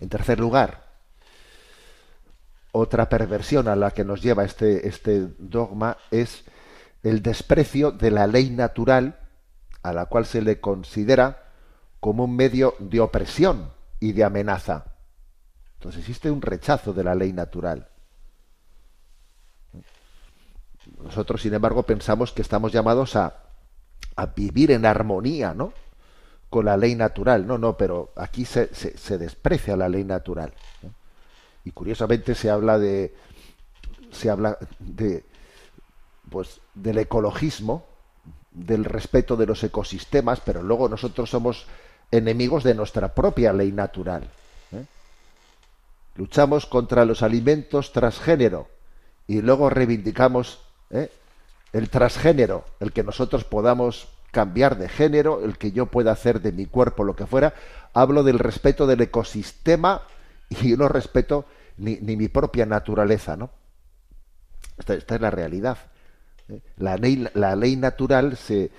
En 0.00 0.08
tercer 0.08 0.40
lugar, 0.40 0.91
otra 2.72 3.08
perversión 3.08 3.68
a 3.68 3.76
la 3.76 3.90
que 3.90 4.04
nos 4.04 4.22
lleva 4.22 4.44
este, 4.44 4.88
este 4.88 5.28
dogma 5.38 5.98
es 6.10 6.44
el 7.02 7.22
desprecio 7.22 7.90
de 7.90 8.10
la 8.10 8.26
ley 8.26 8.50
natural 8.50 9.18
a 9.82 9.92
la 9.92 10.06
cual 10.06 10.26
se 10.26 10.42
le 10.42 10.60
considera 10.60 11.50
como 12.00 12.24
un 12.24 12.34
medio 12.34 12.74
de 12.78 13.00
opresión 13.00 13.72
y 14.00 14.12
de 14.12 14.24
amenaza. 14.24 14.86
Entonces 15.74 16.00
existe 16.00 16.30
un 16.30 16.42
rechazo 16.42 16.92
de 16.92 17.04
la 17.04 17.14
ley 17.14 17.32
natural. 17.32 17.88
Nosotros, 21.02 21.42
sin 21.42 21.54
embargo, 21.54 21.82
pensamos 21.84 22.32
que 22.32 22.42
estamos 22.42 22.72
llamados 22.72 23.16
a, 23.16 23.42
a 24.16 24.26
vivir 24.26 24.70
en 24.70 24.86
armonía, 24.86 25.54
¿no? 25.54 25.72
Con 26.50 26.66
la 26.66 26.76
ley 26.76 26.94
natural. 26.94 27.46
No, 27.46 27.58
no, 27.58 27.76
pero 27.76 28.12
aquí 28.16 28.44
se, 28.44 28.74
se, 28.74 29.18
desprecia 29.18 29.76
la 29.76 29.88
ley 29.88 30.04
natural. 30.04 30.52
Y 31.64 31.70
curiosamente 31.70 32.34
se 32.34 32.50
habla 32.50 32.78
de. 32.78 33.14
se 34.10 34.30
habla 34.30 34.58
de. 34.78 35.24
pues 36.30 36.60
del 36.74 36.98
ecologismo, 36.98 37.86
del 38.50 38.84
respeto 38.84 39.36
de 39.36 39.46
los 39.46 39.62
ecosistemas, 39.64 40.40
pero 40.40 40.62
luego 40.62 40.88
nosotros 40.88 41.30
somos 41.30 41.66
enemigos 42.10 42.62
de 42.62 42.74
nuestra 42.74 43.14
propia 43.14 43.52
ley 43.52 43.72
natural. 43.72 44.28
¿eh? 44.72 44.84
Luchamos 46.16 46.66
contra 46.66 47.04
los 47.04 47.22
alimentos 47.22 47.92
transgénero 47.92 48.68
y 49.26 49.40
luego 49.40 49.70
reivindicamos 49.70 50.60
¿eh? 50.90 51.10
el 51.72 51.88
transgénero, 51.88 52.64
el 52.80 52.92
que 52.92 53.02
nosotros 53.02 53.44
podamos 53.44 54.08
cambiar 54.30 54.78
de 54.78 54.88
género, 54.88 55.44
el 55.44 55.58
que 55.58 55.72
yo 55.72 55.86
pueda 55.86 56.12
hacer 56.12 56.40
de 56.40 56.52
mi 56.52 56.66
cuerpo 56.66 57.04
lo 57.04 57.16
que 57.16 57.26
fuera. 57.26 57.54
Hablo 57.94 58.22
del 58.22 58.38
respeto 58.38 58.86
del 58.86 59.00
ecosistema 59.02 60.02
y 60.62 60.76
no 60.76 60.88
respeto 60.88 61.44
ni, 61.78 61.96
ni 61.96 62.16
mi 62.16 62.28
propia 62.28 62.66
naturaleza, 62.66 63.36
¿no? 63.36 63.50
Esta, 64.78 64.94
esta 64.94 65.14
es 65.16 65.20
la 65.20 65.30
realidad. 65.30 65.78
¿eh? 66.48 66.60
La 66.76 66.96
ley, 66.96 67.26
la 67.34 67.56
ley 67.56 67.76
natural 67.76 68.36
se, 68.36 68.70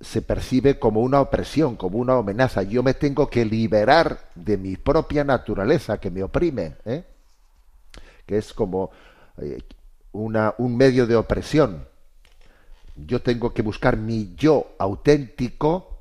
se 0.00 0.22
percibe 0.22 0.78
como 0.78 1.00
una 1.00 1.20
opresión, 1.20 1.76
como 1.76 1.98
una 1.98 2.14
amenaza. 2.14 2.62
Yo 2.62 2.82
me 2.82 2.94
tengo 2.94 3.28
que 3.28 3.44
liberar 3.44 4.30
de 4.34 4.56
mi 4.56 4.76
propia 4.76 5.24
naturaleza 5.24 5.98
que 5.98 6.10
me 6.10 6.22
oprime, 6.22 6.76
¿eh? 6.84 7.04
que 8.26 8.38
es 8.38 8.52
como 8.52 8.90
eh, 9.38 9.58
una, 10.12 10.54
un 10.58 10.76
medio 10.76 11.06
de 11.06 11.16
opresión. 11.16 11.86
Yo 12.96 13.22
tengo 13.22 13.54
que 13.54 13.62
buscar 13.62 13.96
mi 13.96 14.34
yo 14.36 14.74
auténtico 14.78 16.00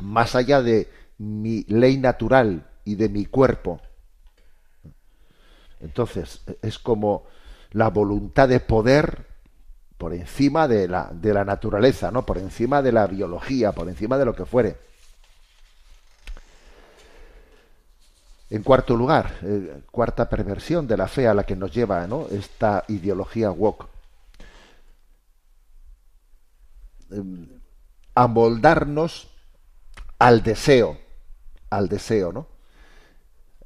más 0.00 0.34
allá 0.34 0.62
de 0.62 0.88
mi 1.18 1.64
ley 1.64 1.98
natural 1.98 2.66
y 2.84 2.94
de 2.94 3.08
mi 3.08 3.26
cuerpo. 3.26 3.80
Entonces, 5.80 6.42
es 6.62 6.78
como 6.78 7.24
la 7.72 7.88
voluntad 7.88 8.48
de 8.48 8.60
poder 8.60 9.26
por 9.96 10.14
encima 10.14 10.66
de 10.66 10.88
la, 10.88 11.10
de 11.12 11.34
la 11.34 11.44
naturaleza, 11.44 12.10
¿no? 12.10 12.24
Por 12.24 12.38
encima 12.38 12.82
de 12.82 12.92
la 12.92 13.06
biología, 13.06 13.72
por 13.72 13.88
encima 13.88 14.16
de 14.16 14.24
lo 14.24 14.34
que 14.34 14.46
fuere. 14.46 14.76
En 18.50 18.64
cuarto 18.64 18.96
lugar, 18.96 19.30
eh, 19.42 19.82
cuarta 19.92 20.28
perversión 20.28 20.88
de 20.88 20.96
la 20.96 21.06
fe 21.06 21.28
a 21.28 21.34
la 21.34 21.44
que 21.44 21.54
nos 21.54 21.72
lleva 21.72 22.06
¿no? 22.08 22.26
esta 22.30 22.84
ideología 22.88 23.50
woke. 23.52 23.86
Eh, 27.12 27.22
amoldarnos 28.14 29.28
al 30.18 30.42
deseo, 30.42 30.98
al 31.70 31.88
deseo, 31.88 32.32
¿no? 32.32 32.49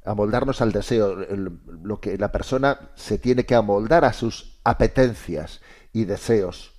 Amoldarnos 0.05 0.61
al 0.61 0.71
deseo, 0.71 1.15
lo 1.15 1.99
que 1.99 2.17
la 2.17 2.31
persona 2.31 2.91
se 2.95 3.17
tiene 3.17 3.45
que 3.45 3.55
amoldar 3.55 4.05
a 4.05 4.13
sus 4.13 4.59
apetencias 4.63 5.61
y 5.93 6.05
deseos. 6.05 6.73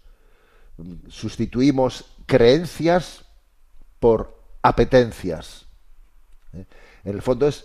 Sustituimos 1.09 2.05
creencias 2.27 3.25
por 3.99 4.39
apetencias. 4.63 5.67
¿eh? 6.53 6.67
En 7.05 7.15
el 7.15 7.23
fondo 7.23 7.49
es 7.49 7.65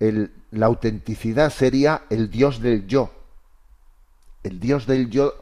el- 0.00 0.32
la 0.50 0.66
autenticidad 0.66 1.50
sería 1.50 2.02
el 2.10 2.30
Dios 2.30 2.60
del 2.60 2.86
yo. 2.86 3.12
El 4.42 4.60
Dios 4.60 4.86
del 4.86 5.10
yo 5.10 5.34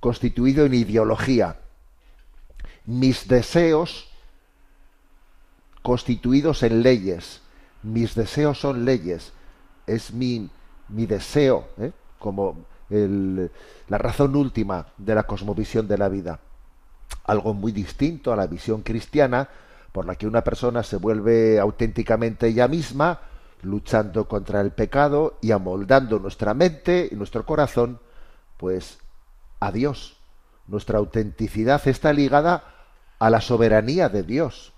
constituido 0.00 0.64
en 0.64 0.74
ideología. 0.74 1.60
Mis 2.84 3.28
deseos 3.28 4.08
constituidos 5.82 6.62
en 6.62 6.82
leyes. 6.82 7.42
Mis 7.86 8.16
deseos 8.16 8.58
son 8.58 8.84
leyes. 8.84 9.32
Es 9.86 10.12
mi, 10.12 10.50
mi 10.88 11.06
deseo, 11.06 11.68
¿eh? 11.78 11.92
como 12.18 12.64
la 12.88 13.98
razón 13.98 14.34
última 14.34 14.86
de 14.96 15.14
la 15.14 15.22
cosmovisión 15.22 15.86
de 15.86 15.96
la 15.96 16.08
vida. 16.08 16.40
Algo 17.24 17.54
muy 17.54 17.70
distinto 17.70 18.32
a 18.32 18.36
la 18.36 18.48
visión 18.48 18.82
cristiana, 18.82 19.48
por 19.92 20.04
la 20.04 20.16
que 20.16 20.26
una 20.26 20.42
persona 20.42 20.82
se 20.82 20.96
vuelve 20.96 21.60
auténticamente 21.60 22.48
ella 22.48 22.66
misma, 22.66 23.20
luchando 23.62 24.26
contra 24.26 24.60
el 24.60 24.72
pecado 24.72 25.38
y 25.40 25.52
amoldando 25.52 26.18
nuestra 26.18 26.54
mente 26.54 27.08
y 27.10 27.14
nuestro 27.14 27.46
corazón, 27.46 28.00
pues 28.56 28.98
a 29.60 29.70
Dios. 29.70 30.16
Nuestra 30.66 30.98
autenticidad 30.98 31.86
está 31.86 32.12
ligada 32.12 32.64
a 33.20 33.30
la 33.30 33.40
soberanía 33.40 34.08
de 34.08 34.24
Dios. 34.24 34.72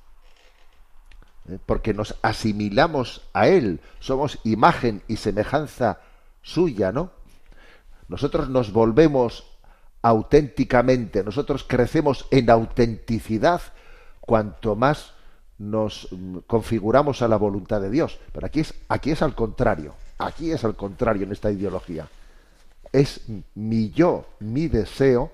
Porque 1.67 1.95
nos 1.95 2.17
asimilamos 2.23 3.23
a 3.33 3.49
Él, 3.49 3.81
somos 4.01 4.39
imagen 4.45 5.03
y 5.09 5.17
semejanza 5.17 6.01
suya, 6.43 6.93
¿no? 6.93 7.11
Nosotros 8.09 8.49
nos 8.49 8.73
volvemos 8.73 9.45
auténticamente, 10.03 11.25
nosotros 11.25 11.65
crecemos 11.67 12.27
en 12.31 12.51
autenticidad 12.51 13.61
cuanto 14.21 14.77
más 14.77 15.15
nos 15.59 16.09
mm, 16.11 16.39
configuramos 16.47 17.23
a 17.23 17.29
la 17.29 17.37
voluntad 17.37 17.81
de 17.81 17.91
Dios. 17.91 18.19
Pero 18.33 18.47
aquí 18.47 18.61
es, 18.61 18.75
aquí 18.89 19.11
es 19.11 19.23
al 19.23 19.35
contrario, 19.35 19.95
aquí 20.19 20.53
es 20.53 20.65
al 20.65 20.77
contrario 20.77 21.25
en 21.25 21.33
esta 21.33 21.51
ideología. 21.51 22.09
Es 22.93 23.23
mi 23.55 23.91
yo, 23.91 24.27
mi 24.41 24.69
deseo, 24.69 25.31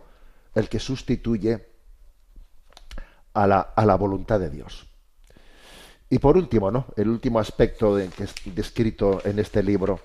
el 0.55 0.69
que 0.69 0.81
sustituye 0.81 1.69
a 3.35 3.47
la, 3.47 3.61
a 3.61 3.85
la 3.85 3.97
voluntad 3.97 4.41
de 4.41 4.51
Dios. 4.51 4.87
Y 6.15 6.21
por 6.21 6.37
último, 6.37 6.71
¿no? 6.71 6.87
El 6.97 7.09
último 7.09 7.41
aspecto 7.41 7.97
que 7.97 8.23
es 8.23 8.35
descrito 8.45 9.21
en 9.25 9.41
este 9.41 9.65
libro, 9.65 9.99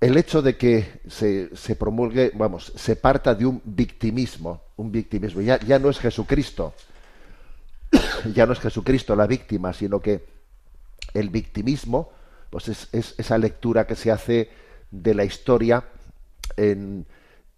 el 0.00 0.16
hecho 0.16 0.40
de 0.40 0.56
que 0.56 1.02
se, 1.06 1.54
se 1.54 1.76
promulgue, 1.76 2.32
vamos, 2.34 2.72
se 2.74 2.96
parta 2.96 3.34
de 3.34 3.44
un 3.44 3.60
victimismo, 3.62 4.62
un 4.76 4.90
victimismo. 4.90 5.42
Ya, 5.42 5.60
ya 5.60 5.78
no 5.78 5.90
es 5.90 5.98
Jesucristo, 5.98 6.72
ya 8.34 8.46
no 8.46 8.54
es 8.54 8.60
Jesucristo 8.60 9.14
la 9.14 9.26
víctima, 9.26 9.74
sino 9.74 10.00
que 10.00 10.24
el 11.12 11.28
victimismo, 11.28 12.12
pues 12.48 12.68
es, 12.68 12.88
es 12.92 13.14
esa 13.18 13.36
lectura 13.36 13.86
que 13.86 13.96
se 13.96 14.10
hace 14.10 14.48
de 14.90 15.12
la 15.12 15.26
historia 15.26 15.84
en, 16.56 17.04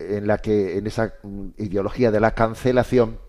en 0.01 0.27
la 0.27 0.39
que, 0.39 0.77
en 0.77 0.89
esa 0.89 1.15
mm, 1.23 1.51
ideología 1.59 2.11
de 2.11 2.19
la 2.19 2.35
cancelación, 2.35 3.21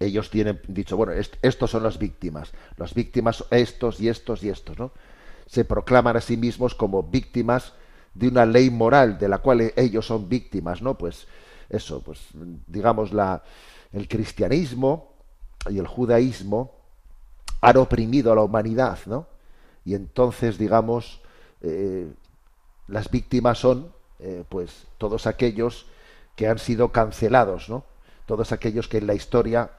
ellos 0.00 0.30
tienen 0.30 0.60
dicho, 0.68 0.96
bueno, 0.96 1.12
est- 1.12 1.36
estos 1.42 1.70
son 1.70 1.82
las 1.84 1.98
víctimas, 1.98 2.52
las 2.76 2.94
víctimas 2.94 3.44
estos 3.50 4.00
y 4.00 4.08
estos 4.08 4.42
y 4.42 4.48
estos, 4.50 4.78
¿no? 4.78 4.92
Se 5.46 5.64
proclaman 5.64 6.16
a 6.16 6.20
sí 6.20 6.36
mismos 6.36 6.74
como 6.74 7.02
víctimas 7.02 7.74
de 8.14 8.28
una 8.28 8.46
ley 8.46 8.70
moral 8.70 9.18
de 9.18 9.28
la 9.28 9.38
cual 9.38 9.72
ellos 9.76 10.06
son 10.06 10.28
víctimas, 10.28 10.82
¿no? 10.82 10.96
Pues 10.98 11.26
eso, 11.68 12.02
pues 12.02 12.20
digamos 12.66 13.12
la 13.12 13.42
el 13.92 14.08
cristianismo 14.08 15.12
y 15.68 15.78
el 15.78 15.86
judaísmo 15.86 16.72
han 17.60 17.76
oprimido 17.76 18.32
a 18.32 18.34
la 18.36 18.42
humanidad, 18.42 18.98
¿no? 19.06 19.26
Y 19.84 19.94
entonces, 19.94 20.58
digamos, 20.58 21.20
eh, 21.62 22.08
las 22.88 23.10
víctimas 23.10 23.58
son, 23.58 23.92
eh, 24.18 24.44
pues, 24.48 24.86
todos 24.98 25.26
aquellos 25.26 25.86
que 26.36 26.48
han 26.48 26.58
sido 26.58 26.92
cancelados, 26.92 27.68
¿no? 27.68 27.84
Todos 28.26 28.52
aquellos 28.52 28.88
que 28.88 28.98
en 28.98 29.06
la 29.06 29.14
historia 29.14 29.70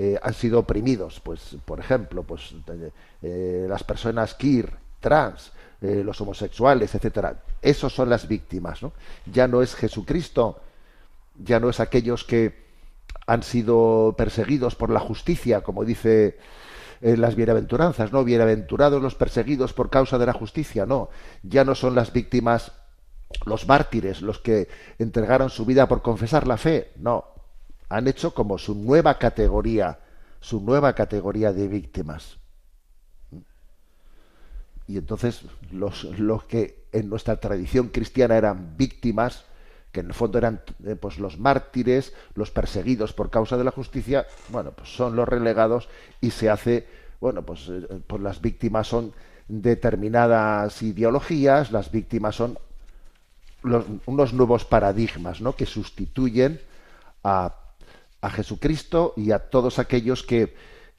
eh, 0.00 0.16
han 0.22 0.32
sido 0.32 0.60
oprimidos, 0.60 1.18
pues, 1.18 1.56
por 1.64 1.80
ejemplo, 1.80 2.22
pues, 2.22 2.54
eh, 3.20 3.66
las 3.68 3.82
personas 3.82 4.32
queer, 4.34 4.72
trans, 5.00 5.50
eh, 5.82 6.02
los 6.04 6.20
homosexuales, 6.20 6.94
etcétera. 6.94 7.42
Esos 7.60 7.92
son 7.92 8.08
las 8.08 8.28
víctimas, 8.28 8.80
¿no? 8.80 8.92
Ya 9.26 9.48
no 9.48 9.60
es 9.60 9.74
Jesucristo, 9.74 10.60
ya 11.36 11.58
no 11.58 11.68
es 11.68 11.80
aquellos 11.80 12.22
que 12.22 12.68
han 13.26 13.42
sido 13.42 14.14
perseguidos 14.16 14.76
por 14.76 14.90
la 14.90 15.00
justicia, 15.00 15.62
como 15.62 15.84
dice 15.84 16.38
las 17.00 17.34
bienaventuranzas, 17.34 18.12
¿no? 18.12 18.22
Bienaventurados 18.22 19.02
los 19.02 19.16
perseguidos 19.16 19.72
por 19.72 19.90
causa 19.90 20.16
de 20.16 20.26
la 20.26 20.32
justicia, 20.32 20.86
no. 20.86 21.10
Ya 21.42 21.64
no 21.64 21.74
son 21.74 21.96
las 21.96 22.12
víctimas 22.12 22.72
los 23.44 23.66
mártires, 23.66 24.22
los 24.22 24.38
que 24.38 24.68
entregaron 24.98 25.50
su 25.50 25.64
vida 25.64 25.88
por 25.88 26.02
confesar 26.02 26.46
la 26.46 26.56
fe, 26.56 26.92
no. 26.96 27.37
Han 27.88 28.08
hecho 28.08 28.34
como 28.34 28.58
su 28.58 28.74
nueva 28.74 29.18
categoría, 29.18 29.98
su 30.40 30.60
nueva 30.60 30.94
categoría 30.94 31.52
de 31.52 31.68
víctimas. 31.68 32.38
Y 34.86 34.96
entonces 34.96 35.42
los, 35.70 36.04
los 36.04 36.44
que 36.44 36.86
en 36.92 37.08
nuestra 37.08 37.36
tradición 37.36 37.88
cristiana 37.88 38.36
eran 38.36 38.76
víctimas, 38.76 39.44
que 39.92 40.00
en 40.00 40.06
el 40.06 40.14
fondo 40.14 40.38
eran 40.38 40.62
eh, 40.84 40.96
pues 40.96 41.18
los 41.18 41.38
mártires, 41.38 42.12
los 42.34 42.50
perseguidos 42.50 43.12
por 43.12 43.30
causa 43.30 43.56
de 43.56 43.64
la 43.64 43.70
justicia, 43.70 44.26
bueno, 44.48 44.72
pues 44.72 44.94
son 44.94 45.16
los 45.16 45.28
relegados 45.28 45.88
y 46.20 46.30
se 46.30 46.50
hace, 46.50 46.86
bueno, 47.20 47.42
pues, 47.42 47.68
eh, 47.68 48.00
pues 48.06 48.22
las 48.22 48.40
víctimas 48.40 48.86
son 48.86 49.12
determinadas 49.48 50.82
ideologías, 50.82 51.72
las 51.72 51.90
víctimas 51.90 52.36
son 52.36 52.58
unos 54.06 54.32
nuevos 54.32 54.64
paradigmas, 54.64 55.40
¿no? 55.40 55.56
Que 55.56 55.66
sustituyen 55.66 56.60
a, 57.24 57.54
a 58.20 58.30
Jesucristo 58.30 59.14
y 59.16 59.30
a 59.32 59.38
todos 59.50 59.78
aquellos 59.78 60.22
que, 60.22 60.54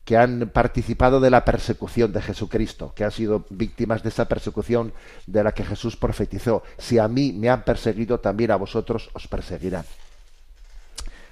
que 0.06 0.18
han 0.18 0.50
participado 0.50 1.20
de 1.20 1.30
la 1.30 1.46
persecución 1.46 2.12
de 2.12 2.22
Jesucristo, 2.22 2.94
que 2.96 3.04
han 3.04 3.12
sido 3.12 3.46
víctimas 3.50 4.02
de 4.02 4.10
esa 4.10 4.26
persecución 4.26 4.94
de 5.28 5.44
la 5.44 5.52
que 5.52 5.64
Jesús 5.64 5.96
profetizó. 5.96 6.64
Si 6.78 6.98
a 6.98 7.08
mí 7.08 7.34
me 7.34 7.50
han 7.50 7.64
perseguido, 7.64 8.20
también 8.20 8.52
a 8.52 8.56
vosotros 8.56 9.10
os 9.14 9.28
perseguirán. 9.28 9.86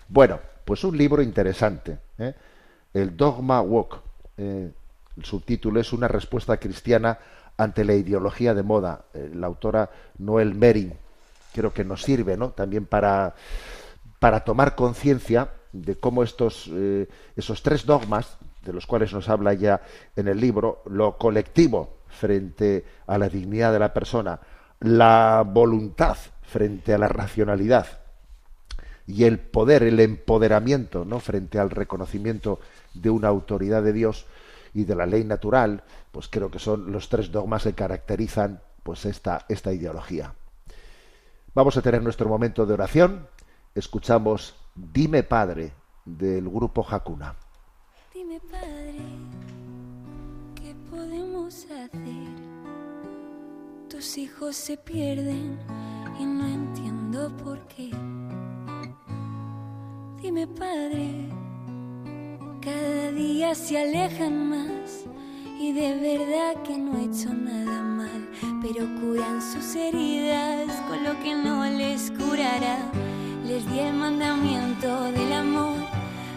Bueno, 0.08 0.39
pues 0.63 0.84
un 0.84 0.97
libro 0.97 1.21
interesante. 1.21 1.97
¿eh? 2.17 2.34
El 2.93 3.15
Dogma 3.17 3.62
Walk. 3.62 4.02
eh, 4.38 4.71
el 5.17 5.26
subtítulo 5.26 5.80
es 5.80 5.91
Una 5.93 6.08
respuesta 6.08 6.58
cristiana 6.58 7.17
ante 7.58 7.84
la 7.84 7.93
ideología 7.93 8.54
de 8.54 8.62
moda. 8.62 9.06
Eh, 9.13 9.32
la 9.34 9.47
autora 9.47 9.89
Noel 10.19 10.54
Mering. 10.54 10.93
Creo 11.54 11.73
que 11.73 11.84
nos 11.84 12.04
sirve 12.04 12.38
¿no? 12.38 12.52
también 12.52 12.86
para, 12.86 13.34
para 14.19 14.41
tomar 14.41 14.76
conciencia 14.76 15.50
de 15.72 15.96
cómo 15.96 16.24
estos, 16.24 16.70
eh, 16.74 17.08
esos 17.36 17.62
tres 17.62 17.86
dogmas, 17.86 18.38
de 18.64 18.74
los 18.74 18.86
cuales 18.86 19.14
nos 19.14 19.30
habla 19.30 19.54
ya 19.54 19.82
en 20.16 20.28
el 20.28 20.40
libro, 20.40 20.82
lo 20.86 21.18
colectivo 21.18 21.98
frente 22.08 22.86
a 23.08 23.18
la 23.18 23.30
dignidad 23.30 23.72
de 23.72 23.80
la 23.80 23.94
persona, 23.94 24.40
la 24.80 25.44
voluntad 25.46 26.18
frente 26.44 26.94
a 26.94 26.98
la 26.98 27.08
racionalidad, 27.08 27.88
y 29.08 29.24
el 29.24 29.40
poder, 29.40 29.84
el 29.84 30.00
empoderamiento, 30.02 31.06
¿no? 31.06 31.20
frente 31.20 31.60
al 31.60 31.70
reconocimiento 31.70 32.60
de 32.94 33.10
una 33.10 33.30
autoridad 33.30 33.82
de 33.82 33.94
Dios 33.94 34.26
y 34.74 34.84
de 34.84 34.96
la 34.96 35.06
ley 35.06 35.24
natural, 35.24 35.84
pues 36.12 36.28
creo 36.28 36.52
que 36.52 36.60
son 36.60 36.92
los 36.92 37.08
tres 37.08 37.32
dogmas 37.32 37.64
que 37.64 37.74
caracterizan 37.74 38.62
pues 38.84 39.06
esta, 39.06 39.46
esta 39.48 39.72
ideología. 39.72 40.34
Vamos 41.54 41.78
a 41.78 41.82
tener 41.82 42.04
nuestro 42.04 42.28
momento 42.28 42.66
de 42.66 42.74
oración. 42.74 43.28
Escuchamos 43.74 44.56
Dime 44.80 45.24
Padre 45.24 45.74
del 46.06 46.48
grupo 46.48 46.86
Hakuna. 46.88 47.36
Dime, 48.13 48.40
Padre, 48.40 49.00
¿qué 50.54 50.76
podemos 50.92 51.66
hacer? 51.66 51.90
Tus 53.90 54.20
hijos 54.20 54.56
se 54.56 54.78
pierden 54.78 55.58
y 56.20 56.26
no 56.26 56.46
entiendo 56.46 57.36
por 57.38 57.58
qué. 57.68 57.90
Dime, 60.22 60.46
Padre, 60.46 61.28
cada 62.62 63.12
día 63.13 63.56
se 63.56 63.82
alejan 63.82 64.48
más 64.48 65.06
y 65.60 65.74
de 65.74 65.96
verdad 65.96 66.62
que 66.62 66.78
no 66.78 67.00
he 67.00 67.06
hecho 67.06 67.34
nada 67.34 67.82
mal, 67.82 68.30
pero 68.62 68.86
curan 69.02 69.42
sus 69.42 69.76
heridas 69.76 70.72
con 70.88 71.04
lo 71.04 71.20
que 71.24 71.34
no 71.34 71.66
les 71.66 72.12
curará. 72.12 72.92
Les 73.48 73.66
di 73.72 73.80
el 73.80 73.94
mandamiento 73.94 75.04
del 75.04 75.32
amor 75.32 75.78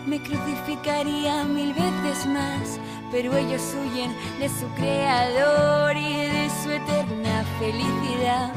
me 0.06 0.22
crucificaría 0.22 1.42
mil 1.42 1.74
veces 1.74 2.24
más, 2.26 2.78
pero 3.10 3.36
ellos 3.36 3.74
huyen 3.74 4.12
de 4.38 4.48
su 4.48 4.68
creador 4.76 5.96
y 5.96 6.14
de 6.36 6.48
su 6.62 6.70
eterna 6.70 7.44
felicidad. 7.58 8.52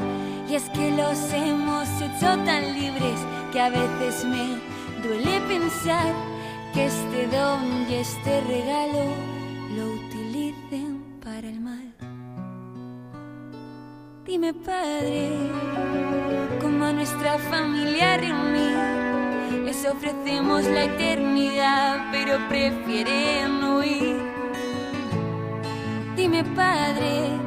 Y 0.48 0.54
es 0.54 0.70
que 0.70 0.92
los 0.92 1.18
hemos 1.32 1.88
hecho 2.00 2.38
tan 2.44 2.62
libres 2.74 3.18
que 3.52 3.60
a 3.60 3.70
veces 3.70 4.24
me 4.24 4.60
duele 5.02 5.40
pensar 5.48 6.14
que 6.72 6.86
este 6.86 7.26
don 7.36 7.90
y 7.90 7.94
este 7.94 8.40
regalo 8.42 9.33
Dime, 14.26 14.54
Padre, 14.54 15.32
cómo 16.62 16.86
a 16.86 16.92
nuestra 16.94 17.36
familia 17.36 18.16
reunir. 18.16 19.64
Les 19.66 19.84
ofrecemos 19.84 20.64
la 20.64 20.84
eternidad, 20.84 22.06
pero 22.10 22.38
prefieren 22.48 23.62
huir. 23.62 24.16
Dime, 26.16 26.42
Padre, 26.56 27.38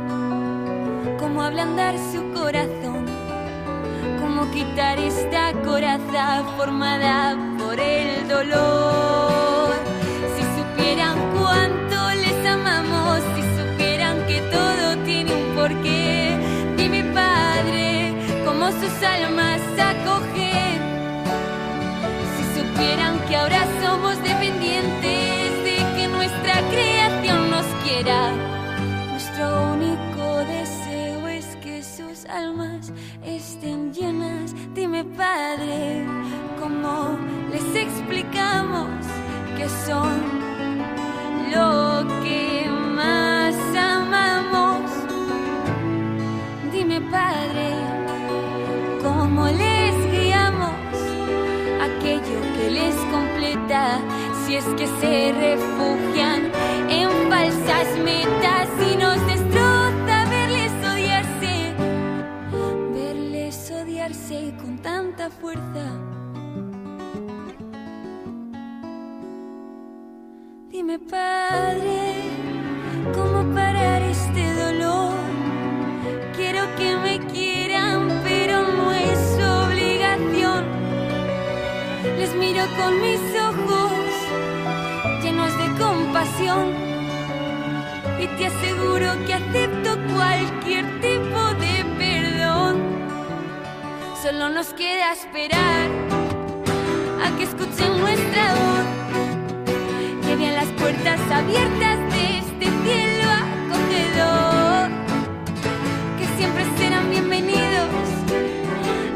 cómo 1.20 1.42
ablandar 1.42 1.96
su 2.12 2.32
corazón, 2.40 3.08
cómo 4.22 4.52
quitar 4.52 5.00
esta 5.00 5.54
coraza 5.64 6.44
formada 6.58 7.36
por 7.58 7.80
el 7.80 8.28
dolor. 8.28 9.47
Sus 18.80 19.04
almas 19.04 19.62
acogen. 19.80 20.80
Si 22.36 22.44
supieran 22.60 23.20
que 23.28 23.36
ahora 23.36 23.66
somos 23.82 24.16
dependientes 24.24 25.64
de 25.64 25.78
que 25.96 26.08
nuestra 26.08 26.56
creación 26.72 27.50
nos 27.50 27.66
quiera. 27.84 28.32
Nuestro 29.12 29.74
único 29.74 30.24
deseo 30.46 31.28
es 31.28 31.46
que 31.58 31.84
sus 31.84 32.26
almas 32.26 32.92
estén 33.24 33.94
llenas. 33.94 34.54
Dime, 34.74 35.04
Padre, 35.04 36.06
¿cómo 36.60 37.18
les 37.52 37.76
explicamos 37.76 38.90
que 39.58 39.68
son 39.86 40.22
lo 41.52 41.87
Si 54.46 54.56
es 54.56 54.66
que 54.78 54.88
se 55.02 55.34
refugian 55.34 56.52
en 56.90 57.10
falsas 57.30 57.88
metas 58.04 58.70
y 58.90 58.96
nos 58.96 59.20
destroza 59.28 60.26
verles 60.30 60.72
odiarse, 60.94 61.74
verles 62.94 63.72
odiarse 63.72 64.54
con 64.62 64.78
tanta 64.78 65.30
fuerza. 65.30 65.86
Dime, 70.72 71.00
Padre, 71.00 72.14
¿cómo 73.14 73.54
parar 73.54 74.02
este 74.04 74.54
dolor? 74.54 75.14
Quiero 76.38 76.64
que 76.78 76.96
me 76.96 77.20
quieran, 77.34 78.22
pero 78.24 78.62
no 78.62 78.92
es 78.94 79.20
obligación. 79.66 80.64
Les 82.18 82.34
miro 82.36 82.64
con 82.78 83.02
mis 83.02 83.37
y 88.20 88.28
te 88.38 88.48
aseguro 88.48 89.14
que 89.26 89.34
acepto 89.34 89.98
cualquier 90.14 90.86
tipo 91.00 91.40
de 91.60 91.86
perdón. 91.98 92.76
Solo 94.22 94.50
nos 94.50 94.68
queda 94.74 95.14
esperar 95.14 95.90
a 97.24 97.38
que 97.38 97.44
escuchen 97.44 98.00
nuestra 98.00 98.54
voz, 98.54 100.26
que 100.26 100.36
vean 100.36 100.56
las 100.56 100.68
puertas 100.80 101.20
abiertas 101.32 101.98
de 102.14 102.40
este 102.40 102.66
cielo 102.66 103.28
acogedor 103.44 104.90
que 106.20 106.26
siempre 106.38 106.66
serán 106.78 107.10
bienvenidos 107.10 107.90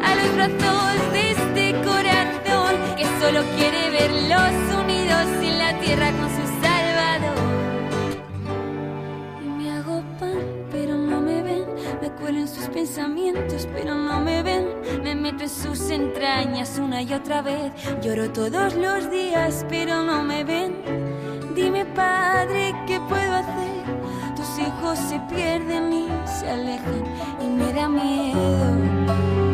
a 0.03 0.15
los 0.15 0.35
brazos 0.35 1.11
de 1.13 1.31
este 1.31 1.71
corazón 1.83 2.75
que 2.95 3.05
solo 3.19 3.43
quiere 3.57 3.89
verlos 3.89 4.81
unidos 4.83 5.25
en 5.43 5.57
la 5.57 5.79
tierra 5.79 6.11
con 6.11 6.29
su 6.29 6.50
pensamientos, 12.71 13.67
pero 13.73 13.95
no 13.95 14.19
me 14.21 14.41
ven, 14.43 14.67
me 15.03 15.15
meto 15.15 15.43
en 15.43 15.49
sus 15.49 15.89
entrañas 15.89 16.79
una 16.79 17.01
y 17.01 17.13
otra 17.13 17.41
vez, 17.41 17.71
lloro 18.01 18.31
todos 18.31 18.75
los 18.75 19.09
días, 19.11 19.65
pero 19.69 20.03
no 20.03 20.23
me 20.23 20.43
ven. 20.43 20.75
Dime, 21.55 21.85
Padre, 21.85 22.73
¿qué 22.87 22.99
puedo 23.01 23.35
hacer? 23.35 24.35
Tus 24.35 24.59
hijos 24.59 24.97
se 24.97 25.19
pierden 25.33 25.93
y 25.93 26.07
se 26.25 26.49
alejan 26.49 27.03
y 27.41 27.47
me 27.47 27.73
da 27.73 27.87
miedo 27.89 29.50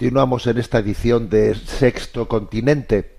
Continuamos 0.00 0.46
en 0.46 0.56
esta 0.56 0.78
edición 0.78 1.28
de 1.28 1.54
Sexto 1.54 2.26
Continente 2.26 3.16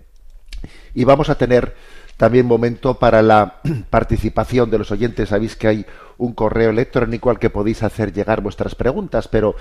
y 0.95 1.03
vamos 1.03 1.29
a 1.29 1.36
tener 1.36 1.75
también 2.17 2.47
momento 2.47 2.97
para 2.97 3.21
la 3.21 3.61
participación 3.91 4.71
de 4.71 4.79
los 4.79 4.89
oyentes. 4.89 5.29
Sabéis 5.29 5.55
que 5.55 5.67
hay 5.67 5.86
un 6.17 6.34
correo 6.34 6.71
electrónico 6.71 7.29
al 7.29 7.38
que 7.38 7.51
podéis 7.51 7.84
hacer 7.84 8.11
llegar 8.11 8.41
vuestras 8.41 8.73
preguntas, 8.73 9.27
pero 9.27 9.55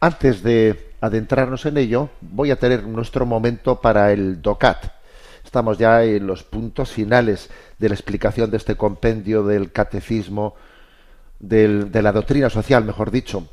antes 0.00 0.42
de 0.42 0.92
adentrarnos 1.02 1.66
en 1.66 1.76
ello, 1.76 2.08
voy 2.22 2.50
a 2.50 2.58
tener 2.58 2.84
nuestro 2.84 3.26
momento 3.26 3.82
para 3.82 4.10
el 4.12 4.40
DOCAT. 4.40 4.86
Estamos 5.44 5.76
ya 5.76 6.02
en 6.02 6.26
los 6.26 6.44
puntos 6.44 6.92
finales 6.92 7.50
de 7.78 7.90
la 7.90 7.94
explicación 7.94 8.50
de 8.50 8.56
este 8.56 8.74
compendio 8.74 9.42
del 9.44 9.70
catecismo, 9.70 10.54
de 11.40 12.00
la 12.00 12.12
doctrina 12.12 12.48
social, 12.48 12.86
mejor 12.86 13.10
dicho, 13.10 13.50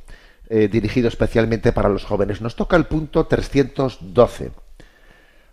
eh, 0.53 0.67
dirigido 0.67 1.07
especialmente 1.07 1.71
para 1.71 1.87
los 1.87 2.03
jóvenes. 2.03 2.41
Nos 2.41 2.57
toca 2.57 2.75
el 2.75 2.83
punto 2.83 3.25
312. 3.25 4.51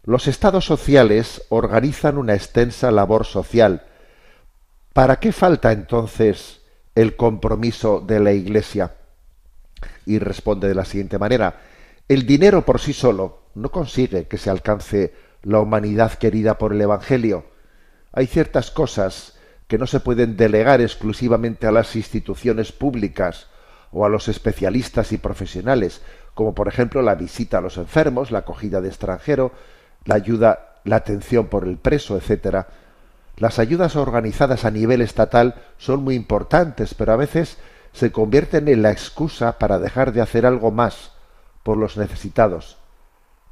Los 0.02 0.26
estados 0.26 0.64
sociales 0.64 1.44
organizan 1.50 2.18
una 2.18 2.34
extensa 2.34 2.90
labor 2.90 3.24
social. 3.24 3.84
¿Para 4.92 5.20
qué 5.20 5.30
falta 5.30 5.70
entonces 5.70 6.62
el 6.96 7.14
compromiso 7.14 8.00
de 8.00 8.18
la 8.18 8.32
Iglesia? 8.32 8.96
Y 10.04 10.18
responde 10.18 10.66
de 10.66 10.74
la 10.74 10.84
siguiente 10.84 11.16
manera. 11.16 11.60
El 12.08 12.26
dinero 12.26 12.64
por 12.64 12.80
sí 12.80 12.92
solo 12.92 13.42
no 13.54 13.70
consigue 13.70 14.26
que 14.26 14.36
se 14.36 14.50
alcance 14.50 15.14
la 15.44 15.60
humanidad 15.60 16.14
querida 16.14 16.58
por 16.58 16.72
el 16.72 16.80
Evangelio. 16.80 17.44
Hay 18.12 18.26
ciertas 18.26 18.72
cosas 18.72 19.38
que 19.68 19.78
no 19.78 19.86
se 19.86 20.00
pueden 20.00 20.36
delegar 20.36 20.80
exclusivamente 20.80 21.68
a 21.68 21.70
las 21.70 21.94
instituciones 21.94 22.72
públicas 22.72 23.46
o 23.92 24.04
a 24.04 24.08
los 24.08 24.28
especialistas 24.28 25.12
y 25.12 25.18
profesionales, 25.18 26.02
como 26.34 26.54
por 26.54 26.68
ejemplo 26.68 27.02
la 27.02 27.14
visita 27.14 27.58
a 27.58 27.60
los 27.60 27.76
enfermos, 27.76 28.30
la 28.30 28.40
acogida 28.40 28.80
de 28.80 28.88
extranjero, 28.88 29.52
la 30.04 30.14
ayuda, 30.14 30.76
la 30.84 30.96
atención 30.96 31.46
por 31.46 31.66
el 31.66 31.78
preso, 31.78 32.16
etcétera. 32.16 32.68
Las 33.36 33.58
ayudas 33.58 33.96
organizadas 33.96 34.64
a 34.64 34.70
nivel 34.70 35.00
estatal 35.00 35.54
son 35.78 36.02
muy 36.02 36.14
importantes, 36.14 36.94
pero 36.94 37.12
a 37.12 37.16
veces 37.16 37.58
se 37.92 38.12
convierten 38.12 38.68
en 38.68 38.82
la 38.82 38.90
excusa 38.90 39.58
para 39.58 39.78
dejar 39.78 40.12
de 40.12 40.20
hacer 40.20 40.44
algo 40.44 40.70
más 40.70 41.12
por 41.62 41.76
los 41.76 41.96
necesitados. 41.96 42.78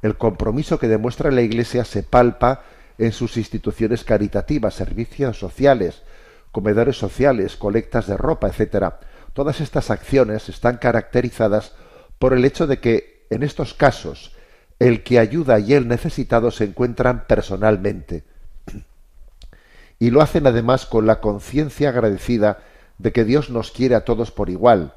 El 0.01 0.17
compromiso 0.17 0.79
que 0.79 0.87
demuestra 0.87 1.31
la 1.31 1.41
Iglesia 1.41 1.83
se 1.85 2.03
palpa 2.03 2.61
en 2.97 3.11
sus 3.11 3.37
instituciones 3.37 4.03
caritativas, 4.03 4.73
servicios 4.73 5.39
sociales, 5.39 6.03
comedores 6.51 6.97
sociales, 6.97 7.55
colectas 7.55 8.07
de 8.07 8.17
ropa, 8.17 8.47
etcétera. 8.47 8.99
Todas 9.37 9.61
estas 9.61 9.91
acciones 9.91 10.49
están 10.49 10.77
caracterizadas 10.77 11.73
por 12.17 12.33
el 12.33 12.43
hecho 12.43 12.65
de 12.65 12.79
que, 12.79 13.27
en 13.29 13.43
estos 13.43 13.75
casos, 13.75 14.35
el 14.79 15.03
que 15.03 15.19
ayuda 15.19 15.59
y 15.59 15.75
el 15.75 15.87
necesitado 15.87 16.49
se 16.49 16.63
encuentran 16.63 17.25
personalmente. 17.27 18.23
Y 19.99 20.09
lo 20.09 20.23
hacen 20.23 20.47
además 20.47 20.87
con 20.87 21.05
la 21.05 21.21
conciencia 21.21 21.89
agradecida 21.89 22.63
de 22.97 23.11
que 23.11 23.25
Dios 23.25 23.51
nos 23.51 23.69
quiere 23.69 23.93
a 23.93 24.05
todos 24.05 24.31
por 24.31 24.49
igual. 24.49 24.95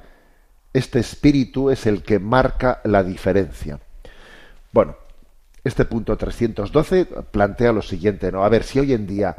Este 0.73 1.01
espíritu 1.01 1.69
es 1.69 1.85
el 1.85 2.03
que 2.03 2.19
marca 2.19 2.81
la 2.85 3.05
diferencia. 3.05 3.79
Bueno, 4.73 4.97
este 5.65 5.85
punto 5.85 6.17
312 6.17 7.05
plantea 7.31 7.73
lo 7.73 7.83
siguiente, 7.83 8.33
¿no? 8.33 8.43
A 8.43 8.49
ver, 8.49 8.63
si 8.63 8.79
hoy 8.79 8.95
en 8.95 9.07
día 9.07 9.37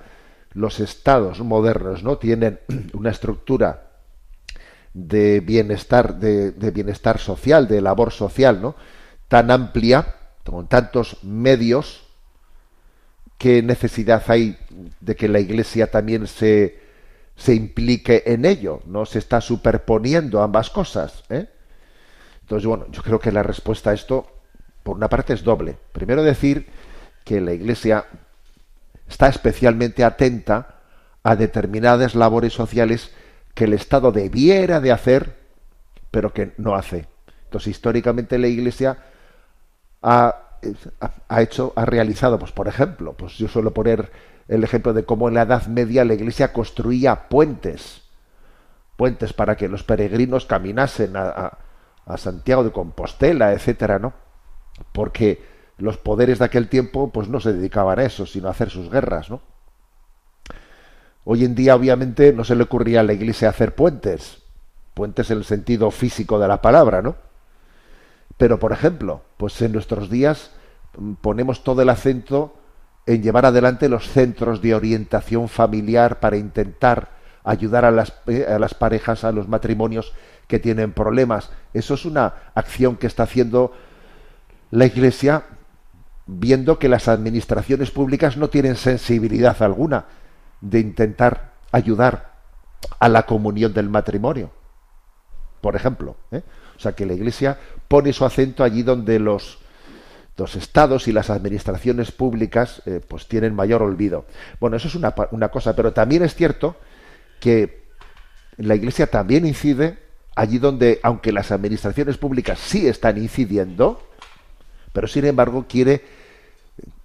los 0.54 0.80
estados 0.80 1.39
modernos 1.39 2.04
no 2.04 2.20
tienen 2.20 2.60
una 2.93 3.10
estructura 3.10 3.88
de 4.93 5.39
bienestar, 5.39 6.15
de, 6.19 6.51
de 6.51 6.71
bienestar 6.71 7.19
social, 7.19 7.67
de 7.67 7.81
labor 7.81 8.11
social, 8.11 8.61
¿no? 8.61 8.75
tan 9.27 9.49
amplia, 9.49 10.15
con 10.43 10.67
tantos 10.67 11.23
medios, 11.23 12.03
qué 13.37 13.63
necesidad 13.63 14.21
hay 14.27 14.57
de 14.99 15.15
que 15.15 15.27
la 15.27 15.39
Iglesia 15.39 15.89
también 15.89 16.27
se, 16.27 16.79
se 17.35 17.55
implique 17.55 18.23
en 18.25 18.45
ello, 18.45 18.81
no 18.85 19.05
se 19.05 19.19
está 19.19 19.41
superponiendo 19.41 20.41
ambas 20.41 20.69
cosas. 20.69 21.23
¿eh? 21.29 21.47
Entonces, 22.41 22.67
bueno, 22.67 22.85
yo 22.91 23.01
creo 23.01 23.19
que 23.19 23.31
la 23.31 23.41
respuesta 23.41 23.91
a 23.91 23.93
esto, 23.93 24.27
por 24.83 24.97
una 24.97 25.09
parte, 25.09 25.33
es 25.33 25.43
doble. 25.43 25.77
Primero 25.91 26.23
decir 26.23 26.67
que 27.23 27.39
la 27.39 27.53
Iglesia 27.53 28.05
está 29.07 29.27
especialmente 29.27 30.03
atenta 30.03 30.81
a 31.23 31.35
determinadas 31.35 32.15
labores 32.15 32.53
sociales 32.53 33.11
que 33.54 33.66
el 33.66 33.74
Estado 33.74 34.12
debiera 34.12 34.80
de 34.80 34.91
hacer, 34.91 35.38
pero 36.10 36.34
que 36.34 36.54
no 36.58 36.76
hace. 36.76 37.08
Entonces, 37.45 37.68
históricamente 37.72 38.38
la 38.38 38.47
Iglesia 38.47 38.97
ha, 40.02 40.36
ha 41.28 41.41
hecho, 41.41 41.74
ha 41.76 41.86
realizado, 41.86 42.39
pues 42.39 42.52
por 42.52 42.68
ejemplo, 42.68 43.14
pues 43.14 43.38
yo 43.38 43.47
suelo 43.47 43.74
poner 43.74 44.12
el 44.47 44.64
ejemplo 44.64 44.93
de 44.93 45.06
cómo 45.06 45.28
en 45.28 45.36
la 45.36 45.43
Edad 45.43 45.68
Media 45.68 46.06
la 46.06 46.14
Iglesia 46.14 46.54
construía 46.54 47.30
puentes, 47.30 48.04
puentes 48.97 49.34
para 49.34 49.56
que 49.56 49.68
los 49.68 49.84
peregrinos 49.84 50.45
caminasen 50.45 51.16
a, 51.16 51.30
a, 51.30 51.58
a 52.06 52.18
Santiago 52.18 52.64
de 52.64 52.72
Compostela, 52.72 53.54
etcétera, 53.54 53.99
¿no? 53.99 54.14
Porque 54.91 55.43
los 55.78 55.97
poderes 55.97 56.39
de 56.39 56.45
aquel 56.45 56.70
tiempo, 56.70 57.12
pues 57.12 57.28
no 57.28 57.39
se 57.39 57.54
dedicaban 57.54 57.99
a 57.99 58.04
eso, 58.04 58.26
sino 58.26 58.47
a 58.47 58.52
hacer 58.52 58.70
sus 58.70 58.89
guerras, 58.89 59.30
¿no? 59.30 59.41
Hoy 61.24 61.45
en 61.45 61.53
día, 61.53 61.76
obviamente, 61.76 62.34
no 62.34 62.43
se 62.43 62.55
le 62.55 62.63
ocurría 62.63 63.01
a 63.01 63.03
la 63.03 63.13
Iglesia 63.13 63.49
hacer 63.49 63.76
puentes, 63.76 64.39
puentes 64.93 65.30
en 65.30 65.38
el 65.38 65.43
sentido 65.43 65.91
físico 65.91 66.39
de 66.39 66.47
la 66.47 66.61
palabra, 66.61 67.01
¿no? 67.01 67.15
Pero, 68.38 68.57
por 68.57 68.72
ejemplo, 68.72 69.22
pues 69.38 69.61
en 69.61 69.72
nuestros 69.72 70.09
días 70.09 70.51
ponemos 71.22 71.63
todo 71.63 71.84
el 71.84 71.89
acento 71.89 72.55
en 73.05 73.22
llevar 73.22 73.45
adelante 73.45 73.88
los 73.88 74.09
centros 74.09 74.61
de 74.61 74.74
orientación 74.74 75.47
familiar 75.47 76.19
para 76.19 76.38
intentar 76.38 77.09
ayudar 77.43 77.86
a 77.86 77.91
las, 77.91 78.13
a 78.47 78.57
las 78.57 78.74
parejas, 78.74 79.24
a 79.24 79.32
los 79.32 79.47
matrimonios 79.47 80.13
que 80.47 80.59
tienen 80.59 80.91
problemas. 80.91 81.51
Eso 81.74 81.93
es 81.93 82.05
una 82.05 82.34
acción 82.55 82.95
que 82.95 83.07
está 83.07 83.24
haciendo 83.24 83.74
la 84.72 84.86
Iglesia 84.86 85.43
viendo 86.26 86.80
que 86.80 86.89
las 86.89 87.07
administraciones 87.07 87.91
públicas 87.91 88.38
no 88.38 88.49
tienen 88.49 88.76
sensibilidad 88.76 89.61
alguna 89.61 90.05
de 90.62 90.80
intentar 90.80 91.51
ayudar 91.72 92.32
a 92.99 93.09
la 93.09 93.24
comunión 93.24 93.74
del 93.74 93.89
matrimonio. 93.89 94.51
Por 95.59 95.76
ejemplo, 95.76 96.16
¿eh? 96.32 96.41
o 96.78 96.80
sea 96.80 96.93
que 96.93 97.05
la 97.05 97.14
Iglesia 97.14 97.57
pone 97.88 98.14
su 98.14 98.26
acento 98.26 98.64
allí 98.64 98.84
donde 98.84 99.20
los, 99.20 99.59
los 100.38 100.55
estados 100.55 101.07
y 101.07 101.12
las 101.12 101.30
administraciones 101.30 102.12
públicas 102.12 102.82
eh, 102.86 103.01
pues 103.07 103.28
tienen 103.28 103.55
mayor 103.55 103.84
olvido. 103.84 104.26
Bueno, 104.59 104.78
eso 104.78 104.88
es 104.88 104.95
una, 104.95 105.14
una 105.32 105.49
cosa, 105.49 105.76
pero 105.76 105.93
también 105.93 106.24
es 106.24 106.36
cierto 106.36 106.76
que 107.39 107.82
la 108.57 108.76
Iglesia 108.76 109.07
también 109.07 109.45
incide 109.45 109.99
allí 110.36 110.57
donde, 110.57 110.99
aunque 111.03 111.32
las 111.32 111.51
administraciones 111.51 112.18
públicas 112.18 112.59
sí 112.59 112.88
están 112.88 113.18
incidiendo, 113.18 114.01
pero 114.93 115.07
sin 115.07 115.26
embargo 115.26 115.66
quiere 115.68 116.03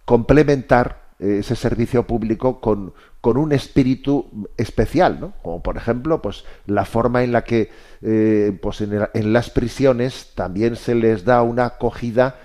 complementar 0.05 1.06
ese 1.19 1.57
servicio 1.57 2.07
público 2.07 2.61
con, 2.61 2.93
con, 3.21 3.39
un 3.39 3.53
espíritu 3.53 4.49
especial, 4.57 5.19
¿no? 5.19 5.33
Como 5.43 5.63
por 5.63 5.77
ejemplo, 5.77 6.21
pues 6.21 6.45
la 6.67 6.85
forma 6.85 7.25
en 7.25 7.33
la 7.33 7.43
que 7.43 7.71
eh, 8.03 8.59
pues 8.61 8.83
en, 8.83 9.09
en, 9.15 9.33
las 9.33 9.49
prisiones 9.51 10.33
también 10.35 10.77
se 10.77 10.95
les 10.95 11.25
da 11.25 11.43
una 11.43 11.65
acogida 11.65 12.39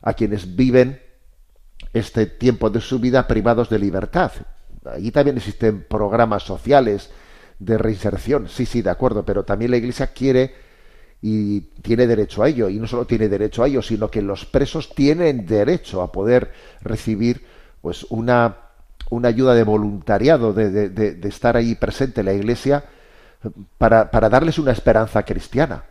a 0.00 0.14
quienes 0.14 0.56
viven 0.56 1.00
este 1.92 2.26
tiempo 2.26 2.70
de 2.70 2.80
su 2.80 2.98
vida 2.98 3.26
privados 3.26 3.68
de 3.68 3.78
libertad. 3.78 4.32
Allí 4.84 5.10
también 5.10 5.36
existen 5.36 5.84
programas 5.84 6.42
sociales 6.42 7.10
de 7.58 7.78
reinserción, 7.78 8.48
sí, 8.48 8.66
sí, 8.66 8.82
de 8.82 8.90
acuerdo, 8.90 9.24
pero 9.24 9.44
también 9.44 9.70
la 9.70 9.76
Iglesia 9.76 10.08
quiere 10.08 10.54
y 11.22 11.60
tiene 11.80 12.06
derecho 12.06 12.42
a 12.42 12.48
ello, 12.48 12.68
y 12.68 12.78
no 12.78 12.86
solo 12.86 13.06
tiene 13.06 13.28
derecho 13.28 13.62
a 13.62 13.68
ello, 13.68 13.80
sino 13.80 14.10
que 14.10 14.20
los 14.20 14.44
presos 14.44 14.94
tienen 14.94 15.46
derecho 15.46 16.02
a 16.02 16.12
poder 16.12 16.52
recibir 16.82 17.46
pues 17.84 18.06
una, 18.08 18.56
una 19.10 19.28
ayuda 19.28 19.54
de 19.54 19.62
voluntariado, 19.62 20.54
de, 20.54 20.88
de, 20.88 21.28
estar 21.28 21.54
ahí 21.54 21.74
presente 21.74 22.20
en 22.20 22.24
la 22.24 22.32
iglesia 22.32 22.82
para, 23.76 24.10
para, 24.10 24.30
darles 24.30 24.58
una 24.58 24.72
esperanza 24.72 25.22
cristiana. 25.22 25.84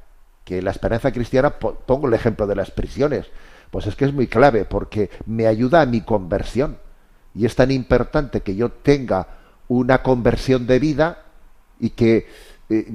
Que 0.44 0.64
la 0.64 0.72
esperanza 0.72 1.12
cristiana, 1.12 1.52
pongo 1.52 2.08
el 2.08 2.16
ejemplo 2.16 2.48
de 2.48 2.56
las 2.56 2.72
prisiones, 2.72 3.28
pues 3.70 3.86
es 3.86 3.96
que 3.96 4.06
es 4.06 4.14
muy 4.14 4.26
clave 4.26 4.66
porque 4.66 5.12
me 5.28 5.46
ayuda 5.46 5.82
a 5.82 5.86
mi 5.86 6.02
conversión. 6.02 6.80
Y 7.36 7.46
es 7.46 7.56
tan 7.56 7.70
importante 7.70 8.42
que 8.42 8.56
yo 8.56 8.72
tenga 8.72 9.28
una 9.68 10.02
conversión 10.02 10.66
de 10.66 10.80
vida 10.80 11.26
y 11.80 11.92
que 11.92 12.26
eh, 12.72 12.88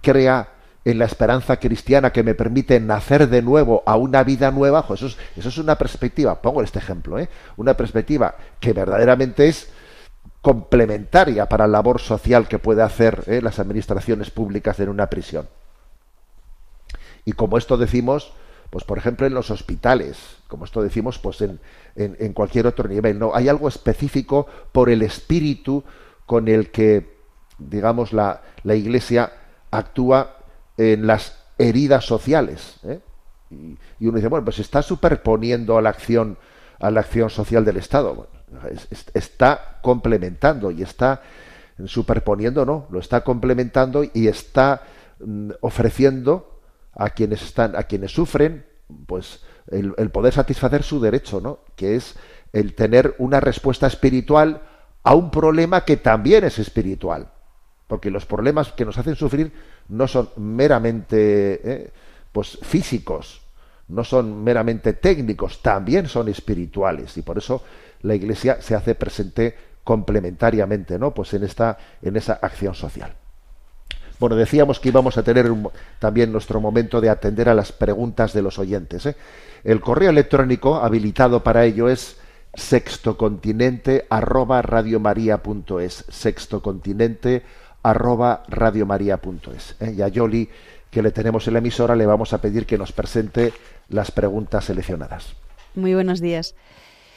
crea 0.00 0.48
en 0.84 0.98
la 0.98 1.04
esperanza 1.04 1.58
cristiana 1.58 2.12
que 2.12 2.22
me 2.22 2.34
permite 2.34 2.80
nacer 2.80 3.28
de 3.28 3.42
nuevo 3.42 3.82
a 3.86 3.96
una 3.96 4.24
vida 4.24 4.50
nueva, 4.50 4.84
eso, 4.92 5.06
es, 5.06 5.18
eso 5.36 5.48
es 5.48 5.58
una 5.58 5.76
perspectiva, 5.76 6.40
pongo 6.40 6.62
este 6.62 6.78
ejemplo, 6.78 7.18
¿eh? 7.18 7.28
una 7.56 7.76
perspectiva 7.76 8.34
que 8.58 8.72
verdaderamente 8.72 9.48
es 9.48 9.70
complementaria 10.40 11.46
para 11.48 11.66
la 11.66 11.72
labor 11.72 12.00
social 12.00 12.48
que 12.48 12.58
puede 12.58 12.82
hacer 12.82 13.24
¿eh? 13.26 13.42
las 13.42 13.58
administraciones 13.58 14.30
públicas 14.30 14.80
en 14.80 14.88
una 14.88 15.08
prisión. 15.08 15.48
Y 17.26 17.32
como 17.32 17.58
esto 17.58 17.76
decimos, 17.76 18.32
pues 18.70 18.84
por 18.84 18.96
ejemplo 18.96 19.26
en 19.26 19.34
los 19.34 19.50
hospitales, 19.50 20.16
como 20.48 20.64
esto 20.64 20.82
decimos, 20.82 21.18
pues 21.18 21.42
en, 21.42 21.60
en, 21.94 22.16
en 22.18 22.32
cualquier 22.32 22.66
otro 22.66 22.88
nivel, 22.88 23.18
¿no? 23.18 23.34
Hay 23.34 23.48
algo 23.48 23.68
específico 23.68 24.46
por 24.72 24.88
el 24.88 25.02
espíritu 25.02 25.84
con 26.24 26.48
el 26.48 26.70
que, 26.70 27.18
digamos, 27.58 28.12
la, 28.14 28.42
la 28.62 28.74
Iglesia 28.74 29.32
actúa 29.70 30.39
en 30.76 31.06
las 31.06 31.36
heridas 31.58 32.04
sociales. 32.04 32.76
¿eh? 32.84 33.00
Y, 33.50 34.06
uno 34.06 34.16
dice, 34.16 34.28
bueno, 34.28 34.44
pues 34.44 34.58
está 34.58 34.82
superponiendo 34.82 35.76
a 35.76 35.82
la 35.82 35.90
acción 35.90 36.38
a 36.80 36.90
la 36.90 37.00
acción 37.00 37.28
social 37.28 37.64
del 37.64 37.76
Estado. 37.76 38.28
Está 39.12 39.78
complementando 39.82 40.70
y 40.70 40.82
está 40.82 41.20
superponiendo, 41.84 42.64
no, 42.64 42.86
lo 42.90 42.98
está 42.98 43.22
complementando 43.22 44.04
y 44.12 44.28
está 44.28 44.82
mm, 45.20 45.50
ofreciendo 45.60 46.60
a 46.94 47.10
quienes 47.10 47.42
están, 47.42 47.76
a 47.76 47.84
quienes 47.84 48.12
sufren, 48.12 48.66
pues 49.06 49.42
el, 49.68 49.94
el 49.98 50.10
poder 50.10 50.32
satisfacer 50.32 50.82
su 50.82 51.00
derecho, 51.00 51.40
¿no? 51.40 51.60
Que 51.76 51.96
es 51.96 52.16
el 52.52 52.74
tener 52.74 53.14
una 53.18 53.40
respuesta 53.40 53.86
espiritual 53.86 54.62
a 55.02 55.14
un 55.14 55.30
problema 55.30 55.84
que 55.84 55.96
también 55.96 56.44
es 56.44 56.58
espiritual. 56.58 57.28
Porque 57.86 58.10
los 58.10 58.26
problemas 58.26 58.72
que 58.72 58.84
nos 58.84 58.98
hacen 58.98 59.16
sufrir 59.16 59.52
no 59.90 60.08
son 60.08 60.30
meramente 60.36 61.60
eh, 61.62 61.90
pues 62.32 62.58
físicos, 62.62 63.42
no 63.88 64.04
son 64.04 64.42
meramente 64.42 64.94
técnicos, 64.94 65.60
también 65.62 66.08
son 66.08 66.28
espirituales. 66.28 67.16
Y 67.16 67.22
por 67.22 67.38
eso 67.38 67.62
la 68.02 68.14
Iglesia 68.14 68.60
se 68.60 68.74
hace 68.74 68.94
presente 68.94 69.54
complementariamente, 69.84 70.98
¿no? 70.98 71.12
Pues 71.12 71.34
en 71.34 71.44
esta, 71.44 71.76
en 72.00 72.16
esa 72.16 72.34
acción 72.34 72.74
social. 72.74 73.12
Bueno, 74.20 74.36
decíamos 74.36 74.78
que 74.78 74.90
íbamos 74.90 75.16
a 75.16 75.22
tener 75.22 75.50
también 75.98 76.30
nuestro 76.30 76.60
momento 76.60 77.00
de 77.00 77.08
atender 77.08 77.48
a 77.48 77.54
las 77.54 77.72
preguntas 77.72 78.34
de 78.34 78.42
los 78.42 78.58
oyentes. 78.58 79.06
¿eh? 79.06 79.16
El 79.64 79.80
correo 79.80 80.10
electrónico 80.10 80.76
habilitado 80.76 81.42
para 81.42 81.64
ello 81.64 81.88
es 81.88 82.18
sextocontinente 82.52 84.06
arroba 84.10 84.60
radiomaria.es 84.60 86.04
sextocontinente 86.08 87.42
arroba 87.82 88.42
radiomaria.es 88.48 89.76
¿eh? 89.80 89.94
y 89.96 90.02
a 90.02 90.08
Yoli 90.08 90.48
que 90.90 91.02
le 91.02 91.10
tenemos 91.12 91.46
en 91.46 91.54
la 91.54 91.58
emisora 91.60 91.96
le 91.96 92.06
vamos 92.06 92.32
a 92.32 92.40
pedir 92.40 92.66
que 92.66 92.78
nos 92.78 92.92
presente 92.92 93.52
las 93.88 94.10
preguntas 94.10 94.64
seleccionadas 94.64 95.34
Muy 95.74 95.94
buenos 95.94 96.20
días. 96.20 96.54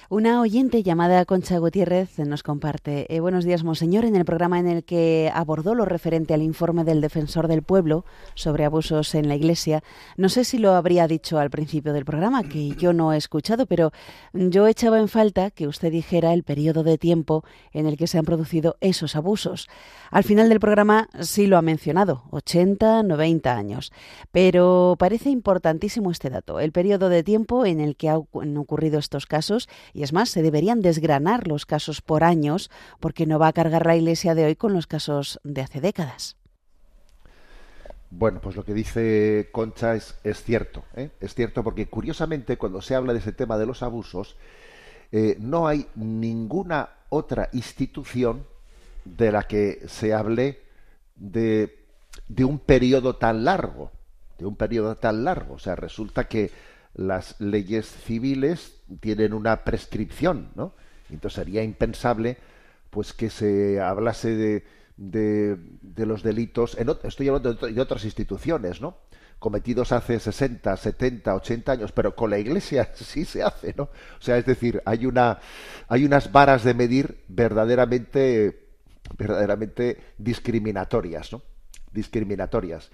Una 0.09 0.41
oyente 0.41 0.83
llamada 0.83 1.23
Concha 1.23 1.57
Gutiérrez 1.57 2.19
nos 2.19 2.43
comparte. 2.43 3.05
eh, 3.09 3.21
buenos 3.21 3.45
días, 3.45 3.63
Monseñor. 3.63 4.03
En 4.03 4.17
el 4.17 4.25
programa 4.25 4.59
en 4.59 4.67
el 4.67 4.83
que 4.83 5.31
abordó 5.33 5.75
lo 5.75 5.85
referente 5.85 6.33
al 6.33 6.41
informe 6.41 6.83
del 6.83 6.99
Defensor 6.99 7.47
del 7.47 7.63
Pueblo 7.63 8.03
sobre 8.35 8.65
abusos 8.65 9.15
en 9.15 9.29
la 9.29 9.35
Iglesia, 9.35 9.81
no 10.17 10.27
sé 10.27 10.43
si 10.43 10.57
lo 10.57 10.73
habría 10.73 11.07
dicho 11.07 11.39
al 11.39 11.49
principio 11.49 11.93
del 11.93 12.03
programa, 12.03 12.43
que 12.43 12.75
yo 12.75 12.91
no 12.91 13.13
he 13.13 13.17
escuchado, 13.17 13.65
pero 13.65 13.91
yo 14.33 14.67
echaba 14.67 14.99
en 14.99 15.07
falta 15.07 15.51
que 15.51 15.67
usted 15.67 15.91
dijera 15.91 16.33
el 16.33 16.43
periodo 16.43 16.83
de 16.83 16.97
tiempo 16.97 17.45
en 17.71 17.87
el 17.87 17.95
que 17.95 18.07
se 18.07 18.17
han 18.17 18.25
producido 18.25 18.75
esos 18.81 19.15
abusos. 19.15 19.69
Al 20.11 20.25
final 20.25 20.49
del 20.49 20.59
programa 20.59 21.07
sí 21.21 21.47
lo 21.47 21.57
ha 21.57 21.61
mencionado, 21.61 22.23
80, 22.31 23.03
90 23.03 23.55
años. 23.55 23.93
Pero 24.31 24.95
parece 24.99 25.29
importantísimo 25.29 26.11
este 26.11 26.29
dato, 26.29 26.59
el 26.59 26.73
periodo 26.73 27.07
de 27.07 27.23
tiempo 27.23 27.65
en 27.65 27.79
el 27.79 27.95
que 27.95 28.09
han 28.09 28.57
ocurrido 28.57 28.99
estos 28.99 29.25
casos, 29.25 29.69
y 29.93 30.03
es 30.03 30.13
más, 30.13 30.29
se 30.29 30.41
deberían 30.41 30.81
desgranar 30.81 31.47
los 31.47 31.65
casos 31.65 32.01
por 32.01 32.23
años, 32.23 32.71
porque 32.99 33.25
no 33.25 33.39
va 33.39 33.47
a 33.47 33.53
cargar 33.53 33.85
la 33.85 33.95
Iglesia 33.95 34.35
de 34.35 34.45
hoy 34.45 34.55
con 34.55 34.73
los 34.73 34.87
casos 34.87 35.39
de 35.43 35.61
hace 35.61 35.81
décadas. 35.81 36.35
Bueno, 38.09 38.39
pues 38.41 38.55
lo 38.55 38.63
que 38.63 38.73
dice 38.73 39.49
Concha 39.51 39.95
es, 39.95 40.15
es 40.23 40.43
cierto, 40.43 40.83
¿eh? 40.95 41.09
es 41.19 41.33
cierto 41.33 41.63
porque 41.63 41.87
curiosamente 41.87 42.57
cuando 42.57 42.81
se 42.81 42.93
habla 42.93 43.13
de 43.13 43.19
ese 43.19 43.31
tema 43.31 43.57
de 43.57 43.65
los 43.65 43.81
abusos, 43.81 44.35
eh, 45.11 45.35
no 45.39 45.67
hay 45.67 45.87
ninguna 45.95 46.89
otra 47.09 47.49
institución 47.53 48.45
de 49.05 49.31
la 49.31 49.43
que 49.43 49.81
se 49.87 50.13
hable 50.13 50.61
de, 51.15 51.85
de 52.27 52.45
un 52.45 52.59
periodo 52.59 53.15
tan 53.15 53.43
largo, 53.43 53.91
de 54.37 54.45
un 54.45 54.55
periodo 54.55 54.95
tan 54.95 55.23
largo. 55.23 55.55
O 55.55 55.59
sea, 55.59 55.75
resulta 55.75 56.27
que 56.27 56.51
las 56.93 57.39
leyes 57.39 57.87
civiles 57.87 58.77
tienen 58.99 59.33
una 59.33 59.63
prescripción, 59.63 60.49
¿no? 60.55 60.73
Entonces 61.09 61.35
sería 61.35 61.63
impensable 61.63 62.37
pues 62.89 63.13
que 63.13 63.29
se 63.29 63.81
hablase 63.81 64.35
de, 64.35 64.63
de, 64.97 66.05
los 66.05 66.21
delitos, 66.21 66.77
en, 66.77 66.91
estoy 67.03 67.27
hablando 67.27 67.53
de, 67.53 67.73
de 67.73 67.81
otras 67.81 68.05
instituciones, 68.05 68.81
¿no? 68.81 68.97
cometidos 69.43 69.91
hace 69.91 70.19
60, 70.19 70.77
70, 70.77 71.35
80 71.35 71.71
años, 71.73 71.91
pero 71.91 72.15
con 72.15 72.29
la 72.29 72.39
Iglesia 72.39 72.91
sí 72.95 73.25
se 73.25 73.43
hace, 73.43 73.75
¿no? 73.77 73.83
O 73.83 74.21
sea, 74.21 74.37
es 74.37 74.45
decir, 74.45 74.81
hay 74.85 75.05
una 75.05 75.39
hay 75.89 76.05
unas 76.05 76.31
varas 76.31 76.63
de 76.63 76.73
medir 76.73 77.25
verdaderamente 77.27 78.69
verdaderamente 79.17 80.01
discriminatorias, 80.17 81.33
¿no? 81.33 81.41
Discriminatorias. 81.91 82.89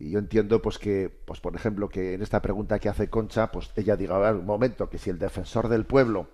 Y 0.00 0.10
yo 0.12 0.18
entiendo, 0.18 0.62
pues 0.62 0.78
que, 0.78 1.14
pues 1.26 1.40
por 1.40 1.54
ejemplo, 1.54 1.90
que 1.90 2.14
en 2.14 2.22
esta 2.22 2.40
pregunta 2.40 2.78
que 2.78 2.88
hace 2.88 3.10
Concha, 3.10 3.52
pues 3.52 3.70
ella 3.76 3.96
diga, 3.96 4.16
a 4.16 4.18
ver, 4.18 4.34
un 4.34 4.46
momento, 4.46 4.88
que 4.88 4.96
si 4.96 5.10
el 5.10 5.18
defensor 5.18 5.68
del 5.68 5.84
pueblo 5.84 6.28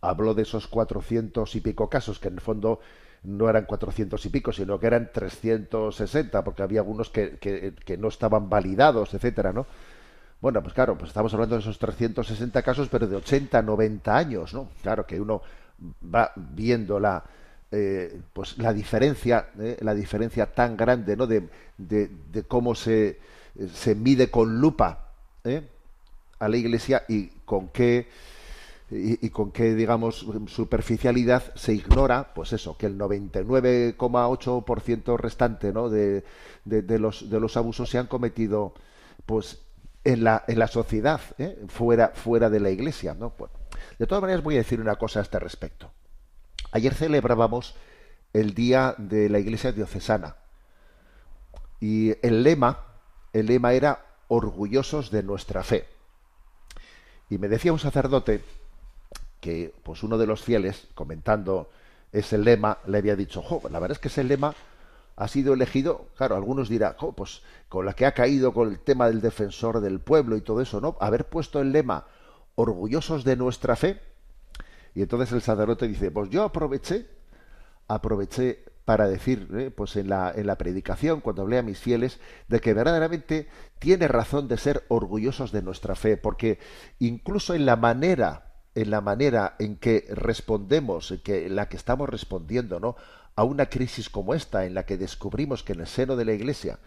habló 0.00 0.32
de 0.32 0.42
esos 0.42 0.66
400 0.66 1.54
y 1.54 1.60
pico 1.60 1.90
casos, 1.90 2.18
que 2.18 2.28
en 2.28 2.34
el 2.34 2.40
fondo 2.40 2.80
no 3.24 3.50
eran 3.50 3.66
400 3.66 4.24
y 4.24 4.28
pico, 4.30 4.52
sino 4.52 4.80
que 4.80 4.86
eran 4.86 5.10
360, 5.12 6.42
porque 6.44 6.62
había 6.62 6.80
algunos 6.80 7.10
que, 7.10 7.36
que, 7.38 7.74
que 7.84 7.98
no 7.98 8.08
estaban 8.08 8.48
validados, 8.48 9.12
etcétera, 9.12 9.52
¿no? 9.52 9.66
Bueno, 10.40 10.62
pues 10.62 10.72
claro, 10.72 10.96
pues 10.96 11.10
estamos 11.10 11.34
hablando 11.34 11.56
de 11.56 11.60
esos 11.60 11.78
360 11.78 12.62
casos, 12.62 12.88
pero 12.88 13.06
de 13.06 13.16
80, 13.16 13.60
90 13.60 14.16
años, 14.16 14.54
¿no? 14.54 14.70
Claro 14.82 15.06
que 15.06 15.20
uno 15.20 15.42
va 16.02 16.32
viendo 16.36 16.98
la, 16.98 17.22
eh, 17.78 18.22
pues 18.32 18.56
la 18.56 18.72
diferencia, 18.72 19.50
eh, 19.58 19.76
la 19.82 19.94
diferencia 19.94 20.46
tan 20.46 20.78
grande, 20.78 21.14
¿no? 21.14 21.26
De, 21.26 21.46
de, 21.76 22.08
cómo 22.48 22.74
se, 22.74 23.18
se 23.74 23.94
mide 23.94 24.30
con 24.30 24.62
lupa 24.62 25.10
¿eh? 25.44 25.60
a 26.38 26.48
la 26.48 26.56
Iglesia 26.56 27.04
y 27.06 27.26
con 27.44 27.68
qué 27.68 28.08
y, 28.88 29.28
con 29.30 29.50
qué, 29.50 29.74
digamos, 29.74 30.24
superficialidad 30.46 31.42
se 31.56 31.74
ignora, 31.74 32.32
pues 32.32 32.54
eso, 32.54 32.78
que 32.78 32.86
el 32.86 32.96
99,8% 32.96 35.18
restante 35.18 35.72
¿no? 35.72 35.90
de, 35.90 36.22
de, 36.64 36.82
de 36.82 36.98
los, 37.00 37.28
de 37.28 37.40
los 37.40 37.56
abusos 37.56 37.90
se 37.90 37.98
han 37.98 38.06
cometido 38.06 38.74
pues 39.26 39.58
en 40.04 40.22
la, 40.22 40.44
en 40.46 40.60
la 40.60 40.68
sociedad, 40.68 41.20
fuera, 41.66 42.12
fuera 42.14 42.48
de 42.48 42.60
la 42.60 42.70
iglesia. 42.70 43.14
¿no? 43.14 43.32
Bueno, 43.36 43.54
de 43.98 44.06
todas 44.06 44.22
maneras 44.22 44.44
voy 44.44 44.54
a 44.54 44.58
decir 44.58 44.80
una 44.80 44.94
cosa 44.94 45.18
a 45.18 45.22
este 45.22 45.40
respecto. 45.40 45.90
Ayer 46.72 46.94
celebrábamos 46.94 47.74
el 48.32 48.54
Día 48.54 48.94
de 48.98 49.28
la 49.28 49.38
Iglesia 49.38 49.72
Diocesana 49.72 50.36
y 51.80 52.14
el 52.26 52.42
lema, 52.42 52.84
el 53.32 53.46
lema 53.46 53.72
era 53.72 54.04
orgullosos 54.28 55.10
de 55.10 55.22
nuestra 55.22 55.62
fe. 55.62 55.86
Y 57.30 57.38
me 57.38 57.48
decía 57.48 57.72
un 57.72 57.78
sacerdote 57.78 58.42
que 59.40 59.74
pues 59.82 60.02
uno 60.02 60.18
de 60.18 60.26
los 60.26 60.42
fieles, 60.42 60.88
comentando 60.94 61.70
ese 62.12 62.38
lema, 62.38 62.78
le 62.86 62.98
había 62.98 63.16
dicho, 63.16 63.42
la 63.70 63.78
verdad 63.78 63.92
es 63.92 63.98
que 63.98 64.08
ese 64.08 64.24
lema 64.24 64.54
ha 65.16 65.28
sido 65.28 65.54
elegido, 65.54 66.08
claro, 66.16 66.36
algunos 66.36 66.68
dirán, 66.68 66.94
pues 67.16 67.42
con 67.68 67.86
la 67.86 67.94
que 67.94 68.06
ha 68.06 68.12
caído 68.12 68.52
con 68.52 68.68
el 68.68 68.78
tema 68.78 69.08
del 69.08 69.20
defensor 69.20 69.80
del 69.80 70.00
pueblo 70.00 70.36
y 70.36 70.42
todo 70.42 70.60
eso, 70.60 70.80
¿no? 70.80 70.96
Haber 71.00 71.26
puesto 71.26 71.60
el 71.60 71.72
lema 71.72 72.06
orgullosos 72.54 73.24
de 73.24 73.36
nuestra 73.36 73.76
fe. 73.76 74.00
Y 74.96 75.02
entonces 75.02 75.30
el 75.32 75.42
sacerdote 75.42 75.86
dice, 75.86 76.10
pues 76.10 76.30
yo 76.30 76.42
aproveché, 76.42 77.06
aproveché 77.86 78.64
para 78.86 79.06
decir, 79.06 79.46
¿eh? 79.54 79.70
pues 79.70 79.94
en 79.96 80.08
la, 80.08 80.32
en 80.34 80.46
la 80.46 80.56
predicación, 80.56 81.20
cuando 81.20 81.42
hablé 81.42 81.58
a 81.58 81.62
mis 81.62 81.78
fieles, 81.78 82.18
de 82.48 82.60
que 82.60 82.72
verdaderamente 82.72 83.46
tiene 83.78 84.08
razón 84.08 84.48
de 84.48 84.56
ser 84.56 84.84
orgullosos 84.88 85.52
de 85.52 85.60
nuestra 85.60 85.96
fe, 85.96 86.16
porque 86.16 86.58
incluso 86.98 87.52
en 87.52 87.66
la 87.66 87.76
manera 87.76 88.54
en 88.74 88.90
la 88.90 89.00
manera 89.00 89.56
en 89.58 89.76
que 89.76 90.06
respondemos, 90.10 91.10
en 91.10 91.18
que 91.20 91.46
en 91.46 91.56
la 91.56 91.68
que 91.68 91.76
estamos 91.76 92.08
respondiendo, 92.08 92.80
¿no? 92.80 92.96
a 93.34 93.42
una 93.44 93.66
crisis 93.66 94.08
como 94.08 94.32
esta, 94.32 94.64
en 94.64 94.72
la 94.74 94.86
que 94.86 94.96
descubrimos 94.96 95.62
que 95.62 95.74
en 95.74 95.80
el 95.80 95.86
seno 95.86 96.16
de 96.16 96.24
la 96.24 96.32
Iglesia, 96.32 96.78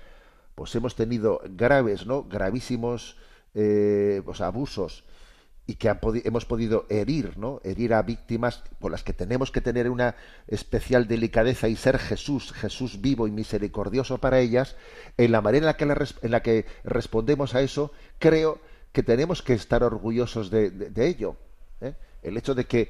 pues 0.56 0.74
hemos 0.76 0.96
tenido 0.96 1.42
graves, 1.46 2.08
¿no? 2.08 2.24
gravísimos 2.24 3.18
eh, 3.54 4.22
pues, 4.26 4.42
abusos 4.42 5.04
y 5.70 5.76
que 5.76 5.96
hemos 6.24 6.46
podido 6.46 6.88
herir, 6.90 7.38
¿no? 7.38 7.62
herir 7.64 7.94
a 7.94 8.02
víctimas 8.02 8.64
con 8.82 8.92
las 8.92 9.04
que 9.04 9.14
tenemos 9.14 9.52
que 9.52 9.62
tener 9.62 9.88
una 9.92 10.16
especial 10.48 11.08
delicadeza 11.08 11.68
y 11.68 11.76
ser 11.76 12.00
Jesús, 12.00 12.54
Jesús 12.54 13.02
vivo 13.02 13.28
y 13.28 13.32
misericordioso 13.32 14.18
para 14.18 14.40
ellas, 14.40 14.76
en 15.16 15.32
la 15.32 15.42
manera 15.42 15.76
en 15.78 15.88
la 15.88 15.98
que, 16.00 16.16
en 16.24 16.32
la 16.32 16.42
que 16.42 16.66
respondemos 16.84 17.54
a 17.54 17.62
eso, 17.62 17.92
creo 18.18 18.58
que 18.92 19.04
tenemos 19.04 19.44
que 19.44 19.54
estar 19.54 19.84
orgullosos 19.84 20.50
de 20.50 21.08
ello. 21.08 21.36
¿eh? 21.82 21.94
El 22.24 22.36
hecho 22.38 22.56
de 22.56 22.66
que 22.66 22.90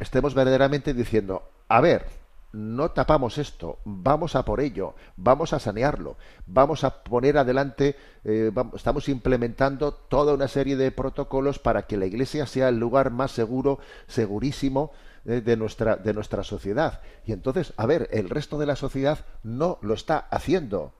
estemos 0.00 0.34
verdaderamente 0.34 0.94
diciendo, 0.94 1.48
a 1.68 1.80
ver, 1.80 2.06
no 2.52 2.90
tapamos 2.90 3.38
esto, 3.38 3.78
vamos 3.84 4.34
a 4.34 4.44
por 4.44 4.60
ello, 4.60 4.94
vamos 5.16 5.52
a 5.52 5.58
sanearlo, 5.58 6.16
vamos 6.46 6.84
a 6.84 7.02
poner 7.02 7.38
adelante, 7.38 7.96
eh, 8.24 8.50
estamos 8.74 9.08
implementando 9.08 9.92
toda 9.92 10.34
una 10.34 10.48
serie 10.48 10.76
de 10.76 10.90
protocolos 10.90 11.58
para 11.58 11.82
que 11.82 11.96
la 11.96 12.06
Iglesia 12.06 12.46
sea 12.46 12.68
el 12.68 12.78
lugar 12.78 13.10
más 13.10 13.32
seguro, 13.32 13.78
segurísimo 14.06 14.92
eh, 15.26 15.40
de 15.40 15.56
nuestra 15.56 15.96
de 15.96 16.14
nuestra 16.14 16.44
sociedad. 16.44 17.00
Y 17.26 17.32
entonces, 17.32 17.74
a 17.76 17.86
ver, 17.86 18.08
el 18.12 18.30
resto 18.30 18.58
de 18.58 18.66
la 18.66 18.76
sociedad 18.76 19.26
no 19.42 19.78
lo 19.82 19.94
está 19.94 20.18
haciendo. 20.30 20.92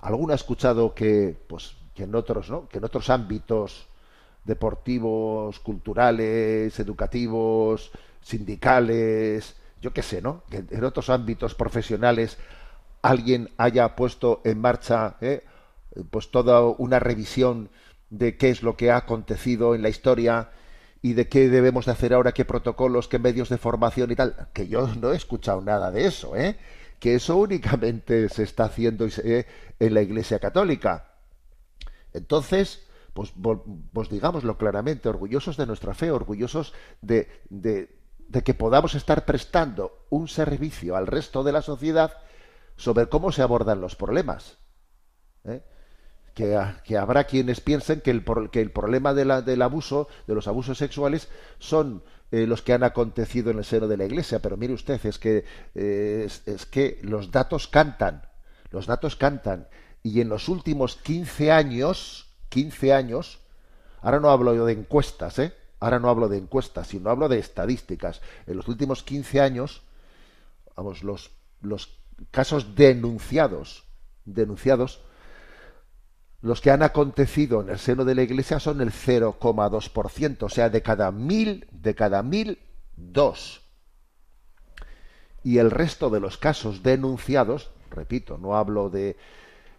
¿Alguno 0.00 0.32
ha 0.32 0.36
escuchado 0.36 0.94
que, 0.94 1.36
pues, 1.46 1.76
que 1.94 2.04
en 2.04 2.14
otros, 2.14 2.50
¿no? 2.50 2.68
que 2.68 2.78
en 2.78 2.84
otros 2.84 3.08
ámbitos 3.08 3.86
deportivos, 4.44 5.60
culturales, 5.60 6.78
educativos, 6.80 7.92
sindicales, 8.20 9.54
yo 9.82 9.92
qué 9.92 10.02
sé, 10.02 10.22
¿no? 10.22 10.44
Que 10.48 10.64
en 10.70 10.84
otros 10.84 11.10
ámbitos 11.10 11.54
profesionales 11.54 12.38
alguien 13.02 13.50
haya 13.58 13.94
puesto 13.96 14.40
en 14.44 14.60
marcha 14.60 15.16
¿eh? 15.20 15.44
pues 16.10 16.30
toda 16.30 16.62
una 16.62 17.00
revisión 17.00 17.68
de 18.08 18.36
qué 18.36 18.50
es 18.50 18.62
lo 18.62 18.76
que 18.76 18.90
ha 18.90 18.96
acontecido 18.96 19.74
en 19.74 19.82
la 19.82 19.88
historia 19.88 20.50
y 21.02 21.14
de 21.14 21.28
qué 21.28 21.48
debemos 21.48 21.86
de 21.86 21.92
hacer 21.92 22.14
ahora, 22.14 22.32
qué 22.32 22.44
protocolos, 22.44 23.08
qué 23.08 23.18
medios 23.18 23.48
de 23.48 23.58
formación 23.58 24.12
y 24.12 24.14
tal, 24.16 24.48
que 24.52 24.68
yo 24.68 24.86
no 25.00 25.12
he 25.12 25.16
escuchado 25.16 25.60
nada 25.60 25.90
de 25.90 26.06
eso, 26.06 26.36
¿eh? 26.36 26.56
que 27.00 27.16
eso 27.16 27.36
únicamente 27.36 28.28
se 28.28 28.44
está 28.44 28.64
haciendo 28.64 29.06
eh, 29.24 29.46
en 29.80 29.94
la 29.94 30.02
Iglesia 30.02 30.38
Católica. 30.38 31.16
Entonces, 32.12 32.86
pues, 33.12 33.32
pues 33.92 34.08
digámoslo 34.08 34.56
claramente, 34.56 35.08
orgullosos 35.08 35.56
de 35.56 35.66
nuestra 35.66 35.94
fe, 35.94 36.12
orgullosos 36.12 36.72
de, 37.00 37.28
de, 37.50 38.01
de 38.32 38.42
que 38.42 38.54
podamos 38.54 38.94
estar 38.94 39.26
prestando 39.26 40.06
un 40.08 40.26
servicio 40.26 40.96
al 40.96 41.06
resto 41.06 41.44
de 41.44 41.52
la 41.52 41.60
sociedad 41.60 42.14
sobre 42.76 43.06
cómo 43.06 43.30
se 43.30 43.42
abordan 43.42 43.82
los 43.82 43.94
problemas. 43.94 44.56
¿eh? 45.44 45.62
Que, 46.32 46.58
que, 46.82 46.96
habrá 46.96 47.24
quienes 47.24 47.60
piensen 47.60 48.00
que 48.00 48.10
el, 48.10 48.24
que 48.50 48.62
el 48.62 48.70
problema 48.70 49.12
del 49.12 49.60
abuso, 49.60 50.08
de 50.26 50.34
los 50.34 50.48
abusos 50.48 50.78
sexuales, 50.78 51.28
son 51.58 52.02
eh, 52.30 52.46
los 52.46 52.62
que 52.62 52.72
han 52.72 52.84
acontecido 52.84 53.50
en 53.50 53.58
el 53.58 53.66
seno 53.66 53.86
de 53.86 53.98
la 53.98 54.06
Iglesia. 54.06 54.40
Pero 54.40 54.56
mire 54.56 54.72
usted, 54.72 55.04
es 55.04 55.18
que, 55.18 55.44
eh, 55.74 56.22
es, 56.24 56.48
es, 56.48 56.64
que 56.64 57.00
los 57.02 57.30
datos 57.30 57.68
cantan, 57.68 58.22
los 58.70 58.86
datos 58.86 59.14
cantan. 59.14 59.68
Y 60.02 60.22
en 60.22 60.30
los 60.30 60.48
últimos 60.48 60.96
15 60.96 61.52
años, 61.52 62.30
15 62.48 62.94
años, 62.94 63.40
ahora 64.00 64.20
no 64.20 64.30
hablo 64.30 64.64
de 64.64 64.72
encuestas, 64.72 65.38
¿eh? 65.38 65.52
Ahora 65.82 65.98
no 65.98 66.08
hablo 66.08 66.28
de 66.28 66.38
encuestas, 66.38 66.86
sino 66.86 67.10
hablo 67.10 67.28
de 67.28 67.40
estadísticas. 67.40 68.20
En 68.46 68.56
los 68.56 68.68
últimos 68.68 69.02
15 69.02 69.40
años, 69.40 69.82
vamos, 70.76 71.02
los, 71.02 71.32
casos 72.30 72.76
denunciados, 72.76 73.82
denunciados, 74.24 75.00
los 76.40 76.60
que 76.60 76.70
han 76.70 76.84
acontecido 76.84 77.62
en 77.62 77.70
el 77.70 77.80
seno 77.80 78.04
de 78.04 78.14
la 78.14 78.22
Iglesia 78.22 78.60
son 78.60 78.80
el 78.80 78.92
0,2%, 78.92 80.42
o 80.44 80.48
sea, 80.48 80.70
de 80.70 80.82
cada 80.82 81.10
mil, 81.10 81.66
de 81.72 81.96
cada 81.96 82.22
mil, 82.22 82.60
dos. 82.94 83.62
Y 85.42 85.58
el 85.58 85.72
resto 85.72 86.10
de 86.10 86.20
los 86.20 86.38
casos 86.38 86.84
denunciados, 86.84 87.72
repito, 87.90 88.38
no 88.38 88.54
hablo 88.54 88.88
de 88.88 89.16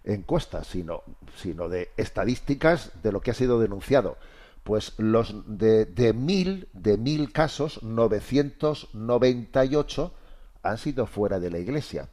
encuestas, 0.03 0.67
sino, 0.67 1.03
sino 1.37 1.69
de 1.69 1.91
estadísticas 1.95 2.91
de 3.01 3.13
lo 3.13 3.21
que 3.21 3.31
ha 3.31 3.35
sido 3.35 3.57
denunciado. 3.61 4.17
Pues 4.63 4.93
los 4.97 5.35
de, 5.45 5.85
de 5.85 6.13
mil, 6.13 6.69
de 6.73 6.97
mil 6.97 7.31
casos, 7.33 7.83
998 7.83 10.13
han 10.63 10.77
sido 10.77 11.05
fuera 11.05 11.39
de 11.39 11.51
la 11.51 11.59
Iglesia. 11.59 12.09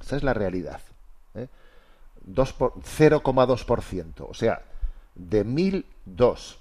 Esa 0.00 0.16
es 0.16 0.22
la 0.22 0.32
realidad. 0.34 0.80
¿eh? 1.34 1.48
0,2%. 2.26 4.26
O 4.28 4.34
sea, 4.34 4.60
de 5.14 5.44
1002. 5.44 6.58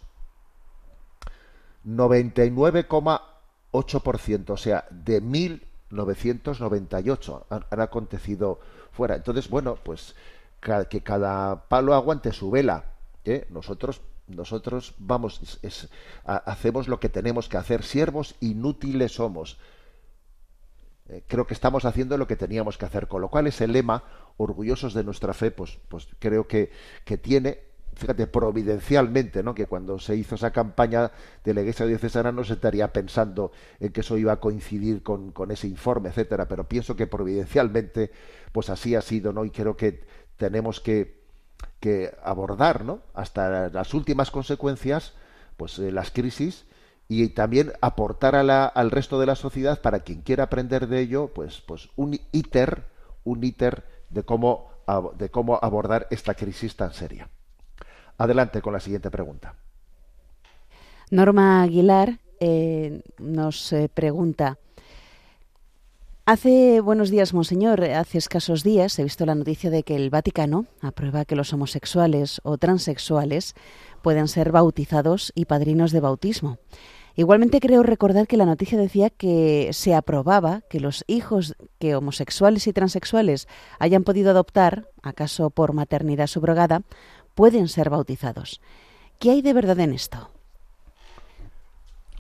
99,8%. 1.86 4.50
O 4.50 4.58
sea, 4.58 4.86
de 4.90 5.22
1998 5.22 7.46
han, 7.50 7.66
han, 7.70 7.82
acontecido 7.82 8.60
fuera. 8.92 9.16
Entonces, 9.16 9.50
bueno, 9.50 9.78
pues 9.84 10.16
que 10.90 11.02
cada 11.02 11.68
palo 11.68 11.94
aguante 11.94 12.34
su 12.34 12.50
vela. 12.52 12.84
Nosotros 13.50 14.02
nosotros 14.28 14.94
vamos 14.98 15.60
hacemos 16.26 16.90
lo 16.90 17.00
que 17.00 17.08
tenemos 17.08 17.48
que 17.48 17.56
hacer 17.56 17.84
siervos 17.84 18.36
inútiles 18.42 19.14
somos 19.14 19.58
eh, 21.10 21.24
creo 21.26 21.48
que 21.48 21.54
estamos 21.54 21.86
haciendo 21.86 22.18
lo 22.18 22.28
que 22.28 22.36
teníamos 22.36 22.78
que 22.78 22.86
hacer, 22.86 23.08
con 23.08 23.22
lo 23.22 23.30
cual 23.30 23.48
ese 23.48 23.68
lema, 23.68 24.04
orgullosos 24.38 24.94
de 24.94 25.04
nuestra 25.04 25.34
fe, 25.34 25.52
pues, 25.52 25.80
pues 25.88 26.08
creo 26.20 26.48
que, 26.48 26.70
que 27.06 27.18
tiene, 27.18 27.60
fíjate, 27.96 28.28
providencialmente, 28.28 29.42
¿no? 29.42 29.56
que 29.56 29.68
cuando 29.68 30.00
se 30.00 30.18
hizo 30.18 30.36
esa 30.36 30.52
campaña 30.52 31.12
de 31.46 31.54
la 31.54 31.62
Iglesia 31.62 31.86
Diocesana 31.86 32.34
no 32.34 32.44
se 32.44 32.54
estaría 32.54 32.92
pensando 32.92 33.54
en 33.80 33.94
que 33.94 34.02
eso 34.02 34.18
iba 34.18 34.34
a 34.34 34.40
coincidir 34.42 35.02
con, 35.02 35.32
con 35.32 35.52
ese 35.52 35.68
informe, 35.68 36.10
etcétera, 36.10 36.48
pero 36.48 36.68
pienso 36.68 36.98
que 36.98 37.08
providencialmente, 37.08 38.12
pues 38.52 38.70
así 38.70 38.94
ha 38.94 39.02
sido, 39.02 39.32
¿no? 39.32 39.46
Y 39.46 39.52
creo 39.52 39.78
que 39.78 40.04
tenemos 40.36 40.82
que, 40.82 41.27
que 41.80 42.16
abordar, 42.24 42.84
¿no? 42.86 43.00
Hasta 43.14 43.70
las 43.70 43.94
últimas 43.94 44.32
consecuencias, 44.32 45.14
pues 45.58 45.80
eh, 45.80 45.92
las 45.92 46.12
crisis, 46.12 46.66
y 47.08 47.30
también 47.30 47.74
aportar 47.82 48.36
a 48.36 48.44
la, 48.44 48.66
al 48.66 48.92
resto 48.92 49.20
de 49.20 49.26
la 49.26 49.36
sociedad 49.36 49.82
para 49.82 50.02
quien 50.02 50.22
quiera 50.22 50.46
aprender 50.46 50.88
de 50.88 51.00
ello, 51.00 51.32
pues, 51.34 51.62
pues 51.62 51.90
un 51.96 52.20
íter, 52.32 52.84
un 53.24 53.44
íter 53.44 53.86
de 54.10 54.24
cómo, 54.24 54.70
de 55.18 55.30
cómo 55.30 55.60
abordar 55.62 56.08
esta 56.10 56.34
crisis 56.34 56.76
tan 56.76 56.94
seria. 56.94 57.30
Adelante 58.18 58.62
con 58.62 58.74
la 58.74 58.80
siguiente 58.80 59.12
pregunta. 59.12 59.56
Norma 61.12 61.62
Aguilar 61.62 62.20
eh, 62.40 63.02
nos 63.20 63.72
eh, 63.72 63.90
pregunta. 63.94 64.58
Hace 66.30 66.82
buenos 66.82 67.10
días, 67.10 67.34
monseñor. 67.34 67.82
Hace 67.86 68.18
escasos 68.18 68.62
días 68.62 69.00
he 69.00 69.04
visto 69.04 69.26
la 69.26 69.34
noticia 69.34 69.70
de 69.70 69.84
que 69.84 69.96
el 69.96 70.10
Vaticano 70.10 70.66
aprueba 70.82 71.24
que 71.24 71.38
los 71.38 71.54
homosexuales 71.54 72.42
o 72.44 72.58
transexuales 72.58 73.56
pueden 74.02 74.28
ser 74.28 74.52
bautizados 74.52 75.32
y 75.36 75.46
padrinos 75.46 75.94
de 75.94 76.02
bautismo. 76.02 76.58
Igualmente 77.16 77.62
creo 77.62 77.82
recordar 77.82 78.28
que 78.28 78.36
la 78.36 78.44
noticia 78.44 78.78
decía 78.78 79.10
que 79.10 79.70
se 79.72 79.96
aprobaba 79.96 80.64
que 80.70 80.82
los 80.82 81.06
hijos 81.08 81.56
que 81.80 81.96
homosexuales 81.96 82.68
y 82.68 82.74
transexuales 82.74 83.48
hayan 83.80 84.04
podido 84.04 84.32
adoptar, 84.32 84.90
acaso 85.04 85.50
por 85.50 85.72
maternidad 85.72 86.28
subrogada, 86.28 86.82
pueden 87.36 87.70
ser 87.70 87.90
bautizados. 87.90 88.60
¿Qué 89.18 89.32
hay 89.32 89.42
de 89.42 89.54
verdad 89.54 89.80
en 89.80 89.94
esto? 89.94 90.30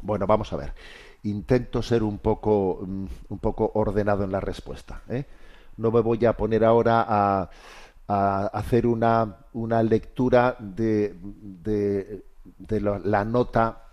Bueno, 0.01 0.27
vamos 0.27 0.53
a 0.53 0.55
ver. 0.55 0.73
Intento 1.24 1.82
ser 1.82 2.03
un 2.03 2.20
poco, 2.20 2.76
un 2.76 3.39
poco 3.39 3.72
ordenado 3.76 4.24
en 4.24 4.32
la 4.32 4.39
respuesta. 4.39 5.01
¿eh? 5.09 5.26
No 5.78 5.91
me 5.91 6.01
voy 6.01 6.26
a 6.26 6.34
poner 6.34 6.63
ahora 6.63 7.05
a, 7.07 7.49
a 8.07 8.47
hacer 8.47 8.88
una, 8.88 9.38
una 9.53 9.84
lectura 9.84 10.55
de, 10.59 11.15
de, 12.57 12.82
la, 12.82 13.26
nota 13.26 13.84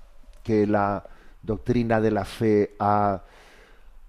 que 0.42 0.66
la 0.66 1.02
doctrina 1.42 2.00
de 2.00 2.10
la 2.10 2.24
fe 2.24 2.76
ha, 2.78 3.22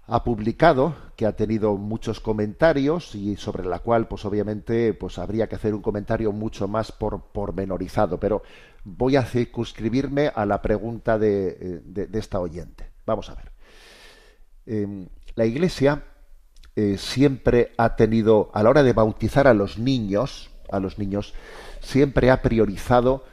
ha, 0.06 0.24
publicado, 0.24 0.94
que 1.16 1.26
ha 1.26 1.32
tenido 1.34 1.76
muchos 1.76 2.20
comentarios 2.20 3.14
y 3.14 3.36
sobre 3.36 3.64
la 3.64 3.80
cual, 3.80 4.06
pues 4.06 4.24
obviamente, 4.24 4.94
pues 4.94 5.18
habría 5.18 5.48
que 5.48 5.56
hacer 5.56 5.74
un 5.74 5.82
comentario 5.82 6.30
mucho 6.32 6.68
más 6.68 6.92
por, 6.92 7.20
pormenorizado. 7.20 8.20
Pero 8.20 8.42
voy 8.84 9.16
a 9.16 9.24
circunscribirme 9.24 10.30
a 10.32 10.46
la 10.46 10.62
pregunta 10.62 11.18
de, 11.18 11.82
de, 11.84 12.06
de 12.06 12.18
esta 12.18 12.38
oyente. 12.38 12.95
Vamos 13.06 13.30
a 13.30 13.34
ver. 13.34 13.52
Eh, 14.66 15.08
la 15.34 15.46
Iglesia 15.46 16.02
eh, 16.74 16.98
siempre 16.98 17.72
ha 17.78 17.96
tenido, 17.96 18.50
a 18.52 18.62
la 18.62 18.70
hora 18.70 18.82
de 18.82 18.92
bautizar 18.92 19.46
a 19.46 19.54
los 19.54 19.78
niños, 19.78 20.50
a 20.70 20.80
los 20.80 20.98
niños, 20.98 21.32
siempre 21.80 22.30
ha 22.30 22.42
priorizado 22.42 23.24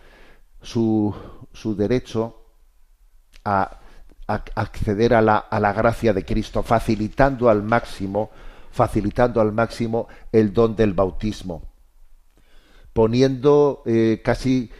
su, 0.61 1.13
su 1.51 1.75
derecho 1.75 2.45
a, 3.43 3.79
a 4.27 4.43
acceder 4.55 5.13
a 5.13 5.21
la, 5.21 5.37
a 5.37 5.59
la, 5.59 5.73
gracia 5.73 6.13
de 6.13 6.23
Cristo, 6.23 6.63
facilitando 6.63 7.49
al 7.49 7.63
máximo, 7.63 8.31
facilitando 8.71 9.41
al 9.41 9.51
máximo 9.51 10.07
el 10.31 10.53
don 10.53 10.75
del 10.75 10.93
bautismo, 10.93 11.63
poniendo 12.93 13.83
eh, 13.85 14.21
casi, 14.23 14.71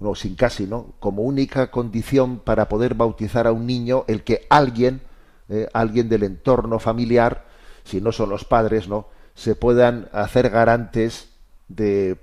no 0.00 0.14
sin 0.14 0.34
casi, 0.34 0.66
¿no? 0.66 0.94
como 0.98 1.22
única 1.22 1.70
condición 1.70 2.38
para 2.38 2.68
poder 2.68 2.94
bautizar 2.94 3.46
a 3.46 3.52
un 3.52 3.66
niño 3.66 4.04
el 4.08 4.24
que 4.24 4.46
alguien, 4.50 5.00
eh, 5.48 5.68
alguien 5.72 6.08
del 6.08 6.22
entorno 6.22 6.78
familiar, 6.78 7.46
si 7.84 8.00
no 8.00 8.12
son 8.12 8.30
los 8.30 8.44
padres, 8.44 8.88
¿no? 8.88 9.08
se 9.34 9.54
puedan 9.54 10.08
hacer 10.12 10.50
garantes 10.50 11.28
de, 11.68 12.18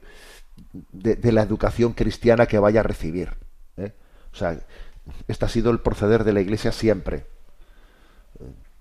de, 0.92 1.32
la 1.32 1.44
educación 1.44 1.94
cristiana 1.94 2.48
que 2.48 2.60
vaya 2.60 2.82
a 2.82 2.84
recibir. 2.84 3.30
¿eh? 3.78 3.94
O 4.34 4.36
sea, 4.36 4.60
este 5.28 5.46
ha 5.46 5.50
sido 5.50 5.72
el 5.72 5.80
proceder 5.80 6.24
de 6.24 6.34
la 6.34 6.42
Iglesia 6.42 6.72
siempre. 6.72 7.26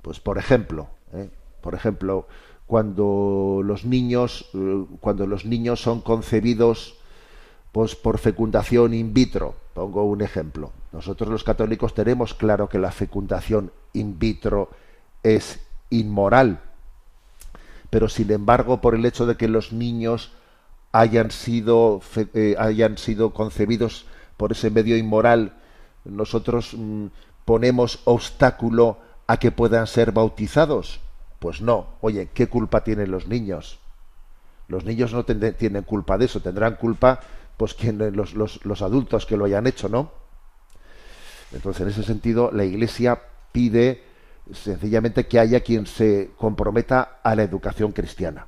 Pues 0.01 0.19
por 0.19 0.39
ejemplo, 0.39 0.89
¿eh? 1.13 1.29
por 1.61 1.75
ejemplo, 1.75 2.27
cuando 2.67 3.61
los 3.63 3.85
niños, 3.85 4.51
cuando 5.01 5.27
los 5.27 5.45
niños 5.45 5.81
son 5.81 6.01
concebidos 6.01 6.97
pues, 7.73 7.97
por 7.97 8.19
fecundación 8.19 8.95
in 8.95 9.15
vitro, 9.15 9.55
pongo 9.75 10.05
un 10.05 10.21
ejemplo. 10.21 10.71
Nosotros 10.93 11.31
los 11.31 11.45
católicos 11.45 11.95
tenemos 11.95 12.35
claro 12.35 12.69
que 12.69 12.79
la 12.79 12.93
fecundación 12.93 13.73
in 13.95 14.19
vitro 14.19 14.71
es 15.23 15.61
inmoral, 15.91 16.61
pero 17.91 18.09
sin 18.09 18.31
embargo, 18.31 18.81
por 18.81 18.95
el 18.95 19.05
hecho 19.05 19.27
de 19.27 19.37
que 19.37 19.49
los 19.49 19.73
niños 19.73 20.33
hayan 20.93 21.31
sido, 21.31 22.01
eh, 22.35 22.55
hayan 22.59 22.99
sido 22.99 23.33
concebidos 23.33 24.07
por 24.37 24.53
ese 24.53 24.71
medio 24.71 24.97
inmoral, 24.97 25.55
nosotros 26.05 26.75
mm, 26.77 27.07
ponemos 27.45 28.01
obstáculo 28.05 28.99
a 29.27 29.39
que 29.39 29.51
puedan 29.51 29.87
ser 29.87 30.13
bautizados? 30.13 31.01
Pues 31.39 31.61
no. 31.61 31.87
Oye, 32.01 32.29
¿qué 32.35 32.49
culpa 32.49 32.85
tienen 32.85 33.11
los 33.11 33.27
niños? 33.27 33.79
Los 34.69 34.85
niños 34.85 35.13
no 35.13 35.25
tienen 35.25 35.83
culpa 35.83 36.19
de 36.19 36.27
eso, 36.27 36.41
tendrán 36.41 36.77
culpa 36.77 37.21
pues 37.63 37.77
los, 37.95 38.35
los- 38.35 38.65
los 38.65 38.83
adultos 38.83 39.25
que 39.25 39.37
lo 39.37 39.45
hayan 39.45 39.69
hecho, 39.69 39.89
¿no? 39.89 40.11
Entonces, 41.53 41.83
en 41.83 41.89
ese 41.89 42.03
sentido, 42.03 42.51
la 42.53 42.65
Iglesia 42.65 43.21
pide 43.53 44.03
sencillamente 44.53 45.29
que 45.29 45.39
haya 45.39 45.61
quien 45.61 45.87
se 45.87 46.31
comprometa 46.37 47.21
a 47.23 47.37
la 47.37 47.45
educación 47.45 47.93
cristiana. 47.93 48.47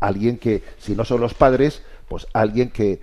Alguien 0.00 0.38
que, 0.38 0.64
si 0.78 0.96
no 0.96 1.04
son 1.04 1.20
los 1.20 1.34
padres, 1.34 1.82
pues 2.08 2.26
alguien 2.32 2.70
que, 2.70 3.00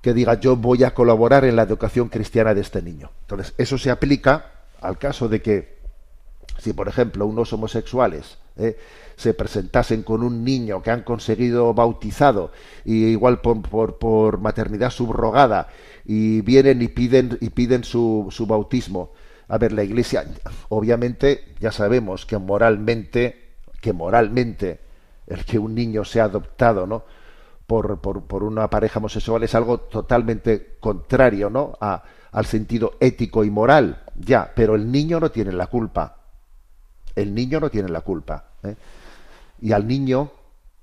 que 0.00 0.14
diga 0.14 0.34
yo 0.40 0.56
voy 0.56 0.82
a 0.82 0.94
colaborar 0.94 1.44
en 1.44 1.54
la 1.54 1.62
educación 1.62 2.08
cristiana 2.08 2.54
de 2.54 2.62
este 2.62 2.82
niño. 2.82 3.10
Entonces, 3.20 3.54
eso 3.56 3.78
se 3.78 3.90
aplica 3.90 4.50
al 4.80 4.98
caso 4.98 5.28
de 5.28 5.40
que 5.40 5.76
si 6.58 6.72
por 6.72 6.88
ejemplo 6.88 7.24
unos 7.26 7.52
homosexuales 7.52 8.38
eh, 8.56 8.76
se 9.16 9.34
presentasen 9.34 10.02
con 10.02 10.22
un 10.22 10.44
niño 10.44 10.82
que 10.82 10.90
han 10.90 11.02
conseguido 11.02 11.72
bautizado 11.72 12.52
y 12.84 13.06
igual 13.06 13.40
por, 13.40 13.62
por, 13.62 13.98
por 13.98 14.38
maternidad 14.38 14.90
subrogada 14.90 15.68
y 16.04 16.42
vienen 16.42 16.82
y 16.82 16.88
piden 16.88 17.38
y 17.40 17.50
piden 17.50 17.84
su, 17.84 18.28
su 18.30 18.46
bautismo. 18.46 19.12
A 19.48 19.58
ver 19.58 19.72
la 19.72 19.84
iglesia 19.84 20.24
obviamente 20.68 21.54
ya 21.60 21.72
sabemos 21.72 22.26
que 22.26 22.36
moralmente 22.36 23.54
que 23.80 23.92
moralmente 23.92 24.80
el 25.26 25.44
que 25.44 25.58
un 25.58 25.74
niño 25.74 26.04
sea 26.04 26.24
adoptado 26.24 26.86
no 26.86 27.04
por, 27.66 28.00
por, 28.00 28.22
por 28.24 28.42
una 28.42 28.68
pareja 28.68 28.98
homosexual 28.98 29.42
es 29.42 29.54
algo 29.54 29.78
totalmente 29.80 30.76
contrario 30.78 31.48
no 31.48 31.76
a, 31.80 32.02
al 32.32 32.46
sentido 32.46 32.94
ético 33.00 33.44
y 33.44 33.50
moral. 33.50 34.02
Ya 34.14 34.52
pero 34.54 34.74
el 34.74 34.90
niño 34.90 35.20
no 35.20 35.30
tiene 35.30 35.52
la 35.52 35.68
culpa 35.68 36.15
el 37.16 37.34
niño 37.34 37.58
no 37.58 37.70
tiene 37.70 37.88
la 37.88 38.02
culpa. 38.02 38.44
¿eh? 38.62 38.76
Y 39.62 39.72
al 39.72 39.88
niño 39.88 40.30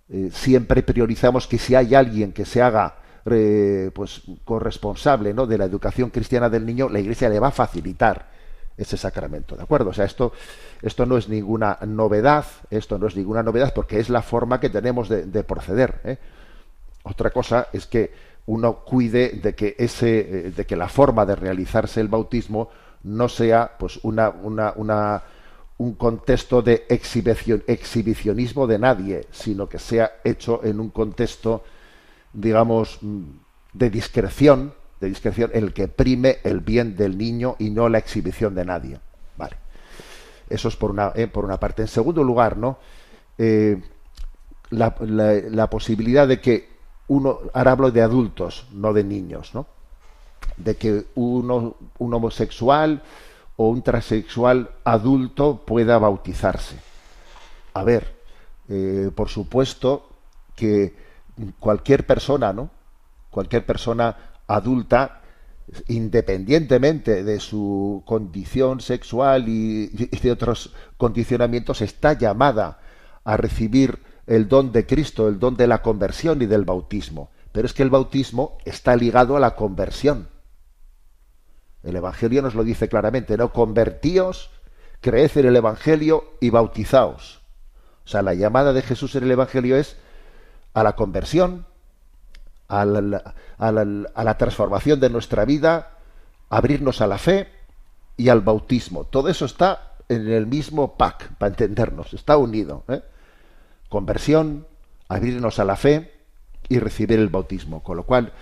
eh, 0.09 0.29
siempre 0.33 0.83
priorizamos 0.83 1.47
que 1.47 1.59
si 1.59 1.75
hay 1.75 1.95
alguien 1.95 2.33
que 2.33 2.43
se 2.43 2.61
haga 2.61 2.95
eh, 3.25 3.91
pues 3.93 4.23
corresponsable 4.43 5.33
¿no? 5.33 5.45
de 5.45 5.57
la 5.57 5.65
educación 5.65 6.09
cristiana 6.09 6.49
del 6.49 6.65
niño, 6.65 6.89
la 6.89 6.99
Iglesia 6.99 7.29
le 7.29 7.39
va 7.39 7.49
a 7.49 7.51
facilitar 7.51 8.33
ese 8.75 8.97
sacramento, 8.97 9.55
¿de 9.55 9.61
acuerdo? 9.61 9.91
O 9.91 9.93
sea, 9.93 10.05
esto, 10.05 10.33
esto 10.81 11.05
no 11.05 11.15
es 11.15 11.29
ninguna 11.29 11.77
novedad, 11.85 12.43
esto 12.71 12.97
no 12.97 13.05
es 13.05 13.15
ninguna 13.15 13.43
novedad 13.43 13.71
porque 13.73 13.99
es 13.99 14.09
la 14.09 14.23
forma 14.23 14.59
que 14.59 14.71
tenemos 14.71 15.07
de, 15.09 15.27
de 15.27 15.43
proceder. 15.43 16.17
Otra 17.03 17.29
cosa 17.29 17.67
es 17.71 17.85
que 17.85 18.11
uno 18.47 18.79
cuide 18.79 19.29
de 19.43 19.53
que 19.53 19.75
ese, 19.77 20.51
de 20.55 20.65
que 20.65 20.75
la 20.75 20.89
forma 20.89 21.23
de 21.23 21.35
realizarse 21.35 22.01
el 22.01 22.07
bautismo 22.07 22.71
no 23.03 23.29
sea 23.29 23.73
pues 23.77 23.99
una, 24.01 24.29
una, 24.29 24.73
una 24.75 25.21
un 25.83 25.93
contexto 25.95 26.61
de 26.61 26.85
exhibicionismo 26.87 28.67
de 28.67 28.79
nadie, 28.79 29.27
sino 29.31 29.67
que 29.67 29.79
sea 29.79 30.13
hecho 30.23 30.61
en 30.63 30.79
un 30.79 30.89
contexto, 30.89 31.63
digamos, 32.31 32.99
mm, 33.01 33.21
de 33.73 33.89
discreción, 33.89 34.73
de 35.01 35.09
discreción, 35.09 35.51
el 35.53 35.73
que 35.73 35.87
prime 35.87 36.37
el 36.43 36.61
bien 36.61 36.95
del 36.95 37.17
niño 37.17 37.55
y 37.59 37.69
no 37.69 37.89
la 37.89 37.97
exhibición 37.97 38.55
de 38.55 38.65
nadie. 38.65 38.99
Vale. 39.37 39.57
Eso 40.49 40.67
es 40.69 40.75
por 40.75 40.91
una, 40.91 41.11
eh, 41.15 41.27
por 41.27 41.43
una 41.43 41.59
parte. 41.59 41.81
En 41.81 41.87
segundo 41.89 42.23
lugar, 42.23 42.55
¿no? 42.57 42.77
Eh, 43.37 43.81
la, 44.69 44.95
la- 45.01 45.33
la 45.33 45.69
posibilidad 45.69 46.27
de 46.27 46.39
que 46.39 46.69
uno, 47.07 47.39
ahora 47.53 47.71
hablo 47.71 47.91
de 47.91 48.01
adultos, 48.01 48.67
no 48.71 48.93
de 48.93 49.03
niños, 49.03 49.53
¿no? 49.53 49.65
De 50.55 50.75
que 50.75 51.05
uno, 51.15 51.75
un 51.97 52.13
homosexual 52.13 53.01
o 53.55 53.69
un 53.69 53.81
transexual 53.81 54.71
adulto 54.83 55.63
pueda 55.65 55.97
bautizarse. 55.99 56.77
A 57.73 57.83
ver, 57.83 58.15
eh, 58.69 59.11
por 59.13 59.29
supuesto 59.29 60.09
que 60.55 60.95
cualquier 61.59 62.05
persona, 62.05 62.53
¿no? 62.53 62.69
Cualquier 63.29 63.65
persona 63.65 64.15
adulta, 64.47 65.21
independientemente 65.87 67.23
de 67.23 67.39
su 67.39 68.03
condición 68.05 68.81
sexual 68.81 69.49
y, 69.49 69.89
y 70.11 70.19
de 70.19 70.31
otros 70.31 70.73
condicionamientos, 70.97 71.81
está 71.81 72.13
llamada 72.13 72.79
a 73.23 73.37
recibir 73.37 73.99
el 74.27 74.47
don 74.47 74.71
de 74.71 74.85
Cristo, 74.85 75.27
el 75.27 75.39
don 75.39 75.55
de 75.55 75.67
la 75.67 75.81
conversión 75.81 76.41
y 76.41 76.45
del 76.45 76.65
bautismo. 76.65 77.31
Pero 77.51 77.65
es 77.65 77.73
que 77.73 77.83
el 77.83 77.89
bautismo 77.89 78.57
está 78.65 78.95
ligado 78.95 79.35
a 79.37 79.39
la 79.39 79.55
conversión. 79.55 80.27
El 81.83 81.95
Evangelio 81.95 82.41
nos 82.41 82.55
lo 82.55 82.63
dice 82.63 82.87
claramente, 82.87 83.37
¿no? 83.37 83.51
Convertíos, 83.51 84.49
creed 85.01 85.31
en 85.35 85.47
el 85.47 85.55
Evangelio 85.55 86.33
y 86.39 86.49
bautizaos. 86.49 87.41
O 88.05 88.07
sea, 88.07 88.21
la 88.21 88.33
llamada 88.33 88.73
de 88.73 88.81
Jesús 88.81 89.15
en 89.15 89.23
el 89.23 89.31
Evangelio 89.31 89.77
es 89.77 89.97
a 90.73 90.83
la 90.83 90.95
conversión, 90.95 91.65
a 92.67 92.85
la, 92.85 94.37
transformación 94.37 94.99
de 94.99 95.09
nuestra 95.09 95.45
vida, 95.45 95.97
abrirnos 96.49 97.01
a 97.01 97.07
la 97.07 97.17
fe 97.17 97.49
y 98.17 98.29
al 98.29 98.41
bautismo. 98.41 99.05
Todo 99.05 99.29
eso 99.29 99.45
está 99.45 99.93
en 100.09 100.29
el 100.29 100.47
mismo 100.47 100.97
pack, 100.97 101.35
para 101.37 101.51
entendernos, 101.51 102.13
está 102.13 102.37
unido. 102.37 102.83
¿eh? 102.87 103.01
Conversión, 103.89 104.67
abrirnos 105.07 105.59
a 105.59 105.65
la 105.65 105.75
fe 105.75 106.13
y 106.69 106.79
recibir 106.79 107.19
el 107.19 107.29
bautismo. 107.29 107.83
Con 107.83 107.97
lo 107.97 108.03
cual, 108.03 108.33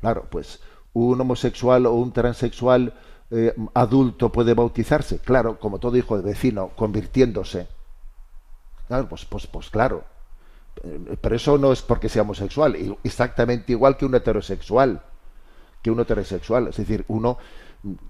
claro, 0.00 0.26
pues 0.30 0.60
un 0.92 1.20
homosexual 1.20 1.86
o 1.86 1.94
un 1.94 2.12
transexual 2.12 2.94
eh, 3.30 3.54
adulto 3.74 4.32
puede 4.32 4.54
bautizarse, 4.54 5.18
claro, 5.18 5.58
como 5.58 5.78
todo 5.78 5.96
hijo 5.96 6.16
de 6.16 6.22
vecino, 6.22 6.70
convirtiéndose. 6.74 7.68
Claro, 8.86 9.08
pues, 9.08 9.24
pues, 9.26 9.46
pues 9.46 9.68
claro. 9.68 10.04
Pero 11.20 11.36
eso 11.36 11.58
no 11.58 11.72
es 11.72 11.82
porque 11.82 12.08
sea 12.08 12.22
homosexual, 12.22 12.76
exactamente 13.02 13.72
igual 13.72 13.96
que 13.96 14.06
un 14.06 14.14
heterosexual, 14.14 15.02
que 15.82 15.90
un 15.90 16.00
heterosexual. 16.00 16.68
Es 16.68 16.76
decir, 16.76 17.04
uno 17.08 17.38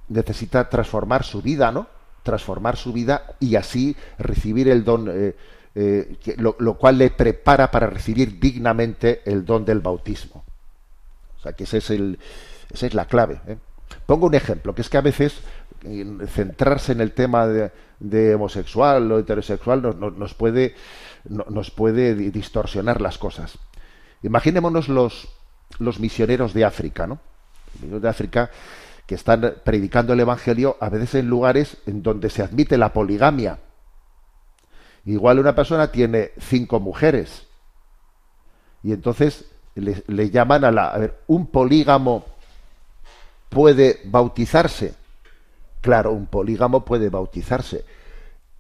necesita 0.08 0.68
transformar 0.68 1.24
su 1.24 1.42
vida, 1.42 1.72
¿no? 1.72 1.86
Transformar 2.22 2.76
su 2.76 2.92
vida 2.92 3.22
y 3.40 3.56
así 3.56 3.96
recibir 4.18 4.68
el 4.68 4.84
don, 4.84 5.08
eh, 5.10 5.34
eh, 5.74 6.18
lo 6.36 6.74
cual 6.74 6.98
le 6.98 7.10
prepara 7.10 7.70
para 7.70 7.86
recibir 7.86 8.38
dignamente 8.38 9.22
el 9.24 9.44
don 9.44 9.64
del 9.64 9.80
bautismo. 9.80 10.44
O 11.38 11.40
sea, 11.40 11.52
que 11.52 11.64
ese 11.64 11.78
es 11.78 11.90
el, 11.90 12.18
esa 12.70 12.86
es 12.86 12.94
la 12.94 13.06
clave. 13.06 13.40
¿eh? 13.46 13.56
Pongo 14.06 14.26
un 14.26 14.34
ejemplo, 14.34 14.74
que 14.74 14.82
es 14.82 14.88
que 14.88 14.98
a 14.98 15.02
veces 15.02 15.40
eh, 15.84 16.04
centrarse 16.28 16.92
en 16.92 17.00
el 17.00 17.12
tema 17.12 17.46
de, 17.46 18.34
homosexual 18.34 19.10
o 19.12 19.18
heterosexual 19.18 19.82
nos, 19.82 20.34
puede, 20.34 20.74
no- 21.28 21.46
nos 21.48 21.70
puede 21.70 22.14
di- 22.14 22.30
distorsionar 22.30 23.00
las 23.00 23.18
cosas. 23.18 23.58
Imaginémonos 24.22 24.88
los, 24.88 25.28
los 25.78 26.00
misioneros 26.00 26.52
de 26.54 26.64
África, 26.64 27.06
¿no? 27.06 27.18
Los 27.66 27.74
misioneros 27.74 28.02
de 28.02 28.08
África 28.08 28.50
que 29.06 29.14
están 29.14 29.54
predicando 29.64 30.12
el 30.12 30.20
Evangelio 30.20 30.76
a 30.80 30.90
veces 30.90 31.14
en 31.14 31.28
lugares 31.28 31.78
en 31.86 32.02
donde 32.02 32.28
se 32.28 32.42
admite 32.42 32.76
la 32.76 32.92
poligamia. 32.92 33.58
Igual 35.06 35.38
una 35.38 35.54
persona 35.54 35.90
tiene 35.90 36.32
cinco 36.38 36.78
mujeres 36.80 37.46
y 38.82 38.92
entonces 38.92 39.46
le, 39.74 40.02
le 40.08 40.28
llaman 40.30 40.64
a 40.64 40.70
la... 40.70 40.88
A 40.90 40.98
ver, 40.98 41.20
un 41.26 41.46
polígamo 41.46 42.26
puede 43.49 44.01
bautizarse. 44.05 44.94
Claro, 45.80 46.12
un 46.12 46.26
polígamo 46.26 46.84
puede 46.84 47.09
bautizarse 47.09 47.84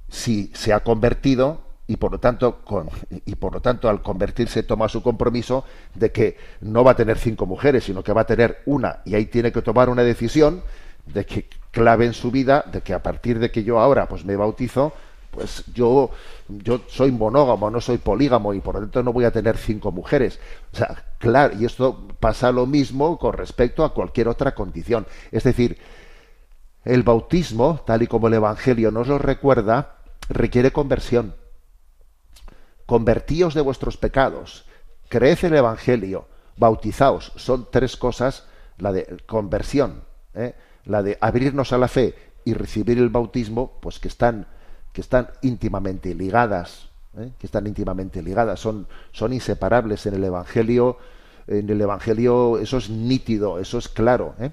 si 0.08 0.50
se 0.54 0.72
ha 0.72 0.80
convertido 0.80 1.60
y 1.86 1.96
por 1.96 2.12
lo 2.12 2.18
tanto 2.18 2.60
con, 2.64 2.88
y 3.24 3.34
por 3.36 3.54
lo 3.54 3.60
tanto 3.60 3.88
al 3.88 4.02
convertirse 4.02 4.62
toma 4.62 4.88
su 4.88 5.02
compromiso 5.02 5.64
de 5.94 6.12
que 6.12 6.36
no 6.60 6.84
va 6.84 6.92
a 6.92 6.96
tener 6.96 7.18
cinco 7.18 7.46
mujeres 7.46 7.84
sino 7.84 8.02
que 8.02 8.12
va 8.12 8.22
a 8.22 8.26
tener 8.26 8.62
una 8.66 9.00
y 9.04 9.14
ahí 9.14 9.26
tiene 9.26 9.52
que 9.52 9.62
tomar 9.62 9.88
una 9.88 10.02
decisión 10.02 10.62
de 11.06 11.24
que 11.24 11.48
clave 11.70 12.06
en 12.06 12.12
su 12.12 12.30
vida 12.30 12.64
de 12.70 12.82
que 12.82 12.94
a 12.94 13.02
partir 13.02 13.38
de 13.38 13.50
que 13.50 13.64
yo 13.64 13.80
ahora 13.80 14.06
pues 14.06 14.24
me 14.24 14.36
bautizo 14.36 14.92
pues 15.30 15.64
yo 15.74 16.10
yo 16.48 16.80
soy 16.88 17.12
monógamo 17.12 17.70
no 17.70 17.80
soy 17.80 17.98
polígamo 17.98 18.54
y 18.54 18.60
por 18.60 18.74
lo 18.74 18.80
tanto 18.80 19.02
no 19.02 19.12
voy 19.12 19.24
a 19.24 19.30
tener 19.30 19.56
cinco 19.56 19.92
mujeres 19.92 20.40
o 20.72 20.76
sea 20.76 21.04
claro 21.18 21.54
y 21.58 21.64
esto 21.64 22.08
pasa 22.18 22.50
lo 22.50 22.66
mismo 22.66 23.18
con 23.18 23.34
respecto 23.34 23.84
a 23.84 23.92
cualquier 23.92 24.28
otra 24.28 24.54
condición 24.54 25.06
es 25.30 25.44
decir 25.44 25.78
el 26.88 27.02
bautismo, 27.02 27.82
tal 27.84 28.02
y 28.02 28.06
como 28.06 28.28
el 28.28 28.34
Evangelio 28.34 28.90
nos 28.90 29.08
lo 29.08 29.18
recuerda, 29.18 29.96
requiere 30.30 30.72
conversión. 30.72 31.34
Convertíos 32.86 33.52
de 33.52 33.60
vuestros 33.60 33.98
pecados, 33.98 34.64
creed 35.10 35.38
en 35.42 35.52
el 35.52 35.58
Evangelio, 35.58 36.28
bautizaos. 36.56 37.32
Son 37.36 37.68
tres 37.70 37.98
cosas, 37.98 38.46
la 38.78 38.92
de 38.92 39.18
conversión, 39.26 40.04
¿eh? 40.34 40.54
la 40.86 41.02
de 41.02 41.18
abrirnos 41.20 41.74
a 41.74 41.78
la 41.78 41.88
fe 41.88 42.14
y 42.46 42.54
recibir 42.54 42.96
el 42.96 43.10
bautismo, 43.10 43.78
pues 43.82 43.98
que 43.98 44.08
están, 44.08 44.46
que 44.98 45.02
están 45.02 45.28
íntimamente 45.42 46.12
ligadas. 46.12 46.88
¿eh? 47.16 47.30
que 47.38 47.46
están 47.46 47.68
íntimamente 47.68 48.20
ligadas, 48.20 48.58
son, 48.58 48.88
son 49.12 49.32
inseparables 49.32 50.04
en 50.06 50.14
el 50.14 50.24
Evangelio. 50.24 50.98
En 51.46 51.70
el 51.70 51.80
Evangelio 51.80 52.58
eso 52.58 52.78
es 52.78 52.90
nítido, 52.90 53.60
eso 53.60 53.78
es 53.78 53.88
claro. 53.88 54.34
¿eh? 54.40 54.50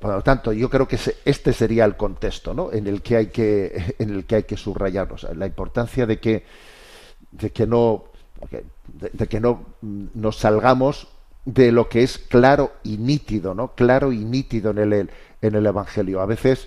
Por 0.00 0.14
lo 0.14 0.22
tanto, 0.22 0.54
yo 0.54 0.70
creo 0.70 0.88
que 0.88 0.98
este 1.26 1.52
sería 1.52 1.84
el 1.84 1.94
contexto 1.94 2.54
¿no? 2.54 2.72
en, 2.72 2.86
el 2.86 3.02
que 3.02 3.16
hay 3.18 3.26
que, 3.26 3.96
en 3.98 4.08
el 4.08 4.24
que 4.24 4.36
hay 4.36 4.42
que 4.44 4.56
subrayarnos. 4.56 5.26
La 5.36 5.44
importancia 5.44 6.06
de 6.06 6.18
que, 6.18 6.46
de 7.32 7.50
que 7.50 7.66
no, 7.66 8.04
de, 9.12 9.28
que 9.28 9.40
no 9.40 9.66
nos 9.82 10.38
salgamos 10.38 11.08
de 11.44 11.70
lo 11.70 11.90
que 11.90 12.02
es 12.02 12.16
claro 12.16 12.72
y 12.82 12.96
nítido, 12.96 13.52
¿no? 13.52 13.74
Claro 13.74 14.10
y 14.10 14.24
nítido 14.24 14.70
en 14.70 14.78
el, 14.78 15.10
en 15.42 15.54
el 15.54 15.66
Evangelio. 15.66 16.22
A 16.22 16.26
veces 16.26 16.66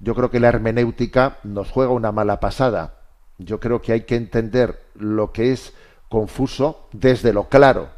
yo 0.00 0.14
creo 0.14 0.30
que 0.30 0.40
la 0.40 0.48
hermenéutica 0.48 1.38
nos 1.44 1.70
juega 1.70 1.92
una 1.92 2.10
mala 2.10 2.40
pasada. 2.40 2.94
Yo 3.38 3.60
creo 3.60 3.80
que 3.80 3.92
hay 3.92 4.00
que 4.02 4.16
entender 4.16 4.80
lo 4.94 5.32
que 5.32 5.52
es 5.52 5.74
confuso 6.08 6.88
desde 6.92 7.32
lo 7.32 7.48
claro. 7.48 7.90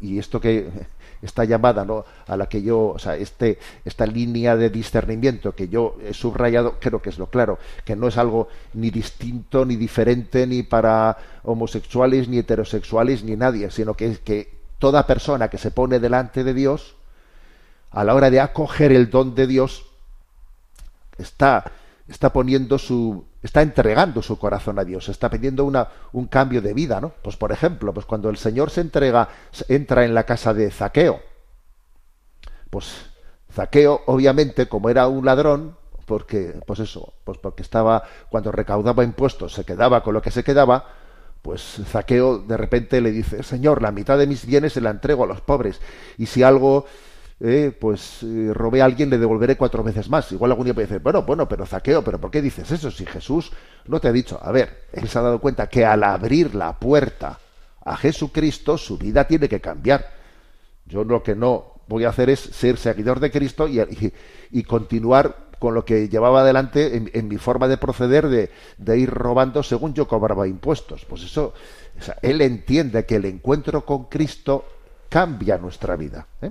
Y 0.00 0.18
esto 0.18 0.40
que 0.40 0.68
esta 1.22 1.44
llamada 1.44 1.84
¿no? 1.84 2.04
a 2.26 2.36
la 2.36 2.48
que 2.48 2.62
yo, 2.62 2.88
o 2.88 2.98
sea, 2.98 3.16
este, 3.16 3.58
esta 3.84 4.06
línea 4.06 4.56
de 4.56 4.70
discernimiento 4.70 5.54
que 5.54 5.68
yo 5.68 5.96
he 6.04 6.12
subrayado, 6.12 6.76
creo 6.80 7.00
que 7.00 7.10
es 7.10 7.18
lo 7.18 7.28
claro, 7.28 7.58
que 7.84 7.96
no 7.96 8.08
es 8.08 8.18
algo 8.18 8.48
ni 8.74 8.90
distinto, 8.90 9.64
ni 9.64 9.76
diferente, 9.76 10.46
ni 10.46 10.62
para 10.64 11.16
homosexuales, 11.44 12.28
ni 12.28 12.38
heterosexuales, 12.38 13.24
ni 13.24 13.36
nadie, 13.36 13.70
sino 13.70 13.94
que 13.94 14.06
es 14.06 14.18
que 14.18 14.56
toda 14.78 15.06
persona 15.06 15.48
que 15.48 15.58
se 15.58 15.70
pone 15.70 16.00
delante 16.00 16.44
de 16.44 16.54
Dios, 16.54 16.96
a 17.90 18.04
la 18.04 18.14
hora 18.14 18.30
de 18.30 18.40
acoger 18.40 18.92
el 18.92 19.10
don 19.10 19.34
de 19.34 19.46
Dios, 19.46 19.86
está, 21.18 21.64
está 22.08 22.32
poniendo 22.32 22.78
su, 22.78 23.24
está 23.42 23.62
entregando 23.62 24.22
su 24.22 24.38
corazón 24.38 24.78
a 24.78 24.84
Dios, 24.84 25.08
está 25.08 25.30
pidiendo 25.30 25.64
una, 25.64 25.88
un 26.12 26.26
cambio 26.26 26.62
de 26.62 26.74
vida, 26.74 27.00
¿no? 27.00 27.12
Pues 27.22 27.36
por 27.36 27.52
ejemplo, 27.52 27.92
pues 27.94 28.06
cuando 28.06 28.28
el 28.28 28.36
Señor 28.36 28.70
se 28.70 28.80
entrega, 28.80 29.28
entra 29.68 30.04
en 30.04 30.14
la 30.14 30.24
casa 30.24 30.52
de 30.52 30.70
Zaqueo, 30.70 31.20
pues 32.70 33.06
Zaqueo, 33.52 34.02
obviamente, 34.06 34.68
como 34.68 34.90
era 34.90 35.08
un 35.08 35.24
ladrón, 35.24 35.76
porque, 36.04 36.60
pues 36.66 36.78
eso, 36.80 37.14
pues 37.24 37.38
porque 37.38 37.62
estaba, 37.62 38.02
cuando 38.28 38.52
recaudaba 38.52 39.02
impuestos, 39.02 39.54
se 39.54 39.64
quedaba 39.64 40.02
con 40.02 40.14
lo 40.14 40.22
que 40.22 40.30
se 40.30 40.44
quedaba, 40.44 40.84
pues 41.42 41.80
Zaqueo 41.86 42.38
de 42.38 42.56
repente 42.56 43.00
le 43.00 43.10
dice, 43.10 43.42
Señor, 43.42 43.82
la 43.82 43.92
mitad 43.92 44.18
de 44.18 44.26
mis 44.26 44.46
bienes 44.46 44.72
se 44.72 44.80
la 44.80 44.90
entrego 44.90 45.24
a 45.24 45.26
los 45.26 45.40
pobres, 45.40 45.80
y 46.18 46.26
si 46.26 46.42
algo, 46.42 46.86
eh, 47.40 47.76
pues 47.78 48.22
eh, 48.22 48.50
robé 48.54 48.80
a 48.82 48.86
alguien, 48.86 49.10
le 49.10 49.18
devolveré 49.18 49.56
cuatro 49.56 49.82
veces 49.82 50.08
más. 50.08 50.30
Igual 50.32 50.50
algún 50.52 50.64
día 50.64 50.74
puede 50.74 50.86
decir, 50.86 51.02
bueno, 51.02 51.22
bueno, 51.22 51.48
pero 51.48 51.66
Zaqueo, 51.66 52.02
pero 52.02 52.20
¿por 52.20 52.30
qué 52.30 52.40
dices 52.42 52.70
eso? 52.70 52.90
Si 52.90 53.04
Jesús 53.06 53.52
no 53.86 54.00
te 54.00 54.08
ha 54.08 54.12
dicho, 54.12 54.38
a 54.42 54.52
ver, 54.52 54.84
él 54.92 55.08
se 55.08 55.18
ha 55.18 55.22
dado 55.22 55.40
cuenta 55.40 55.68
que 55.68 55.84
al 55.84 56.02
abrir 56.04 56.54
la 56.54 56.78
puerta 56.78 57.38
a 57.84 57.96
Jesucristo, 57.96 58.78
su 58.78 58.98
vida 58.98 59.26
tiene 59.26 59.48
que 59.48 59.60
cambiar. 59.60 60.06
Yo 60.86 61.04
lo 61.04 61.22
que 61.22 61.34
no 61.34 61.74
voy 61.88 62.04
a 62.04 62.08
hacer 62.10 62.30
es 62.30 62.40
ser 62.40 62.78
seguidor 62.78 63.20
de 63.20 63.30
Cristo 63.30 63.68
y, 63.68 63.80
y- 64.50 64.62
continuar 64.64 65.46
con 65.58 65.74
lo 65.74 65.84
que 65.84 66.08
llevaba 66.08 66.40
adelante 66.42 66.96
en, 66.96 67.10
en 67.14 67.28
mi 67.28 67.38
forma 67.38 67.66
de 67.68 67.78
proceder 67.78 68.28
de, 68.28 68.50
de 68.76 68.98
ir 68.98 69.10
robando 69.10 69.62
según 69.62 69.94
yo 69.94 70.06
cobraba 70.06 70.46
impuestos. 70.48 71.04
Pues 71.04 71.22
eso, 71.22 71.54
o 71.98 72.02
sea, 72.02 72.18
él 72.22 72.40
entiende 72.40 73.06
que 73.06 73.16
el 73.16 73.24
encuentro 73.24 73.84
con 73.84 74.04
Cristo 74.04 74.64
cambia 75.08 75.58
nuestra 75.58 75.96
vida. 75.96 76.26
¿eh? 76.42 76.50